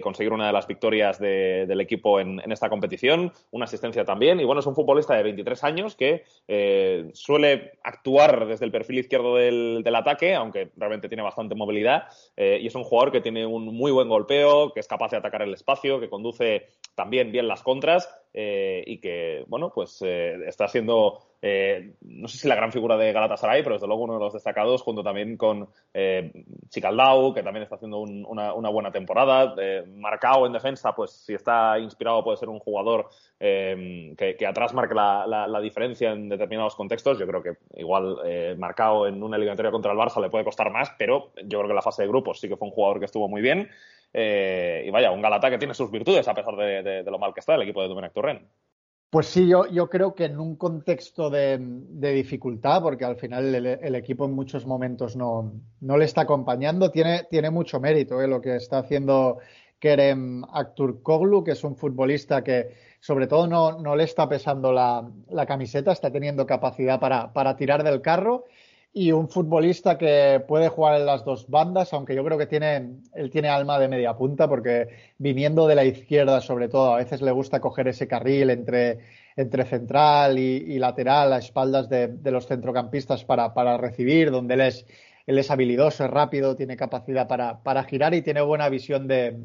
conseguir 0.01 0.31
una 0.31 0.47
de 0.47 0.53
las 0.53 0.67
victorias 0.67 1.19
del 1.67 1.81
equipo 1.81 2.19
en, 2.19 2.39
en 2.39 2.51
esta 2.51 2.69
competición. 2.69 3.31
Una 3.51 3.65
asistencia 3.65 4.05
también. 4.05 4.39
Y 4.39 4.43
bueno, 4.45 4.59
es 4.59 4.65
un 4.65 4.75
futbolista 4.75 5.15
de 5.15 5.23
23 5.23 5.63
años 5.63 5.95
que 5.95 6.23
eh, 6.47 7.09
suele 7.13 7.73
actuar 7.83 8.47
desde 8.47 8.65
el 8.65 8.71
perfil 8.71 8.99
izquierdo 8.99 9.35
del, 9.35 9.83
ataque, 9.95 10.35
aunque 10.35 10.69
realmente 10.75 11.07
tiene 11.07 11.23
bastante 11.23 11.55
movilidad, 11.55 12.03
eh, 12.35 12.59
y 12.61 12.67
es 12.67 12.75
un 12.75 12.83
jugador 12.83 13.11
que 13.11 13.21
tiene 13.21 13.45
un 13.45 13.65
muy 13.65 13.91
buen 13.91 14.09
golpeo, 14.09 14.71
que 14.73 14.79
es 14.79 14.87
capaz 14.87 15.11
de 15.11 15.17
atacar 15.17 15.41
el 15.41 15.53
espacio, 15.53 15.99
que 15.99 16.09
conduce 16.09 16.67
también 16.95 17.31
bien 17.31 17.47
las 17.47 17.63
contras 17.63 18.07
eh, 18.33 18.83
y 18.85 18.99
que, 18.99 19.43
bueno, 19.47 19.71
pues 19.73 20.01
está 20.01 20.67
siendo 20.67 21.19
eh, 21.41 21.93
no 22.01 22.27
sé 22.27 22.37
si 22.39 22.47
la 22.47 22.55
gran 22.55 22.71
figura 22.71 22.97
de 22.97 23.13
Galatasaray, 23.13 23.61
pero 23.61 23.75
desde 23.75 23.87
luego 23.87 24.03
uno 24.03 24.13
de 24.13 24.19
los 24.19 24.33
destacados, 24.33 24.81
junto 24.81 25.03
también 25.03 25.37
con 25.37 25.69
eh, 25.93 26.31
Chicaldao, 26.69 27.33
que 27.33 27.43
también 27.43 27.63
está 27.63 27.75
haciendo 27.75 27.99
una, 27.99 28.69
buena 28.69 28.91
temporada. 28.91 29.53
Eh, 29.57 29.83
Marcao 29.87 30.47
en 30.47 30.53
defensa, 30.53 30.93
pues 30.93 31.11
si 31.11 31.33
está 31.35 31.77
inspirado 31.79 32.23
puede 32.23 32.37
ser 32.37 32.49
un 32.49 32.59
jugador 32.59 33.09
eh, 33.39 34.15
que, 34.17 34.47
atrás 34.47 34.73
marque 34.73 34.95
la, 34.95 35.59
diferencia 35.61 36.11
en 36.11 36.27
determinados 36.27 36.75
contextos. 36.75 37.19
Yo 37.19 37.27
creo 37.27 37.43
que 37.43 37.57
igual 37.75 38.17
Marcao 38.57 39.07
en 39.07 39.21
una 39.21 39.37
eliminatoria 39.37 39.71
contra 39.71 39.91
el 39.91 39.97
Barça 39.97 40.21
le 40.21 40.29
puede 40.29 40.45
costar 40.45 40.71
más, 40.71 40.91
pero 40.97 41.31
yo 41.43 41.59
creo 41.59 41.67
que 41.67 41.75
la 41.75 41.81
fase 41.81 42.03
de 42.03 42.07
grupos 42.07 42.39
sí 42.39 42.47
que 42.47 42.57
fue 42.57 42.67
un 42.67 42.73
jugador 42.73 42.99
que 42.99 43.05
estuvo 43.05 43.27
muy 43.27 43.41
bien. 43.41 43.69
Y 44.13 44.89
vaya, 44.89 45.11
un 45.11 45.21
Galata 45.21 45.49
que 45.49 45.57
tiene 45.57 45.73
sus 45.73 45.91
virtudes 45.91 46.27
a 46.27 46.33
pesar 46.33 46.55
de, 46.55 47.03
lo 47.03 47.19
mal 47.19 47.33
que 47.33 47.39
está 47.39 47.55
el 47.55 47.61
equipo 47.61 47.81
de 47.81 47.87
Domenech 47.87 48.13
Turren. 48.13 48.47
Pues 49.09 49.27
sí, 49.27 49.47
yo, 49.47 49.67
yo 49.67 49.89
creo 49.89 50.13
que 50.15 50.25
en 50.25 50.37
un 50.37 50.57
contexto 50.57 51.29
de, 51.29 51.57
dificultad, 52.13 52.81
porque 52.81 53.05
al 53.05 53.15
final 53.15 53.55
el, 53.55 53.95
equipo 53.95 54.25
en 54.25 54.33
muchos 54.33 54.65
momentos 54.65 55.15
no, 55.15 55.53
no, 55.79 55.97
le 55.97 56.03
está 56.03 56.21
acompañando, 56.21 56.91
tiene, 56.91 57.23
tiene 57.29 57.49
mucho 57.49 57.79
mérito 57.79 58.21
¿eh? 58.21 58.27
lo 58.27 58.41
que 58.41 58.57
está 58.57 58.79
haciendo 58.79 59.37
Kerem 59.79 60.43
Koglu, 61.03 61.43
que 61.43 61.51
es 61.51 61.63
un 61.63 61.77
futbolista 61.77 62.43
que 62.43 62.75
sobre 62.99 63.27
todo 63.27 63.47
no, 63.47 63.79
no 63.79 63.95
le 63.95 64.03
está 64.03 64.27
pesando 64.27 64.73
la, 64.73 65.09
la, 65.29 65.45
camiseta, 65.45 65.93
está 65.93 66.11
teniendo 66.11 66.45
capacidad 66.45 66.99
para, 66.99 67.31
para 67.31 67.55
tirar 67.55 67.83
del 67.83 68.01
carro 68.01 68.45
y 68.97 69.11
un 69.11 69.29
futbolista 69.29 69.95
que 69.95 70.43
puede 70.47 70.69
jugar 70.69 70.99
en 70.99 71.05
las 71.05 71.23
dos 71.23 71.47
bandas, 71.47 71.93
aunque 71.93 72.15
yo 72.15 72.25
creo 72.25 72.35
que 72.35 72.47
tiene, 72.47 72.95
él 73.13 73.29
tiene 73.29 73.47
alma 73.47 73.77
de 73.77 73.87
media 73.87 74.15
punta, 74.15 74.49
porque 74.49 74.87
viniendo 75.19 75.67
de 75.67 75.75
la 75.75 75.85
izquierda, 75.85 76.41
sobre 76.41 76.67
todo, 76.67 76.95
a 76.95 76.97
veces 76.97 77.21
le 77.21 77.29
gusta 77.29 77.61
coger 77.61 77.87
ese 77.89 78.07
carril 78.07 78.49
entre, 78.49 78.97
entre 79.35 79.65
central 79.65 80.39
y, 80.39 80.79
lateral 80.79 81.31
a 81.31 81.37
espaldas 81.37 81.89
de, 81.89 82.17
los 82.23 82.47
centrocampistas 82.47 83.23
para, 83.23 83.53
para, 83.53 83.77
recibir, 83.77 84.31
donde 84.31 84.55
él 84.55 84.61
es, 84.61 84.87
él 85.27 85.37
es 85.37 85.51
habilidoso, 85.51 86.05
es 86.05 86.09
rápido, 86.09 86.55
tiene 86.55 86.75
capacidad 86.75 87.27
para, 87.27 87.61
para 87.61 87.83
girar 87.83 88.15
y 88.15 88.23
tiene 88.23 88.41
buena 88.41 88.67
visión 88.67 89.07
de, 89.07 89.37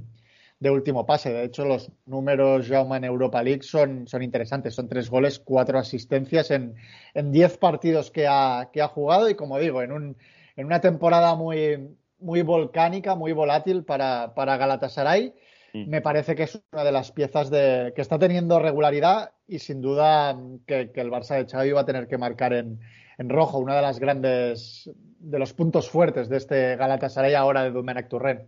de 0.63 0.71
último 0.71 1.05
pase. 1.05 1.33
De 1.33 1.43
hecho, 1.43 1.65
los 1.65 1.91
números 2.07 2.69
Jaume 2.69 2.97
en 2.97 3.03
Europa 3.03 3.43
League 3.43 3.65
son, 3.65 4.07
son 4.07 4.23
interesantes. 4.23 4.77
Son 4.77 4.87
tres 4.87 5.11
goles, 5.11 5.41
cuatro 5.41 5.77
asistencias 5.77 6.53
en, 6.53 6.77
en 7.15 7.33
diez 7.33 7.59
partidos 7.59 8.13
que 8.13 8.29
ha, 8.29 8.71
que 8.73 8.81
ha 8.81 8.87
jugado 8.87 9.29
y, 9.29 9.35
como 9.35 9.59
digo, 9.59 9.83
en, 9.83 9.91
un, 9.91 10.17
en 10.55 10.67
una 10.67 10.81
temporada 10.81 11.35
muy, 11.35 11.97
muy 12.21 12.43
volcánica, 12.43 13.17
muy 13.17 13.33
volátil 13.33 13.83
para, 13.83 14.35
para 14.37 14.57
Galatasaray. 14.57 15.35
Mm. 15.75 15.91
Me 15.91 16.01
parece 16.01 16.37
que 16.37 16.45
es 16.45 16.63
una 16.73 16.85
de 16.85 16.93
las 16.93 17.11
piezas 17.11 17.51
de, 17.51 17.93
que 17.97 18.01
está 18.01 18.21
teniendo 18.21 18.61
regularidad 18.61 19.33
y 19.49 19.59
sin 19.59 19.81
duda 19.81 20.39
que, 20.65 20.93
que 20.93 21.01
el 21.01 21.11
Barça 21.11 21.35
de 21.39 21.51
Xavi 21.51 21.73
va 21.73 21.81
a 21.81 21.87
tener 21.87 22.07
que 22.07 22.19
marcar 22.19 22.53
en, 22.53 22.79
en 23.19 23.29
rojo, 23.31 23.59
una 23.59 23.75
de 23.75 23.83
las 23.83 23.99
grandes, 23.99 24.89
de 25.19 25.39
los 25.41 25.55
puntos 25.55 25.91
fuertes 25.91 26.29
de 26.29 26.37
este 26.37 26.77
Galatasaray 26.77 27.35
ahora 27.35 27.65
de 27.65 27.73
Domenech 27.73 28.07
Turren. 28.09 28.47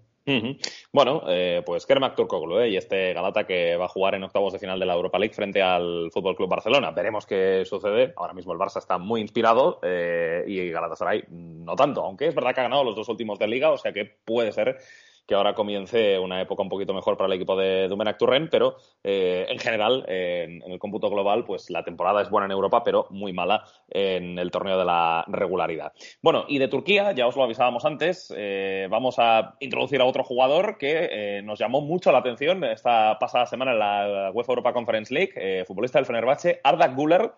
Bueno, 0.93 1.23
eh, 1.29 1.63
pues 1.67 1.85
Kermak 1.85 2.17
Turkoglu 2.17 2.61
¿eh? 2.61 2.71
y 2.71 2.77
este 2.77 3.13
Galata 3.13 3.47
que 3.47 3.77
va 3.77 3.85
a 3.85 3.89
jugar 3.89 4.15
en 4.15 4.25
octavos 4.25 4.55
de 4.55 4.59
final 4.59 4.81
de 4.81 4.87
la 4.87 4.95
Europa 4.95 5.19
League 5.19 5.35
frente 5.35 5.61
al 5.61 6.11
Fútbol 6.13 6.35
Club 6.35 6.49
Barcelona. 6.49 6.93
Veremos 6.93 7.27
qué 7.27 7.65
sucede. 7.67 8.15
Ahora 8.17 8.33
mismo 8.33 8.53
el 8.53 8.59
Barça 8.59 8.79
está 8.79 8.97
muy 8.97 9.21
inspirado 9.21 9.81
eh, 9.83 10.45
y 10.47 10.71
Galatasaray 10.71 11.25
no 11.29 11.77
tanto, 11.77 12.03
aunque 12.03 12.29
es 12.29 12.35
verdad 12.35 12.55
que 12.55 12.61
ha 12.61 12.65
ganado 12.65 12.85
los 12.85 12.97
dos 12.97 13.09
últimos 13.09 13.39
de 13.39 13.49
Liga, 13.49 13.71
o 13.71 13.77
sea 13.77 13.93
que 13.93 14.07
puede 14.25 14.53
ser 14.53 14.79
que 15.27 15.35
ahora 15.35 15.55
comience 15.55 16.19
una 16.19 16.41
época 16.41 16.63
un 16.63 16.69
poquito 16.69 16.93
mejor 16.93 17.17
para 17.17 17.27
el 17.27 17.33
equipo 17.35 17.57
de 17.57 17.89
Dumenac 17.89 18.19
Turren, 18.19 18.49
pero 18.51 18.77
eh, 19.03 19.47
en 19.49 19.59
general, 19.59 20.05
en, 20.09 20.63
el 20.63 20.79
cómputo 20.79 21.09
global, 21.11 21.45
pues 21.45 21.71
la 21.71 21.85
temporada 21.85 22.23
es 22.23 22.31
buena 22.31 22.47
en 22.47 22.53
Europa, 22.53 22.83
pero 22.85 23.07
muy 23.11 23.33
mala 23.33 23.65
en 23.89 24.39
el 24.39 24.51
torneo 24.51 24.79
de 24.79 24.85
la 24.85 25.25
regularidad. 25.29 25.93
Bueno, 26.23 26.45
y 26.49 26.59
de 26.59 26.69
Turquía, 26.69 27.13
ya 27.13 27.27
os 27.27 27.37
lo 27.37 27.45
avisábamos 27.45 27.85
antes, 27.85 28.33
eh, 28.37 28.87
vamos 28.91 29.17
a 29.19 29.57
introducir 29.61 30.01
a 30.01 30.05
otro 30.05 30.25
jugador 30.25 30.79
que 30.79 31.09
eh, 31.11 31.43
nos 31.43 31.59
llamó 31.59 31.81
mucho 31.81 32.13
la 32.13 32.19
atención 32.19 32.63
esta 32.65 33.19
pasada 33.19 33.47
semana 33.47 33.73
en 33.73 33.79
la 33.79 34.31
UEFA 34.33 34.53
Europa 34.53 34.73
Conference 34.73 35.13
League, 35.13 35.65
futbolista 35.67 35.99
del 35.99 36.07
Fenerbahce, 36.07 36.61
Arda 36.63 36.89
Güler, 36.89 37.33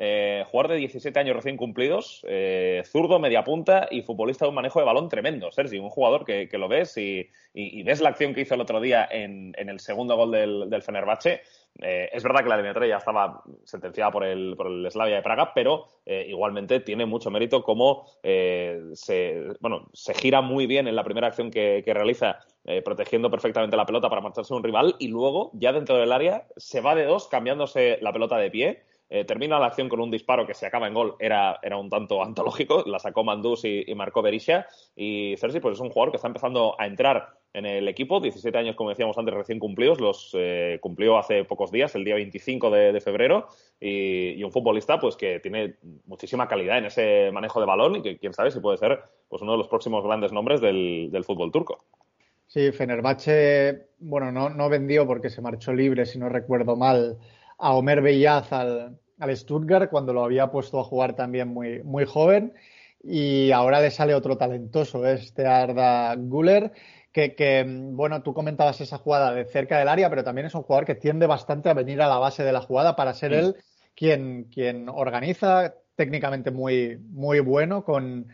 eh, 0.00 0.44
jugador 0.46 0.70
de 0.70 0.78
17 0.78 1.18
años 1.18 1.34
recién 1.34 1.56
cumplidos, 1.56 2.24
eh, 2.28 2.84
zurdo, 2.86 3.18
media 3.18 3.42
punta 3.42 3.88
y 3.90 4.02
futbolista 4.02 4.44
de 4.44 4.50
un 4.50 4.54
manejo 4.54 4.78
de 4.78 4.86
balón 4.86 5.08
tremendo, 5.08 5.50
Sergi. 5.50 5.78
Un 5.78 5.90
jugador 5.90 6.24
que, 6.24 6.48
lo 6.52 6.68
ves 6.68 6.96
y, 6.96 7.28
ves 7.82 8.00
la 8.00 8.10
acción 8.10 8.32
que 8.32 8.42
hizo 8.42 8.54
el 8.54 8.60
otro 8.60 8.80
día 8.80 9.08
en, 9.10 9.54
el 9.56 9.80
segundo 9.80 10.14
gol 10.14 10.30
del, 10.30 10.70
del 10.70 10.82
Fenerbahce. 10.82 11.42
Eh, 11.82 12.10
es 12.12 12.22
verdad 12.22 12.44
que 12.44 12.48
la 12.48 12.54
eliminatoria 12.54 12.90
ya 12.90 12.98
estaba 12.98 13.42
sentenciada 13.64 14.12
por 14.12 14.24
el, 14.24 14.56
Slavia 14.88 15.16
de 15.16 15.22
Praga, 15.22 15.52
pero 15.52 15.88
igualmente 16.06 16.78
tiene 16.78 17.04
mucho 17.04 17.30
mérito 17.30 17.64
como 17.64 18.06
se, 18.22 19.42
bueno, 19.60 19.88
se 19.92 20.14
gira 20.14 20.40
muy 20.40 20.66
bien 20.66 20.86
en 20.86 20.94
la 20.94 21.04
primera 21.04 21.26
acción 21.26 21.50
que, 21.50 21.82
que 21.84 21.92
realiza, 21.92 22.38
protegiendo 22.84 23.30
perfectamente 23.30 23.76
la 23.76 23.84
pelota 23.84 24.08
para 24.08 24.22
marcharse 24.22 24.54
un 24.54 24.62
rival 24.62 24.94
y 25.00 25.08
luego, 25.08 25.50
ya 25.54 25.72
dentro 25.72 25.96
del 25.96 26.12
área, 26.12 26.46
se 26.56 26.80
va 26.80 26.94
de 26.94 27.04
dos 27.04 27.26
cambiándose 27.26 27.98
la 28.00 28.12
pelota 28.12 28.38
de 28.38 28.50
pie 28.50 28.87
eh, 29.10 29.24
termina 29.24 29.58
la 29.58 29.66
acción 29.66 29.88
con 29.88 30.00
un 30.00 30.10
disparo 30.10 30.46
que 30.46 30.54
se 30.54 30.66
acaba 30.66 30.86
en 30.86 30.94
gol, 30.94 31.16
era, 31.18 31.58
era 31.62 31.76
un 31.76 31.88
tanto 31.88 32.22
antológico, 32.24 32.84
la 32.86 32.98
sacó 32.98 33.24
Mandus 33.24 33.64
y, 33.64 33.84
marcó 33.94 34.22
Berisha. 34.22 34.66
Y 34.94 35.34
Cersei 35.38 35.60
pues 35.60 35.74
es 35.74 35.80
un 35.80 35.90
jugador 35.90 36.12
que 36.12 36.16
está 36.16 36.28
empezando 36.28 36.74
a 36.78 36.86
entrar 36.86 37.38
en 37.54 37.64
el 37.64 37.88
equipo, 37.88 38.20
17 38.20 38.56
años, 38.58 38.76
como 38.76 38.90
decíamos 38.90 39.16
antes, 39.16 39.34
recién 39.34 39.58
cumplidos, 39.58 40.00
los 40.00 40.30
eh, 40.34 40.78
cumplió 40.82 41.18
hace 41.18 41.44
pocos 41.44 41.72
días, 41.72 41.94
el 41.94 42.04
día 42.04 42.14
25 42.14 42.70
de, 42.70 43.00
febrero, 43.00 43.48
y, 43.80 44.42
un 44.44 44.52
futbolista 44.52 45.00
pues 45.00 45.16
que 45.16 45.40
tiene 45.40 45.76
muchísima 46.04 46.46
calidad 46.46 46.78
en 46.78 46.84
ese 46.84 47.30
manejo 47.32 47.58
de 47.58 47.66
balón 47.66 47.96
y 47.96 48.02
que 48.02 48.18
quién 48.18 48.34
sabe 48.34 48.50
si 48.50 48.60
puede 48.60 48.76
ser 48.76 49.00
pues 49.28 49.40
uno 49.42 49.52
de 49.52 49.58
los 49.58 49.68
próximos 49.68 50.04
grandes 50.04 50.30
nombres 50.30 50.60
del, 50.60 51.08
del 51.10 51.24
fútbol 51.24 51.50
turco. 51.50 51.84
Sí, 52.46 52.72
Fenerbahce, 52.72 53.88
bueno, 53.98 54.32
no, 54.32 54.48
no 54.48 54.68
vendió 54.70 55.06
porque 55.06 55.28
se 55.28 55.42
marchó 55.42 55.72
libre, 55.74 56.06
si 56.06 56.18
no 56.18 56.30
recuerdo 56.30 56.76
mal, 56.76 57.18
a 57.58 57.74
Omer 57.74 58.00
Bellaz 58.00 58.52
al, 58.52 58.98
al, 59.18 59.36
Stuttgart 59.36 59.90
cuando 59.90 60.12
lo 60.12 60.24
había 60.24 60.50
puesto 60.50 60.80
a 60.80 60.84
jugar 60.84 61.14
también 61.14 61.48
muy, 61.48 61.82
muy 61.82 62.04
joven. 62.04 62.54
Y 63.02 63.52
ahora 63.52 63.80
le 63.80 63.90
sale 63.90 64.14
otro 64.14 64.36
talentoso, 64.36 65.06
este 65.06 65.46
Arda 65.46 66.14
Guller, 66.16 66.72
que, 67.12 67.34
que, 67.34 67.64
bueno, 67.66 68.22
tú 68.22 68.34
comentabas 68.34 68.80
esa 68.80 68.98
jugada 68.98 69.32
de 69.32 69.44
cerca 69.44 69.78
del 69.78 69.88
área, 69.88 70.10
pero 70.10 70.24
también 70.24 70.46
es 70.46 70.54
un 70.54 70.62
jugador 70.62 70.84
que 70.84 70.94
tiende 70.94 71.26
bastante 71.26 71.68
a 71.68 71.74
venir 71.74 72.02
a 72.02 72.08
la 72.08 72.18
base 72.18 72.42
de 72.42 72.52
la 72.52 72.60
jugada 72.60 72.96
para 72.96 73.14
ser 73.14 73.32
él 73.32 73.56
quien, 73.94 74.44
quien 74.44 74.88
organiza, 74.88 75.74
técnicamente 75.96 76.50
muy, 76.50 76.98
muy 77.10 77.40
bueno, 77.40 77.84
con, 77.84 78.28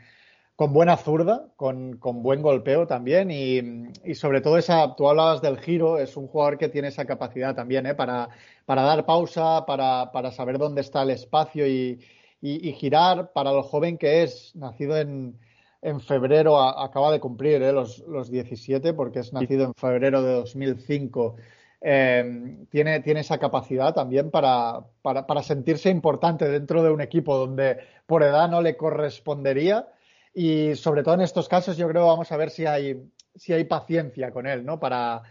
con 0.56 0.72
buena 0.72 0.96
zurda, 0.96 1.48
con, 1.56 1.98
buen 2.00 2.40
golpeo 2.40 2.86
también 2.86 3.30
y, 3.30 4.14
sobre 4.14 4.40
todo 4.40 4.56
esa, 4.56 4.94
tú 4.94 5.08
hablabas 5.08 5.42
del 5.42 5.58
giro, 5.58 5.98
es 5.98 6.16
un 6.16 6.28
jugador 6.28 6.58
que 6.58 6.68
tiene 6.68 6.88
esa 6.88 7.04
capacidad 7.06 7.54
también 7.56 7.86
¿eh? 7.86 7.94
para, 7.94 8.28
para 8.64 8.82
dar 8.82 9.04
pausa, 9.04 9.66
para, 9.66 10.12
para 10.12 10.30
saber 10.30 10.58
dónde 10.58 10.82
está 10.82 11.02
el 11.02 11.10
espacio 11.10 11.66
y, 11.66 12.00
girar, 12.78 13.32
para 13.32 13.52
lo 13.52 13.62
joven 13.62 13.96
que 13.96 14.22
es, 14.22 14.54
nacido 14.54 14.98
en, 14.98 15.38
en 15.80 16.00
febrero, 16.00 16.60
acaba 16.60 17.10
de 17.10 17.18
cumplir 17.18 17.62
¿eh? 17.62 17.72
los, 17.72 18.00
los 18.00 18.30
17 18.30 18.92
porque 18.92 19.20
es 19.20 19.32
nacido 19.32 19.64
en 19.64 19.74
febrero 19.74 20.22
de 20.22 20.34
2005. 20.34 21.36
Eh, 21.80 22.66
tiene, 22.70 23.00
tiene 23.00 23.20
esa 23.20 23.38
capacidad 23.38 23.92
también 23.92 24.30
para, 24.30 24.84
para, 25.02 25.26
para 25.26 25.42
sentirse 25.42 25.90
importante 25.90 26.48
dentro 26.48 26.82
de 26.82 26.90
un 26.90 27.00
equipo 27.00 27.36
donde 27.36 27.78
por 28.06 28.22
edad 28.22 28.48
no 28.48 28.62
le 28.62 28.76
correspondería 28.76 29.88
y 30.34 30.74
sobre 30.74 31.02
todo 31.02 31.14
en 31.14 31.20
estos 31.20 31.48
casos 31.48 31.76
yo 31.76 31.88
creo 31.88 32.06
vamos 32.06 32.30
a 32.32 32.36
ver 32.36 32.50
si 32.50 32.66
hay, 32.66 33.00
si 33.34 33.52
hay 33.52 33.64
paciencia 33.64 34.30
con 34.32 34.46
él, 34.46 34.64
¿no? 34.64 34.80
Para, 34.80 35.22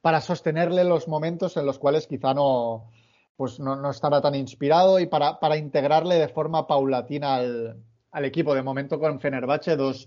para 0.00 0.20
sostenerle 0.20 0.84
los 0.84 1.08
momentos 1.08 1.56
en 1.56 1.66
los 1.66 1.78
cuales 1.78 2.06
quizá 2.06 2.32
no, 2.32 2.90
pues 3.36 3.58
no, 3.58 3.90
estará 3.90 4.20
tan 4.20 4.34
inspirado 4.34 5.00
y 5.00 5.06
para, 5.06 5.40
para 5.40 5.56
integrarle 5.56 6.14
de 6.16 6.28
forma 6.28 6.66
paulatina 6.66 7.34
al, 7.34 7.76
al, 8.12 8.24
equipo. 8.24 8.54
De 8.54 8.62
momento 8.62 9.00
con 9.00 9.20
Fenerbahce, 9.20 9.76
dos, 9.76 10.06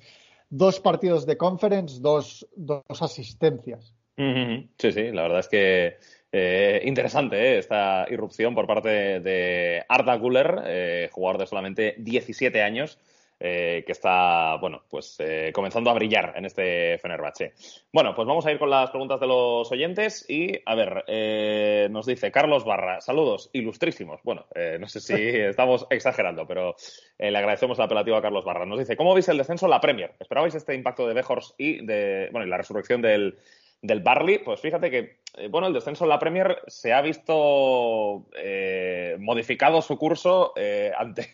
dos 0.49 0.79
partidos 0.79 1.25
de 1.25 1.37
conference, 1.37 1.99
dos, 1.99 2.47
dos 2.55 3.01
asistencias. 3.01 3.93
Sí, 4.17 4.91
sí, 4.93 5.11
la 5.11 5.23
verdad 5.23 5.39
es 5.39 5.49
que 5.49 5.97
eh, 6.31 6.81
interesante 6.85 7.37
eh, 7.37 7.57
esta 7.57 8.05
irrupción 8.09 8.55
por 8.55 8.67
parte 8.67 9.19
de 9.19 9.83
Arda 9.89 10.15
Guller, 10.15 10.63
eh, 10.65 11.09
jugador 11.11 11.39
de 11.39 11.47
solamente 11.47 11.95
17 11.97 12.61
años. 12.61 12.97
Eh, 13.37 13.83
que 13.85 13.91
está, 13.91 14.55
bueno, 14.61 14.83
pues 14.89 15.17
eh, 15.19 15.51
comenzando 15.53 15.89
a 15.89 15.93
brillar 15.93 16.33
en 16.37 16.45
este 16.45 16.97
Fenerbahce. 16.99 17.53
Bueno, 17.91 18.15
pues 18.15 18.25
vamos 18.25 18.45
a 18.45 18.51
ir 18.51 18.57
con 18.57 18.69
las 18.69 18.91
preguntas 18.91 19.19
de 19.19 19.27
los 19.27 19.69
oyentes 19.69 20.25
y, 20.29 20.57
a 20.65 20.73
ver, 20.73 21.03
eh, 21.07 21.89
nos 21.91 22.05
dice 22.05 22.31
Carlos 22.31 22.63
Barra, 22.63 23.01
saludos, 23.01 23.49
ilustrísimos. 23.51 24.21
Bueno, 24.23 24.45
no 24.79 24.87
sé 24.87 25.01
si 25.01 25.13
estamos 25.13 25.85
exagerando, 25.89 26.47
pero 26.47 26.77
le 27.17 27.37
agradecemos 27.37 27.77
el 27.77 27.85
apelativo 27.85 28.15
a 28.15 28.21
Carlos 28.21 28.45
Barra. 28.45 28.65
Nos 28.65 28.79
dice, 28.79 28.95
¿cómo 28.95 29.13
veis 29.13 29.27
el 29.27 29.37
descenso 29.37 29.65
en 29.65 29.71
la 29.71 29.81
Premier? 29.81 30.13
¿Esperabais 30.17 30.55
este 30.55 30.73
impacto 30.73 31.05
de 31.05 31.13
Bejors 31.13 31.55
y 31.57 31.85
de, 31.85 32.29
bueno, 32.31 32.47
y 32.47 32.49
la 32.49 32.57
resurrección 32.57 33.01
del, 33.01 33.37
del 33.85 34.01
Barley, 34.01 34.39
pues 34.39 34.59
fíjate 34.59 34.89
que, 34.89 35.17
eh, 35.37 35.47
bueno, 35.49 35.67
el 35.67 35.73
descenso 35.73 36.05
en 36.05 36.09
la 36.09 36.19
Premier 36.19 36.59
se 36.67 36.93
ha 36.93 37.01
visto 37.01 38.25
eh, 38.37 39.17
modificado 39.19 39.81
su 39.81 39.97
curso 39.97 40.53
eh, 40.55 40.91
ante 40.97 41.29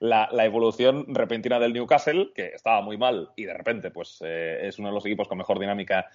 la, 0.00 0.28
evolución 0.44 1.06
repentina 1.08 1.58
del 1.58 1.72
Newcastle, 1.72 2.32
que 2.34 2.46
estaba 2.48 2.80
muy 2.80 2.96
mal 2.96 3.30
y 3.36 3.44
de 3.44 3.54
repente, 3.54 3.90
pues 3.90 4.22
es 4.22 4.78
uno 4.78 4.88
de 4.88 4.94
los 4.94 5.06
equipos 5.06 5.28
con 5.28 5.38
mejor 5.38 5.58
dinámica 5.58 6.08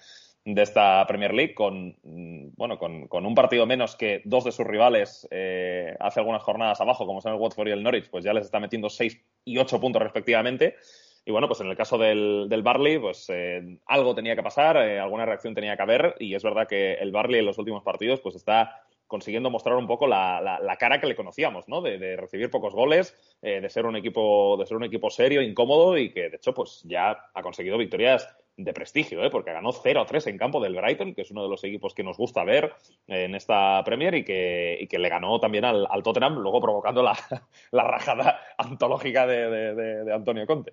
de 0.44 0.62
esta 0.62 1.06
Premier 1.06 1.32
League, 1.32 1.54
con, 1.54 1.96
mm, 2.02 2.54
bueno, 2.56 2.78
con, 2.78 3.06
con 3.06 3.26
un 3.26 3.34
partido 3.34 3.66
menos 3.66 3.94
que 3.94 4.22
dos 4.24 4.44
de 4.44 4.52
sus 4.52 4.66
rivales 4.66 5.28
hace 6.00 6.20
algunas 6.20 6.42
jornadas 6.42 6.80
abajo, 6.80 7.06
como 7.06 7.20
son 7.20 7.34
el 7.34 7.40
Watford 7.40 7.68
y 7.68 7.72
el 7.72 7.82
Norwich, 7.82 8.10
pues 8.10 8.24
ya 8.24 8.32
les 8.32 8.44
está 8.44 8.58
metiendo 8.58 8.88
seis 8.90 9.20
y 9.44 9.58
ocho 9.58 9.80
puntos 9.80 10.02
respectivamente. 10.02 10.76
Y 11.24 11.30
bueno, 11.30 11.46
pues 11.46 11.60
en 11.60 11.68
el 11.68 11.76
caso 11.76 11.98
del, 11.98 12.46
del 12.48 12.62
Barley, 12.62 12.98
pues 12.98 13.26
eh, 13.28 13.78
algo 13.86 14.14
tenía 14.14 14.34
que 14.34 14.42
pasar, 14.42 14.76
eh, 14.78 14.98
alguna 14.98 15.24
reacción 15.24 15.54
tenía 15.54 15.76
que 15.76 15.82
haber, 15.82 16.16
y 16.18 16.34
es 16.34 16.42
verdad 16.42 16.66
que 16.66 16.94
el 16.94 17.12
Barley 17.12 17.38
en 17.38 17.46
los 17.46 17.58
últimos 17.58 17.84
partidos, 17.84 18.20
pues 18.20 18.34
está 18.34 18.82
consiguiendo 19.06 19.50
mostrar 19.50 19.76
un 19.76 19.86
poco 19.86 20.06
la, 20.06 20.40
la, 20.40 20.76
cara 20.78 20.98
que 20.98 21.06
le 21.06 21.14
conocíamos, 21.14 21.68
¿no? 21.68 21.82
De, 21.82 22.16
recibir 22.16 22.50
pocos 22.50 22.74
goles, 22.74 23.14
eh, 23.42 23.60
de 23.60 23.68
ser 23.68 23.84
un 23.84 23.94
equipo, 23.94 24.56
de 24.56 24.66
ser 24.66 24.78
un 24.78 24.84
equipo 24.84 25.10
serio, 25.10 25.42
incómodo, 25.42 25.98
y 25.98 26.10
que 26.10 26.30
de 26.30 26.36
hecho, 26.36 26.54
pues 26.54 26.82
ya 26.84 27.30
ha 27.34 27.42
conseguido 27.42 27.76
victorias 27.76 28.26
de 28.56 28.72
prestigio, 28.72 29.22
¿eh? 29.22 29.30
porque 29.30 29.52
ganó 29.52 29.70
0-3 29.70 30.28
en 30.28 30.38
campo 30.38 30.60
del 30.60 30.74
Brighton, 30.74 31.14
que 31.14 31.22
es 31.22 31.30
uno 31.30 31.42
de 31.42 31.50
los 31.50 31.62
equipos 31.62 31.94
que 31.94 32.02
nos 32.02 32.16
gusta 32.16 32.42
ver 32.42 32.72
en 33.06 33.34
esta 33.34 33.82
Premier 33.84 34.14
y 34.14 34.24
que, 34.24 34.78
y 34.80 34.86
que 34.86 34.98
le 34.98 35.08
ganó 35.10 35.38
también 35.38 35.66
al, 35.66 35.86
al 35.90 36.02
Tottenham, 36.02 36.38
luego 36.38 36.60
provocando 36.60 37.02
la, 37.02 37.14
la 37.70 37.84
rajada 37.84 38.40
antológica 38.56 39.26
de, 39.26 39.74
de 40.04 40.12
Antonio 40.12 40.46
Conte. 40.46 40.72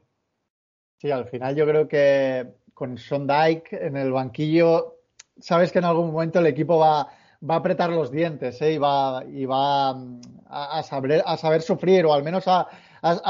Sí, 1.00 1.10
al 1.12 1.26
final 1.26 1.56
yo 1.56 1.66
creo 1.66 1.88
que 1.88 2.46
con 2.74 2.98
Sondike 2.98 3.74
en 3.74 3.96
el 3.96 4.12
banquillo, 4.12 4.98
sabes 5.40 5.72
que 5.72 5.80
en 5.80 5.86
algún 5.86 6.12
momento 6.12 6.40
el 6.40 6.48
equipo 6.48 6.78
va, 6.78 7.08
va 7.50 7.56
a 7.56 7.58
apretar 7.58 7.90
los 7.90 8.12
dientes 8.12 8.62
¿eh? 8.62 8.74
y 8.74 8.78
va, 8.78 9.24
y 9.26 9.46
va 9.46 9.94
mm, 9.94 10.22
a, 10.50 10.84
saber, 10.84 11.24
a 11.26 11.38
saber 11.38 11.62
sufrir 11.62 12.06
o 12.06 12.14
al 12.14 12.24
menos 12.24 12.46
a, 12.48 12.68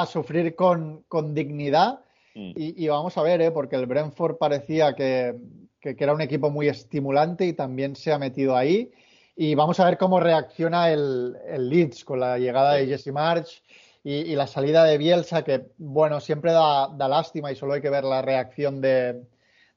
sufrir 0.07 0.55
con, 0.55 1.03
con 1.07 1.35
dignidad. 1.35 1.99
Mm. 2.33 2.53
Y, 2.55 2.87
vamos 2.87 3.15
a 3.17 3.21
ver, 3.21 3.41
¿eh? 3.41 3.51
porque 3.51 3.75
el 3.75 3.85
Brentford 3.85 4.37
parecía 4.37 4.95
que, 4.95 5.35
que, 5.79 5.95
era 5.99 6.13
un 6.13 6.21
equipo 6.21 6.49
muy 6.49 6.67
estimulante 6.67 7.45
y 7.45 7.53
también 7.53 7.95
se 7.95 8.11
ha 8.11 8.17
metido 8.17 8.55
ahí. 8.55 8.91
Y 9.35 9.53
vamos 9.53 9.79
a 9.79 9.85
ver 9.85 9.99
cómo 9.99 10.19
reacciona 10.19 10.91
el, 10.91 11.37
el 11.47 11.69
Leeds 11.69 12.03
con 12.03 12.19
la 12.19 12.39
llegada 12.39 12.73
de 12.73 12.87
Jesse 12.87 13.11
March 13.13 13.61
y, 14.03 14.35
la 14.35 14.47
salida 14.47 14.83
de 14.85 14.97
Bielsa, 14.97 15.43
que 15.43 15.67
bueno, 15.77 16.19
siempre 16.19 16.51
da, 16.51 16.87
lástima 16.97 17.51
y 17.51 17.55
solo 17.55 17.73
hay 17.73 17.81
que 17.81 17.89
ver 17.89 18.03
la 18.03 18.21
reacción 18.21 18.81
de, 18.81 19.23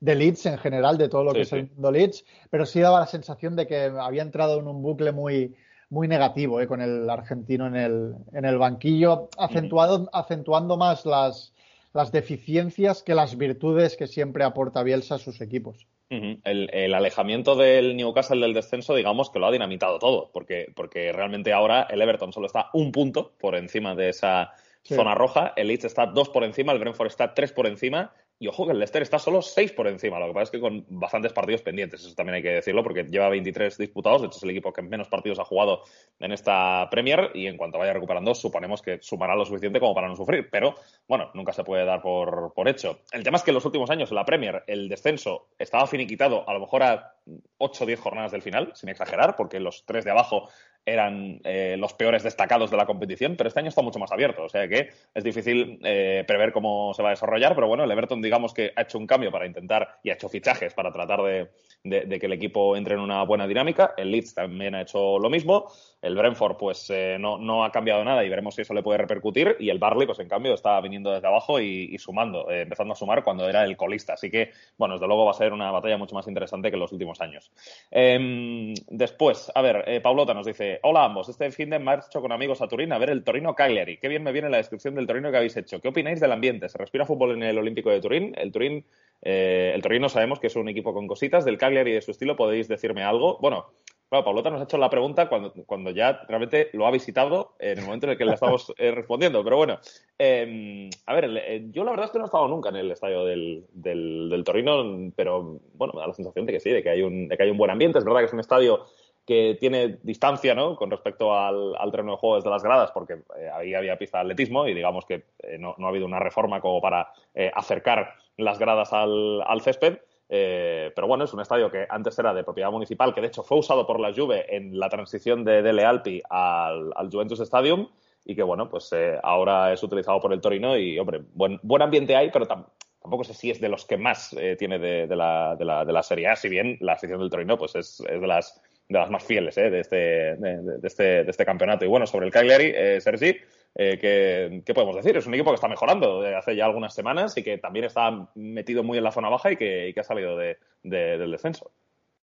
de 0.01 0.15
Leeds 0.15 0.47
en 0.47 0.59
general, 0.59 0.97
de 0.97 1.09
todo 1.09 1.25
lo 1.25 1.33
que 1.33 1.43
es 1.43 1.53
el 1.53 1.69
mundo 1.71 1.91
Leeds, 1.91 2.25
pero 2.51 2.65
sí 2.65 2.81
daba 2.81 3.01
la 3.01 3.07
sensación 3.07 3.57
de 3.57 3.67
que 3.67 3.93
había 3.99 4.23
entrado 4.23 4.61
en 4.61 4.69
un 4.69 4.81
bucle 4.81 5.13
muy, 5.13 5.55
muy 5.91 6.09
negativo 6.09 6.61
eh, 6.61 6.67
con 6.67 6.81
el 6.81 7.11
argentino 7.11 7.67
en 7.67 7.77
el, 7.77 8.15
en 8.33 8.45
el 8.45 8.59
banquillo, 8.59 9.29
acentuado, 9.37 10.09
acentuando 10.13 10.77
más 10.77 11.05
las, 11.05 11.53
las 11.93 12.13
deficiencias 12.13 13.03
que 13.03 13.15
las 13.15 13.37
virtudes 13.37 13.97
que 13.97 14.07
siempre 14.07 14.45
aporta 14.45 14.83
Bielsa 14.83 15.17
a 15.17 15.19
sus 15.19 15.41
equipos 15.41 15.89
el, 16.13 16.95
alejamiento 16.95 17.57
del 17.57 17.97
Newcastle 17.97 18.41
del 18.41 18.55
descenso, 18.55 18.95
digamos 18.95 19.31
que 19.31 19.39
lo 19.39 19.47
ha 19.47 19.53
dinamitado 19.53 19.99
todo, 19.99 20.31
porque, 20.33 20.71
porque 20.75 21.13
realmente 21.13 21.53
ahora 21.53 21.87
el 21.91 22.03
Everton 22.03 22.33
solo 22.33 22.47
está 22.47 22.69
un 22.75 22.93
punto 22.93 23.33
por 23.39 23.55
encima 23.55 23.95
de 23.95 24.11
esa 24.11 24.53
zona 24.83 25.15
roja, 25.15 25.53
el 25.57 25.69
Leeds 25.69 25.85
está 25.85 26.07
dos 26.07 26.29
por 26.29 26.45
encima, 26.45 26.73
el 26.73 26.79
Brentford 26.79 27.07
está 27.07 27.35
tres 27.35 27.53
por 27.53 27.67
encima 27.67 28.13
y 28.43 28.49
ojo 28.49 28.67
que 28.67 28.73
el 28.73 28.81
Leicester 28.81 29.03
está 29.03 29.21
solo 29.21 29.41
6 29.41 29.71
por 29.71 29.87
encima, 29.87 30.19
lo 30.19 30.27
que 30.27 30.33
pasa 30.33 30.43
es 30.43 30.51
que 30.51 30.59
con 30.59 30.85
bastantes 30.89 31.33
partidos 31.33 31.63
pendientes, 31.63 32.01
eso 32.01 32.13
también 32.17 32.35
hay 32.35 32.43
que 32.43 32.51
decirlo, 32.51 32.83
porque 32.83 33.05
lleva 33.05 33.29
23 33.29 33.79
disputados, 33.79 34.21
de 34.21 34.27
hecho 34.27 34.39
es 34.39 34.43
el 34.43 34.51
equipo 34.51 34.73
que 34.73 34.83
menos 34.83 35.07
partidos 35.07 35.39
ha 35.39 35.45
jugado 35.45 35.85
en 36.19 36.33
esta 36.33 36.89
Premier 36.91 37.31
y 37.35 37.47
en 37.47 37.57
cuanto 37.57 37.79
vaya 37.79 37.93
recuperando 37.93 38.35
suponemos 38.35 38.83
que 38.83 38.99
sumará 39.01 39.37
lo 39.37 39.45
suficiente 39.45 39.79
como 39.79 39.95
para 39.95 40.09
no 40.09 40.17
sufrir, 40.17 40.49
pero 40.51 40.75
bueno, 41.07 41.31
nunca 41.35 41.53
se 41.53 41.63
puede 41.63 41.85
dar 41.85 42.03
por, 42.03 42.53
por 42.53 42.69
hecho. 42.69 42.99
El 43.13 43.23
tema 43.23 43.37
es 43.37 43.45
que 43.45 43.53
en 43.53 43.55
los 43.55 43.65
últimos 43.65 43.91
años 43.91 44.11
en 44.11 44.17
la 44.17 44.25
Premier 44.25 44.65
el 44.67 44.89
descenso 44.89 45.51
estaba 45.57 45.87
finiquitado 45.87 46.49
a 46.49 46.53
lo 46.53 46.59
mejor 46.59 46.83
a 46.83 47.15
8 47.59 47.85
o 47.85 47.87
10 47.87 48.01
jornadas 48.01 48.33
del 48.33 48.43
final, 48.43 48.73
sin 48.75 48.89
exagerar, 48.89 49.37
porque 49.37 49.61
los 49.61 49.85
tres 49.87 50.05
de 50.05 50.11
abajo 50.11 50.49
eran 50.85 51.41
eh, 51.45 51.77
los 51.79 51.93
peores 51.95 52.23
destacados 52.23 52.71
de 52.71 52.77
la 52.77 52.87
competición, 52.87 53.37
pero 53.37 53.49
este 53.49 53.61
año 53.61 53.69
está 53.69 53.83
mucho 53.83 53.99
más 53.99 54.11
abierto, 54.11 54.45
o 54.45 54.49
sea 54.49 54.67
que 54.67 54.91
es 55.15 55.25
difícil 55.25 55.79
eh, 55.85 56.25
prever 56.27 56.53
cómo 56.53 56.93
se 56.95 57.03
va 57.03 57.11
a 57.11 57.13
desarrollar, 57.13 57.55
pero 57.55 57.69
bueno, 57.69 57.85
el 57.85 57.91
Everton 57.91 58.21
digamos 58.21 58.53
que 58.53 58.73
ha 58.75 58.83
hecho 58.83 58.99
un 58.99 59.07
cambio 59.07 59.31
para 59.31 59.47
intentar 59.47 60.01
y 60.03 60.11
ha 60.11 60.15
hecho 60.15 60.29
fichajes 60.29 60.75
para 60.75 60.91
tratar 60.91 61.23
de, 61.23 61.49
de, 61.85 62.19
que 62.19 62.27
el 62.27 62.33
equipo 62.33 62.77
entre 62.77 62.95
en 62.95 63.01
una 63.01 63.23
buena 63.25 63.47
dinámica, 63.47 63.95
el 63.97 64.11
Leeds 64.11 64.35
también 64.35 64.75
ha 64.75 64.83
hecho 64.83 65.19
lo 65.19 65.31
mismo, 65.31 65.69
el 66.01 66.17
Brentford 66.17 66.57
pues 66.57 66.91
eh, 66.91 67.17
no, 67.19 67.39
no, 67.39 67.65
ha 67.65 67.71
cambiado 67.71 68.05
nada 68.05 68.25
y 68.25 68.29
veremos 68.29 68.57
si 68.57 68.63
eso 68.63 68.75
le 68.75 68.83
puede 68.83 68.99
repercutir. 68.99 69.57
Y 69.61 69.71
el 69.71 69.79
Barley 69.79 70.07
pues 70.07 70.19
en 70.19 70.29
cambio 70.29 70.55
está 70.55 70.81
viniendo 70.81 71.13
desde 71.13 71.29
abajo 71.29 71.61
y, 71.61 71.97
sumando, 71.99 72.51
empezando 72.51 72.93
a 72.93 72.97
sumar 72.97 73.23
cuando 73.23 73.49
era 73.49 73.63
el 73.65 73.77
colista, 73.77 74.15
así 74.15 74.31
que 74.31 74.51
bueno, 74.77 74.95
desde 74.95 75.07
luego 75.07 75.25
va 75.25 75.31
a 75.31 75.35
ser 75.35 75.53
una 75.53 75.71
batalla 75.71 75.97
mucho 75.97 76.17
más 76.17 76.27
interesante 76.27 76.71
que 76.71 76.75
en 76.75 76.81
los 76.81 76.93
últimos 76.93 77.21
años. 77.21 77.53
Em, 77.91 78.75
después, 78.89 79.51
a 79.55 79.63
ver, 79.63 80.03
Paulota 80.03 80.35
nos 80.35 80.47
dice 80.47 80.72
hola 80.83 81.05
ambos, 81.05 81.29
este 81.29 81.51
fin 81.51 81.71
de 81.71 81.79
marcho 81.79 82.21
con 82.21 82.33
amigos 82.33 82.63
a 82.63 82.69
Turín 82.69 82.93
a 82.93 82.99
ver 82.99 83.11
el 83.11 83.25
Torino 83.25 83.55
Cagliari. 83.55 83.99
Qué 83.99 84.09
bien 84.09 84.23
me 84.23 84.33
viene 84.33 84.49
la 84.49 84.57
descripción 84.57 84.95
del 84.95 85.07
Torino 85.07 85.31
que 85.31 85.37
habéis 85.37 85.57
hecho. 85.57 85.81
¿Qué 85.81 85.89
opináis 85.89 86.21
del 86.21 86.33
ambiente? 86.33 86.69
¿Se 86.69 86.79
respira 86.79 87.07
fútbol 87.07 87.33
en 87.33 87.43
el 87.43 87.59
Olímpico 87.59 87.91
de 87.91 88.01
Turín? 88.01 88.35
El 88.37 88.53
Turín, 88.53 88.85
eh, 89.23 89.73
el 89.75 89.83
Torino 89.83 90.09
sabemos 90.09 90.41
que 90.41 90.47
es 90.47 90.57
un 90.57 90.69
equipo 90.69 90.95
con 90.95 91.07
cositas. 91.07 91.45
Del 91.45 91.59
Cagliari 91.59 91.91
y 91.91 91.95
de 91.95 92.03
su 92.03 92.11
estilo, 92.11 92.37
¿podéis 92.37 92.69
decirme 92.69 93.03
algo? 93.03 93.39
Bueno, 93.41 93.67
Claro, 94.13 94.27
Paulota 94.27 94.51
nos 94.51 94.61
ha 94.61 94.65
hecho 94.65 94.77
la 94.77 94.91
pregunta 94.91 95.27
cuando, 95.27 95.55
cuando, 95.65 95.91
ya 95.91 96.21
realmente 96.29 96.69
lo 96.75 96.87
ha 96.87 96.91
visitado 96.91 97.55
en 97.59 97.79
el 97.79 97.85
momento 97.87 98.05
en 98.05 98.13
el 98.13 98.19
que 98.19 98.27
le 98.27 98.35
estamos 98.35 98.71
eh, 98.77 98.91
respondiendo. 98.91 99.43
Pero 99.43 99.57
bueno, 99.57 99.79
em, 100.19 100.91
a 101.07 101.15
ver, 101.15 101.31
eh, 101.35 101.65
yo 101.71 101.83
la 101.83 101.93
verdad 101.93 102.05
es 102.05 102.13
que 102.13 102.19
no 102.19 102.25
he 102.25 102.27
estado 102.27 102.47
nunca 102.47 102.69
en 102.69 102.77
el 102.77 102.91
estadio 102.91 103.25
del, 103.25 103.65
del, 103.73 104.45
Torino, 104.45 105.11
pero 105.17 105.59
bueno, 105.73 105.95
me 105.95 106.01
da 106.01 106.09
la 106.09 106.13
sensación 106.13 106.45
de 106.45 106.53
que 106.53 106.61
sí, 106.61 106.69
de 106.69 106.83
que, 106.83 106.91
hay 106.91 107.01
un, 107.01 107.27
de 107.27 107.39
que 107.39 107.45
hay 107.45 107.51
un 107.51 107.57
buen 107.57 107.71
ambiente. 107.71 108.01
Es 108.01 108.05
verdad 108.05 108.21
que 108.21 108.27
es 108.27 108.33
un 108.35 108.41
estadio 108.41 108.85
que 109.27 109.57
tiene 109.61 109.99
distancia 110.03 110.55
¿no? 110.55 110.77
con 110.77 110.91
respecto 110.91 111.35
al, 111.35 111.77
al 111.77 111.91
terreno 111.91 112.13
de 112.13 112.19
juego 112.19 112.37
desde 112.37 112.51
las 112.51 112.63
gradas, 112.63 112.91
porque 112.91 113.23
eh, 113.39 113.49
ahí 113.55 113.75
había 113.75 113.97
pista 113.97 114.19
de 114.19 114.23
atletismo 114.23 114.67
y 114.67 114.75
digamos 114.75 115.05
que 115.05 115.27
eh, 115.43 115.59
no, 115.59 115.77
ha 115.79 115.89
habido 115.89 116.07
una 116.07 116.19
reforma 116.19 116.61
como 116.61 116.81
para 116.81 117.13
eh, 117.35 117.51
acercar 117.55 118.15
las 118.37 118.59
gradas 118.59 118.93
al, 118.93 119.43
al 119.43 119.61
césped. 119.61 119.99
pero 120.29 121.07
bueno, 121.07 121.25
es 121.25 121.33
un 121.33 121.41
estadio 121.41 121.71
que 121.71 121.87
antes 121.89 122.19
era 122.19 122.35
de 122.35 122.43
propiedad 122.43 122.71
municipal, 122.71 123.15
que 123.15 123.21
de 123.21 123.29
hecho 123.29 123.43
fue 123.43 123.59
usado 123.59 123.87
por 123.87 124.01
la 124.01 124.13
Juve 124.13 124.57
en 124.57 124.79
la 124.79 124.89
transición 124.89 125.45
de 125.45 125.63
Dele 125.63 125.85
Alpi 125.85 126.21
al, 126.29 126.93
al 126.97 127.11
Juventus 127.11 127.41
Stadium 127.41 127.89
y 128.25 128.35
que 128.35 128.43
bueno, 128.43 128.69
pues 128.69 128.91
ahora 129.23 129.73
es 129.73 129.83
utilizado 129.83 130.21
por 130.21 130.33
el 130.33 130.41
Torino 130.41 130.77
y, 130.77 130.99
hombre, 130.99 131.21
buen, 131.35 131.61
buen 131.63 131.83
ambiente 131.83 132.17
hay, 132.17 132.31
pero 132.31 132.47
tampoco 132.47 133.25
sé 133.25 133.35
si 133.35 133.51
es 133.51 133.61
de 133.61 133.69
los 133.69 133.85
que 133.85 133.99
más 133.99 134.35
tiene 134.59 134.79
de, 134.79 135.07
la, 135.15 135.55
de, 135.55 135.65
la, 135.65 135.85
de, 135.85 135.93
la, 135.93 136.03
Serie 136.03 136.29
A, 136.29 136.37
si 136.37 136.49
bien 136.49 136.79
la 136.81 136.95
afición 136.95 137.21
del 137.21 137.29
Torino 137.29 137.59
pues 137.59 137.75
es, 137.75 138.01
es 138.01 138.21
de 138.21 138.27
las 138.27 138.63
de 138.89 138.99
las 138.99 139.11
más 139.11 139.25
fieles 139.25 139.57
eh, 139.59 139.71
de, 139.71 139.81
este, 139.81 139.97
de, 139.97 140.79
este, 140.83 141.25
de 141.25 141.31
este 141.31 141.45
campeonato. 141.45 141.85
Y 141.85 141.89
bueno, 141.89 142.07
sobre 142.07 142.27
el 142.27 142.33
Cagliari, 142.33 142.73
eh, 142.75 143.01
Sergi, 143.01 143.37
eh, 143.75 144.63
¿qué, 144.65 144.75
podemos 144.75 144.97
decir? 144.97 145.17
Es 145.17 145.27
un 145.27 145.35
equipo 145.35 145.51
que 145.51 145.57
está 145.57 145.69
mejorando 145.69 146.21
hace 146.37 146.55
ya 146.57 146.67
algunas 146.67 146.95
semanas 146.95 147.37
y 147.37 147.43
que 147.43 147.59
también 147.59 147.87
está 147.87 148.29
metido 148.35 148.83
muy 148.83 148.99
en 148.99 149.05
la 149.05 149.13
zona 149.13 149.29
baja 149.29 149.53
y 149.53 149.57
que, 149.57 149.95
ha 149.97 150.03
salido 150.03 150.37
del 150.37 151.31
descenso. 151.31 151.71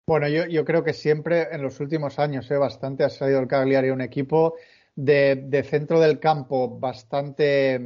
Bueno, 0.05 0.27
yo, 0.27 0.45
yo, 0.45 0.65
creo 0.65 0.83
que 0.83 0.93
siempre 0.93 1.47
en 1.51 1.61
los 1.61 1.79
últimos 1.79 2.17
años 2.19 2.49
bastante 2.49 3.03
ha 3.03 3.09
salido 3.09 3.39
el 3.39 3.47
Cagliari 3.47 3.89
un 3.89 4.01
equipo 4.01 4.55
de, 4.95 5.65
centro 5.67 5.99
del 5.99 6.19
campo 6.19 6.79
bastante, 6.79 7.79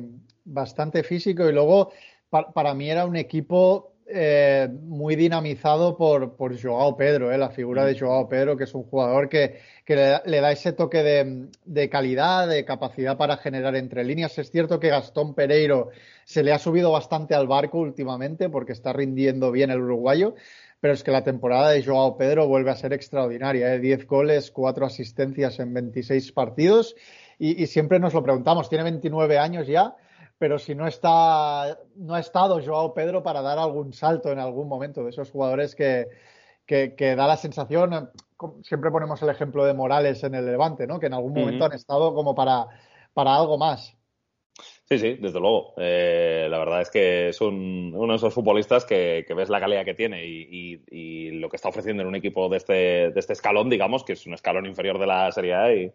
bastante 0.45 1.03
físico 1.03 1.47
y 1.47 1.53
luego 1.53 1.91
para 2.29 2.73
mí 2.73 2.89
era 2.89 3.05
un 3.05 3.15
equipo 3.15 3.92
eh, 4.13 4.69
muy 4.71 5.15
dinamizado 5.15 5.97
por, 5.97 6.35
por 6.35 6.61
Joao 6.61 6.95
Pedro, 6.95 7.31
eh, 7.31 7.37
la 7.37 7.49
figura 7.49 7.83
de 7.83 7.93
mm. 7.93 7.99
Joao 7.99 8.29
Pedro, 8.29 8.55
que 8.55 8.65
es 8.65 8.73
un 8.75 8.83
jugador 8.83 9.27
que, 9.27 9.59
le, 9.87 10.41
da 10.41 10.51
ese 10.51 10.73
toque 10.73 11.01
de, 11.01 11.89
calidad, 11.89 12.47
de 12.47 12.63
capacidad 12.63 13.17
para 13.17 13.37
generar 13.37 13.75
entre 13.75 14.03
líneas. 14.03 14.37
Es 14.37 14.51
cierto 14.51 14.79
que 14.79 14.89
Gastón 14.89 15.33
Pereiro 15.33 15.89
se 16.25 16.43
le 16.43 16.53
ha 16.53 16.59
subido 16.59 16.91
bastante 16.91 17.35
al 17.35 17.47
barco 17.47 17.79
últimamente 17.79 18.49
porque 18.49 18.73
está 18.73 18.93
rindiendo 18.93 19.51
bien 19.51 19.71
el 19.71 19.81
uruguayo, 19.81 20.35
pero 20.79 20.93
es 20.93 21.03
que 21.03 21.11
la 21.11 21.23
temporada 21.23 21.71
de 21.71 21.83
Joao 21.83 22.15
Pedro 22.15 22.47
vuelve 22.47 22.71
a 22.71 22.75
ser 22.75 22.93
extraordinaria. 22.93 23.73
Eh. 23.73 23.79
10 23.79 24.05
goles, 24.05 24.51
4 24.51 24.85
asistencias 24.85 25.59
en 25.59 25.73
26 25.73 26.31
partidos 26.33 26.95
y, 27.39 27.61
y 27.61 27.67
siempre 27.67 27.99
nos 27.99 28.13
lo 28.13 28.21
preguntamos, 28.21 28.69
tiene 28.69 28.83
29 28.83 29.37
años 29.39 29.65
ya 29.65 29.95
pero 30.43 30.59
si 30.59 30.75
no 30.75 30.85
está, 30.87 31.79
no 31.95 32.15
ha 32.15 32.19
estado 32.19 32.59
Joao 32.61 32.93
Pedro 32.93 33.23
para 33.23 33.41
dar 33.41 33.57
algún 33.57 33.93
salto 33.93 34.29
en 34.29 34.39
algún 34.39 34.67
momento 34.67 35.01
de 35.01 35.11
esos 35.11 35.31
jugadores 35.31 35.73
que, 35.73 36.09
que, 36.65 37.15
da 37.15 37.27
la 37.27 37.37
sensación, 37.37 38.11
siempre 38.61 38.91
ponemos 38.91 39.21
el 39.21 39.29
ejemplo 39.29 39.63
de 39.63 39.73
Morales 39.73 40.21
en 40.25 40.35
el 40.35 40.45
Levante, 40.45 40.85
¿no? 40.85 40.99
Que 40.99 41.05
en 41.05 41.13
algún 41.13 41.31
momento 41.31 41.63
han 41.63 41.71
estado 41.71 42.13
como 42.13 42.35
para, 42.35 42.65
para 43.13 43.33
algo 43.33 43.57
más. 43.57 43.95
Sí, 44.93 44.99
sí, 44.99 45.17
desde 45.19 45.39
luego. 45.39 45.73
Eh, 45.77 46.45
la 46.47 46.59
verdad 46.59 46.81
es 46.81 46.91
que 46.91 47.29
es 47.29 47.41
un, 47.41 47.93
uno 47.95 48.13
de 48.13 48.17
esos 48.17 48.31
futbolistas 48.31 48.85
que, 48.85 49.25
ves 49.35 49.49
la 49.49 49.59
calidad 49.59 49.83
que 49.83 49.95
tiene 49.95 50.23
y, 50.23 51.31
lo 51.31 51.49
que 51.49 51.55
está 51.55 51.69
ofreciendo 51.69 52.03
en 52.03 52.09
un 52.09 52.15
equipo 52.15 52.47
de 52.47 52.57
este, 52.57 52.73
de 53.09 53.19
este 53.19 53.33
escalón, 53.33 53.69
digamos, 53.69 54.03
que 54.03 54.13
es 54.13 54.25
un 54.27 54.35
escalón 54.35 54.67
inferior 54.67 54.99
de 54.99 55.07
la 55.07 55.31
Serie 55.31 55.55
A 55.55 55.73
y, 55.73 55.91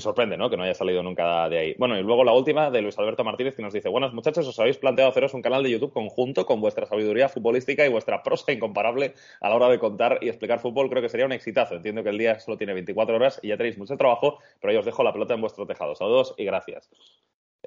sorprende, 0.00 0.38
¿no? 0.38 0.48
Que 0.48 0.56
no 0.56 0.62
haya 0.62 0.72
salido 0.72 1.02
nunca 1.02 1.48
de 1.50 1.58
ahí. 1.58 1.74
Bueno, 1.78 1.98
y 1.98 2.02
luego 2.02 2.24
la 2.24 2.32
última 2.32 2.70
de 2.70 2.80
Luis 2.80 2.98
Alberto 2.98 3.22
Martínez 3.22 3.54
que 3.54 3.62
nos 3.62 3.74
dice, 3.74 3.90
buenos 3.90 4.14
muchachos, 4.14 4.48
os 4.48 4.58
habéis 4.58 4.78
planteado 4.78 5.10
haceros 5.10 5.34
un 5.34 5.42
canal 5.42 5.62
de 5.62 5.70
YouTube 5.70 5.92
conjunto 5.92 6.46
con 6.46 6.60
vuestra 6.60 6.86
sabiduría 6.86 7.28
futbolística 7.28 7.84
y 7.84 7.90
vuestra 7.90 8.22
prosa 8.22 8.50
incomparable 8.50 9.14
a 9.42 9.50
la 9.50 9.56
hora 9.56 9.68
de 9.68 9.78
contar 9.78 10.18
y 10.22 10.28
explicar 10.28 10.60
fútbol. 10.60 10.88
Creo 10.88 11.02
que 11.02 11.10
sería 11.10 11.26
un 11.26 11.32
exitazo. 11.32 11.74
Entiendo 11.74 12.02
que 12.02 12.08
el 12.08 12.18
día 12.18 12.40
solo 12.40 12.56
tiene 12.56 12.72
24 12.72 13.14
horas 13.14 13.40
y 13.42 13.48
ya 13.48 13.58
tenéis 13.58 13.76
mucho 13.76 13.96
trabajo, 13.98 14.38
pero 14.58 14.72
yo 14.72 14.80
os 14.80 14.86
dejo 14.86 15.02
la 15.02 15.12
pelota 15.12 15.34
en 15.34 15.42
vuestro 15.42 15.66
tejado. 15.66 15.94
Saludos 15.94 16.34
y 16.38 16.44
gracias. 16.44 16.88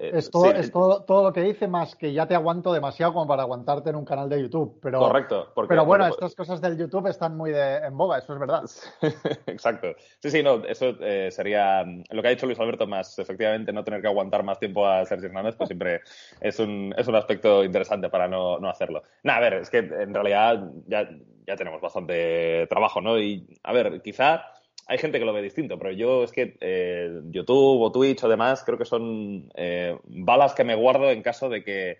Eh, 0.02 0.14
es, 0.16 0.32
todo, 0.32 0.49
es 0.49 0.72
todo, 0.72 1.04
todo, 1.04 1.26
lo 1.26 1.32
que 1.32 1.41
dice, 1.41 1.68
más 1.68 1.95
que 1.95 2.12
ya 2.12 2.28
te 2.28 2.34
aguanto 2.34 2.74
demasiado 2.74 3.14
como 3.14 3.28
para 3.28 3.43
aguantarte 3.43 3.91
en 3.91 3.97
un 3.97 4.04
canal 4.04 4.28
de 4.28 4.41
YouTube. 4.41 4.80
Pero, 4.82 4.97
Correcto. 4.97 5.54
pero 5.70 5.86
bueno, 5.86 6.08
estas 6.08 6.34
cosas 6.34 6.60
del 6.60 6.76
YouTube 6.76 7.06
están 7.06 7.38
muy 7.38 7.52
en 7.54 7.95
boga, 7.95 8.18
eso 8.18 8.34
es 8.34 8.39
verdad. 8.39 8.64
Exacto. 9.45 9.93
Sí, 10.18 10.32
sí, 10.32 10.41
no, 10.41 10.66
eso 10.66 10.95
eh, 11.02 11.30
sería 11.30 11.84
lo 11.84 12.22
que 12.24 12.28
ha 12.28 12.32
dicho 12.32 12.47
Luis 12.47 12.60
Alberto, 12.60 12.88
más 12.88 13.20
efectivamente 13.20 13.72
no 13.72 13.84
tener 13.84 14.02
que 14.02 14.08
aguantar 14.08 14.43
más 14.43 14.58
tiempo 14.58 14.88
a 14.88 15.06
Sergio 15.06 15.28
Hernández, 15.28 15.56
pues 15.56 15.68
siempre 15.68 16.02
es 16.41 16.58
un, 16.58 16.95
es 16.97 17.08
un 17.08 17.16
aspecto 17.16 17.64
interesante 17.64 18.10
para 18.10 18.28
no, 18.28 18.58
no 18.58 18.70
hacerlo. 18.70 19.04
Nada, 19.22 19.38
a 19.38 19.41
ver, 19.41 19.54
es 19.54 19.70
que 19.70 19.78
en 19.78 20.16
realidad 20.16 20.68
ya, 20.88 21.08
ya 21.45 21.56
tenemos 21.56 21.80
bastante 21.80 22.66
trabajo, 22.66 23.02
¿no? 23.02 23.20
Y 23.20 23.45
a 23.62 23.72
ver, 23.72 24.02
quizá 24.02 24.45
hay 24.92 24.98
gente 24.98 25.20
que 25.20 25.26
lo 25.26 25.32
ve 25.32 25.42
distinto, 25.42 25.80
pero 25.80 25.94
yo 25.94 26.26
es 26.26 26.34
que 26.34 26.58
eh, 26.60 27.22
YouTube 27.30 27.82
o 27.82 27.92
Twitch 27.94 28.26
o 28.26 28.28
demás 28.28 28.62
creo 28.66 28.78
que 28.78 28.84
son 28.84 29.50
eh, 29.56 29.98
balas 30.04 30.54
que 30.54 30.66
me 30.66 30.76
guardo 30.76 31.10
en 31.10 31.22
caso 31.22 31.48
de 31.48 31.64
que 31.64 32.00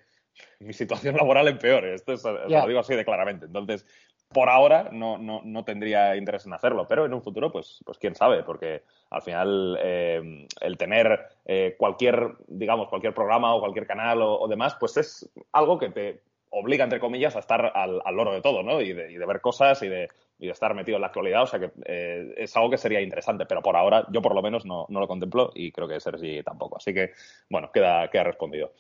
mi 0.60 0.74
situación 0.74 1.16
laboral 1.18 1.48
empeore. 1.48 1.94
Esto 1.94 2.12
es, 2.12 2.22
lo 2.26 2.68
digo 2.68 2.82
así 2.82 2.94
de 2.94 3.06
claramente. 3.06 3.46
Entonces, 3.46 3.86
por 4.28 4.50
ahora 4.50 4.90
no, 4.92 5.18
no, 5.18 5.40
no, 5.46 5.64
tendría 5.64 6.18
interés 6.18 6.46
en 6.46 6.52
hacerlo, 6.52 6.86
pero 6.86 7.06
en 7.06 7.14
un 7.14 7.22
futuro, 7.22 7.50
pues, 7.50 7.82
pues 7.86 7.98
quién 7.98 8.14
sabe, 8.14 8.44
porque 8.44 8.84
al 9.10 9.22
final 9.22 9.80
eh, 9.82 10.48
el 10.60 10.78
tener 10.78 11.30
cualquier, 11.78 12.36
digamos, 12.48 12.90
cualquier 12.90 13.14
programa 13.14 13.56
o 13.56 13.62
cualquier 13.62 13.88
canal 13.88 14.22
o, 14.22 14.46
demás, 14.50 14.76
pues 14.78 14.98
es 14.98 15.32
algo 15.54 15.80
que 15.80 15.92
te 15.92 16.22
obliga, 16.52 16.84
entre 16.84 17.00
comillas, 17.00 17.36
a 17.36 17.40
estar 17.40 17.72
al, 17.76 18.02
al 18.04 18.16
loro 18.16 18.34
de 18.34 18.42
todo, 18.42 18.62
¿no? 18.64 18.82
Y 18.82 18.94
de, 18.94 19.26
ver 19.26 19.42
cosas 19.42 19.82
y 19.84 19.88
de, 19.88 20.10
estar 20.40 20.74
metido 20.74 20.98
en 20.98 21.02
la 21.02 21.08
actualidad. 21.08 21.44
O 21.44 21.48
sea 21.48 21.60
que 21.60 21.72
eh, 21.86 22.34
es 22.38 22.56
algo 22.56 22.70
que 22.70 22.78
sería 22.78 23.02
interesante, 23.02 23.46
pero 23.46 23.62
por 23.62 23.76
ahora 23.76 24.06
yo 24.12 24.22
por 24.22 24.36
lo 24.36 24.42
menos 24.42 24.66
no, 24.66 24.86
lo 24.90 25.08
contemplo 25.08 25.52
y 25.56 25.72
creo 25.72 25.88
que 25.88 26.00
Sergi 26.00 26.44
tampoco. 26.44 26.78
Así 26.78 26.94
que, 26.94 27.12
bueno, 27.50 27.72
queda, 27.72 28.10
queda 28.10 28.26
respondido. 28.26 28.74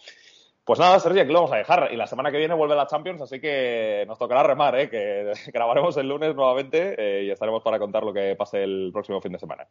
Pues 0.63 0.79
nada, 0.79 0.99
Sergi, 0.99 1.19
aquí 1.19 1.31
lo 1.31 1.39
vamos 1.39 1.53
a 1.53 1.57
dejar. 1.57 1.89
Y 1.91 1.95
la 1.95 2.07
semana 2.07 2.31
que 2.31 2.37
viene 2.37 2.53
vuelve 2.53 2.75
la 2.75 2.87
Champions, 2.87 3.21
así 3.21 3.39
que 3.39 4.05
nos 4.07 4.19
tocará 4.19 4.43
remar, 4.43 4.79
¿eh? 4.79 4.89
que 4.89 5.31
grabaremos 5.53 5.97
el 5.97 6.07
lunes 6.07 6.35
nuevamente 6.35 6.95
eh, 6.97 7.25
y 7.25 7.31
estaremos 7.31 7.63
para 7.63 7.79
contar 7.79 8.03
lo 8.03 8.13
que 8.13 8.35
pase 8.35 8.63
el 8.63 8.91
próximo 8.93 9.21
fin 9.21 9.31
de 9.31 9.39
semana. 9.39 9.67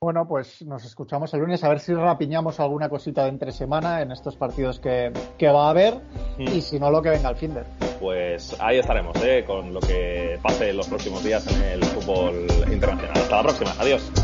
Bueno, 0.00 0.28
pues 0.28 0.60
nos 0.66 0.84
escuchamos 0.84 1.32
el 1.32 1.40
lunes 1.40 1.64
a 1.64 1.68
ver 1.70 1.80
si 1.80 1.94
rapiñamos 1.94 2.60
alguna 2.60 2.90
cosita 2.90 3.22
de 3.22 3.30
entre 3.30 3.52
semana 3.52 4.02
en 4.02 4.12
estos 4.12 4.36
partidos 4.36 4.78
que, 4.78 5.10
va 5.42 5.66
a 5.66 5.70
haber 5.70 5.94
mm. 6.36 6.42
y 6.42 6.60
si 6.60 6.78
no, 6.78 6.90
lo 6.90 7.00
que 7.00 7.08
venga 7.08 7.28
al 7.28 7.36
fin 7.36 7.54
de 7.54 7.62
pues 8.04 8.54
ahí 8.60 8.78
estaremos, 8.80 9.16
¿eh? 9.24 9.44
con 9.46 9.72
lo 9.72 9.80
que 9.80 10.38
pase 10.42 10.68
en 10.68 10.76
los 10.76 10.88
próximos 10.88 11.24
días 11.24 11.46
en 11.46 11.62
el 11.62 11.84
fútbol 11.84 12.46
internacional. 12.70 13.16
Hasta 13.16 13.36
la 13.36 13.42
próxima, 13.44 13.70
adiós. 13.78 14.23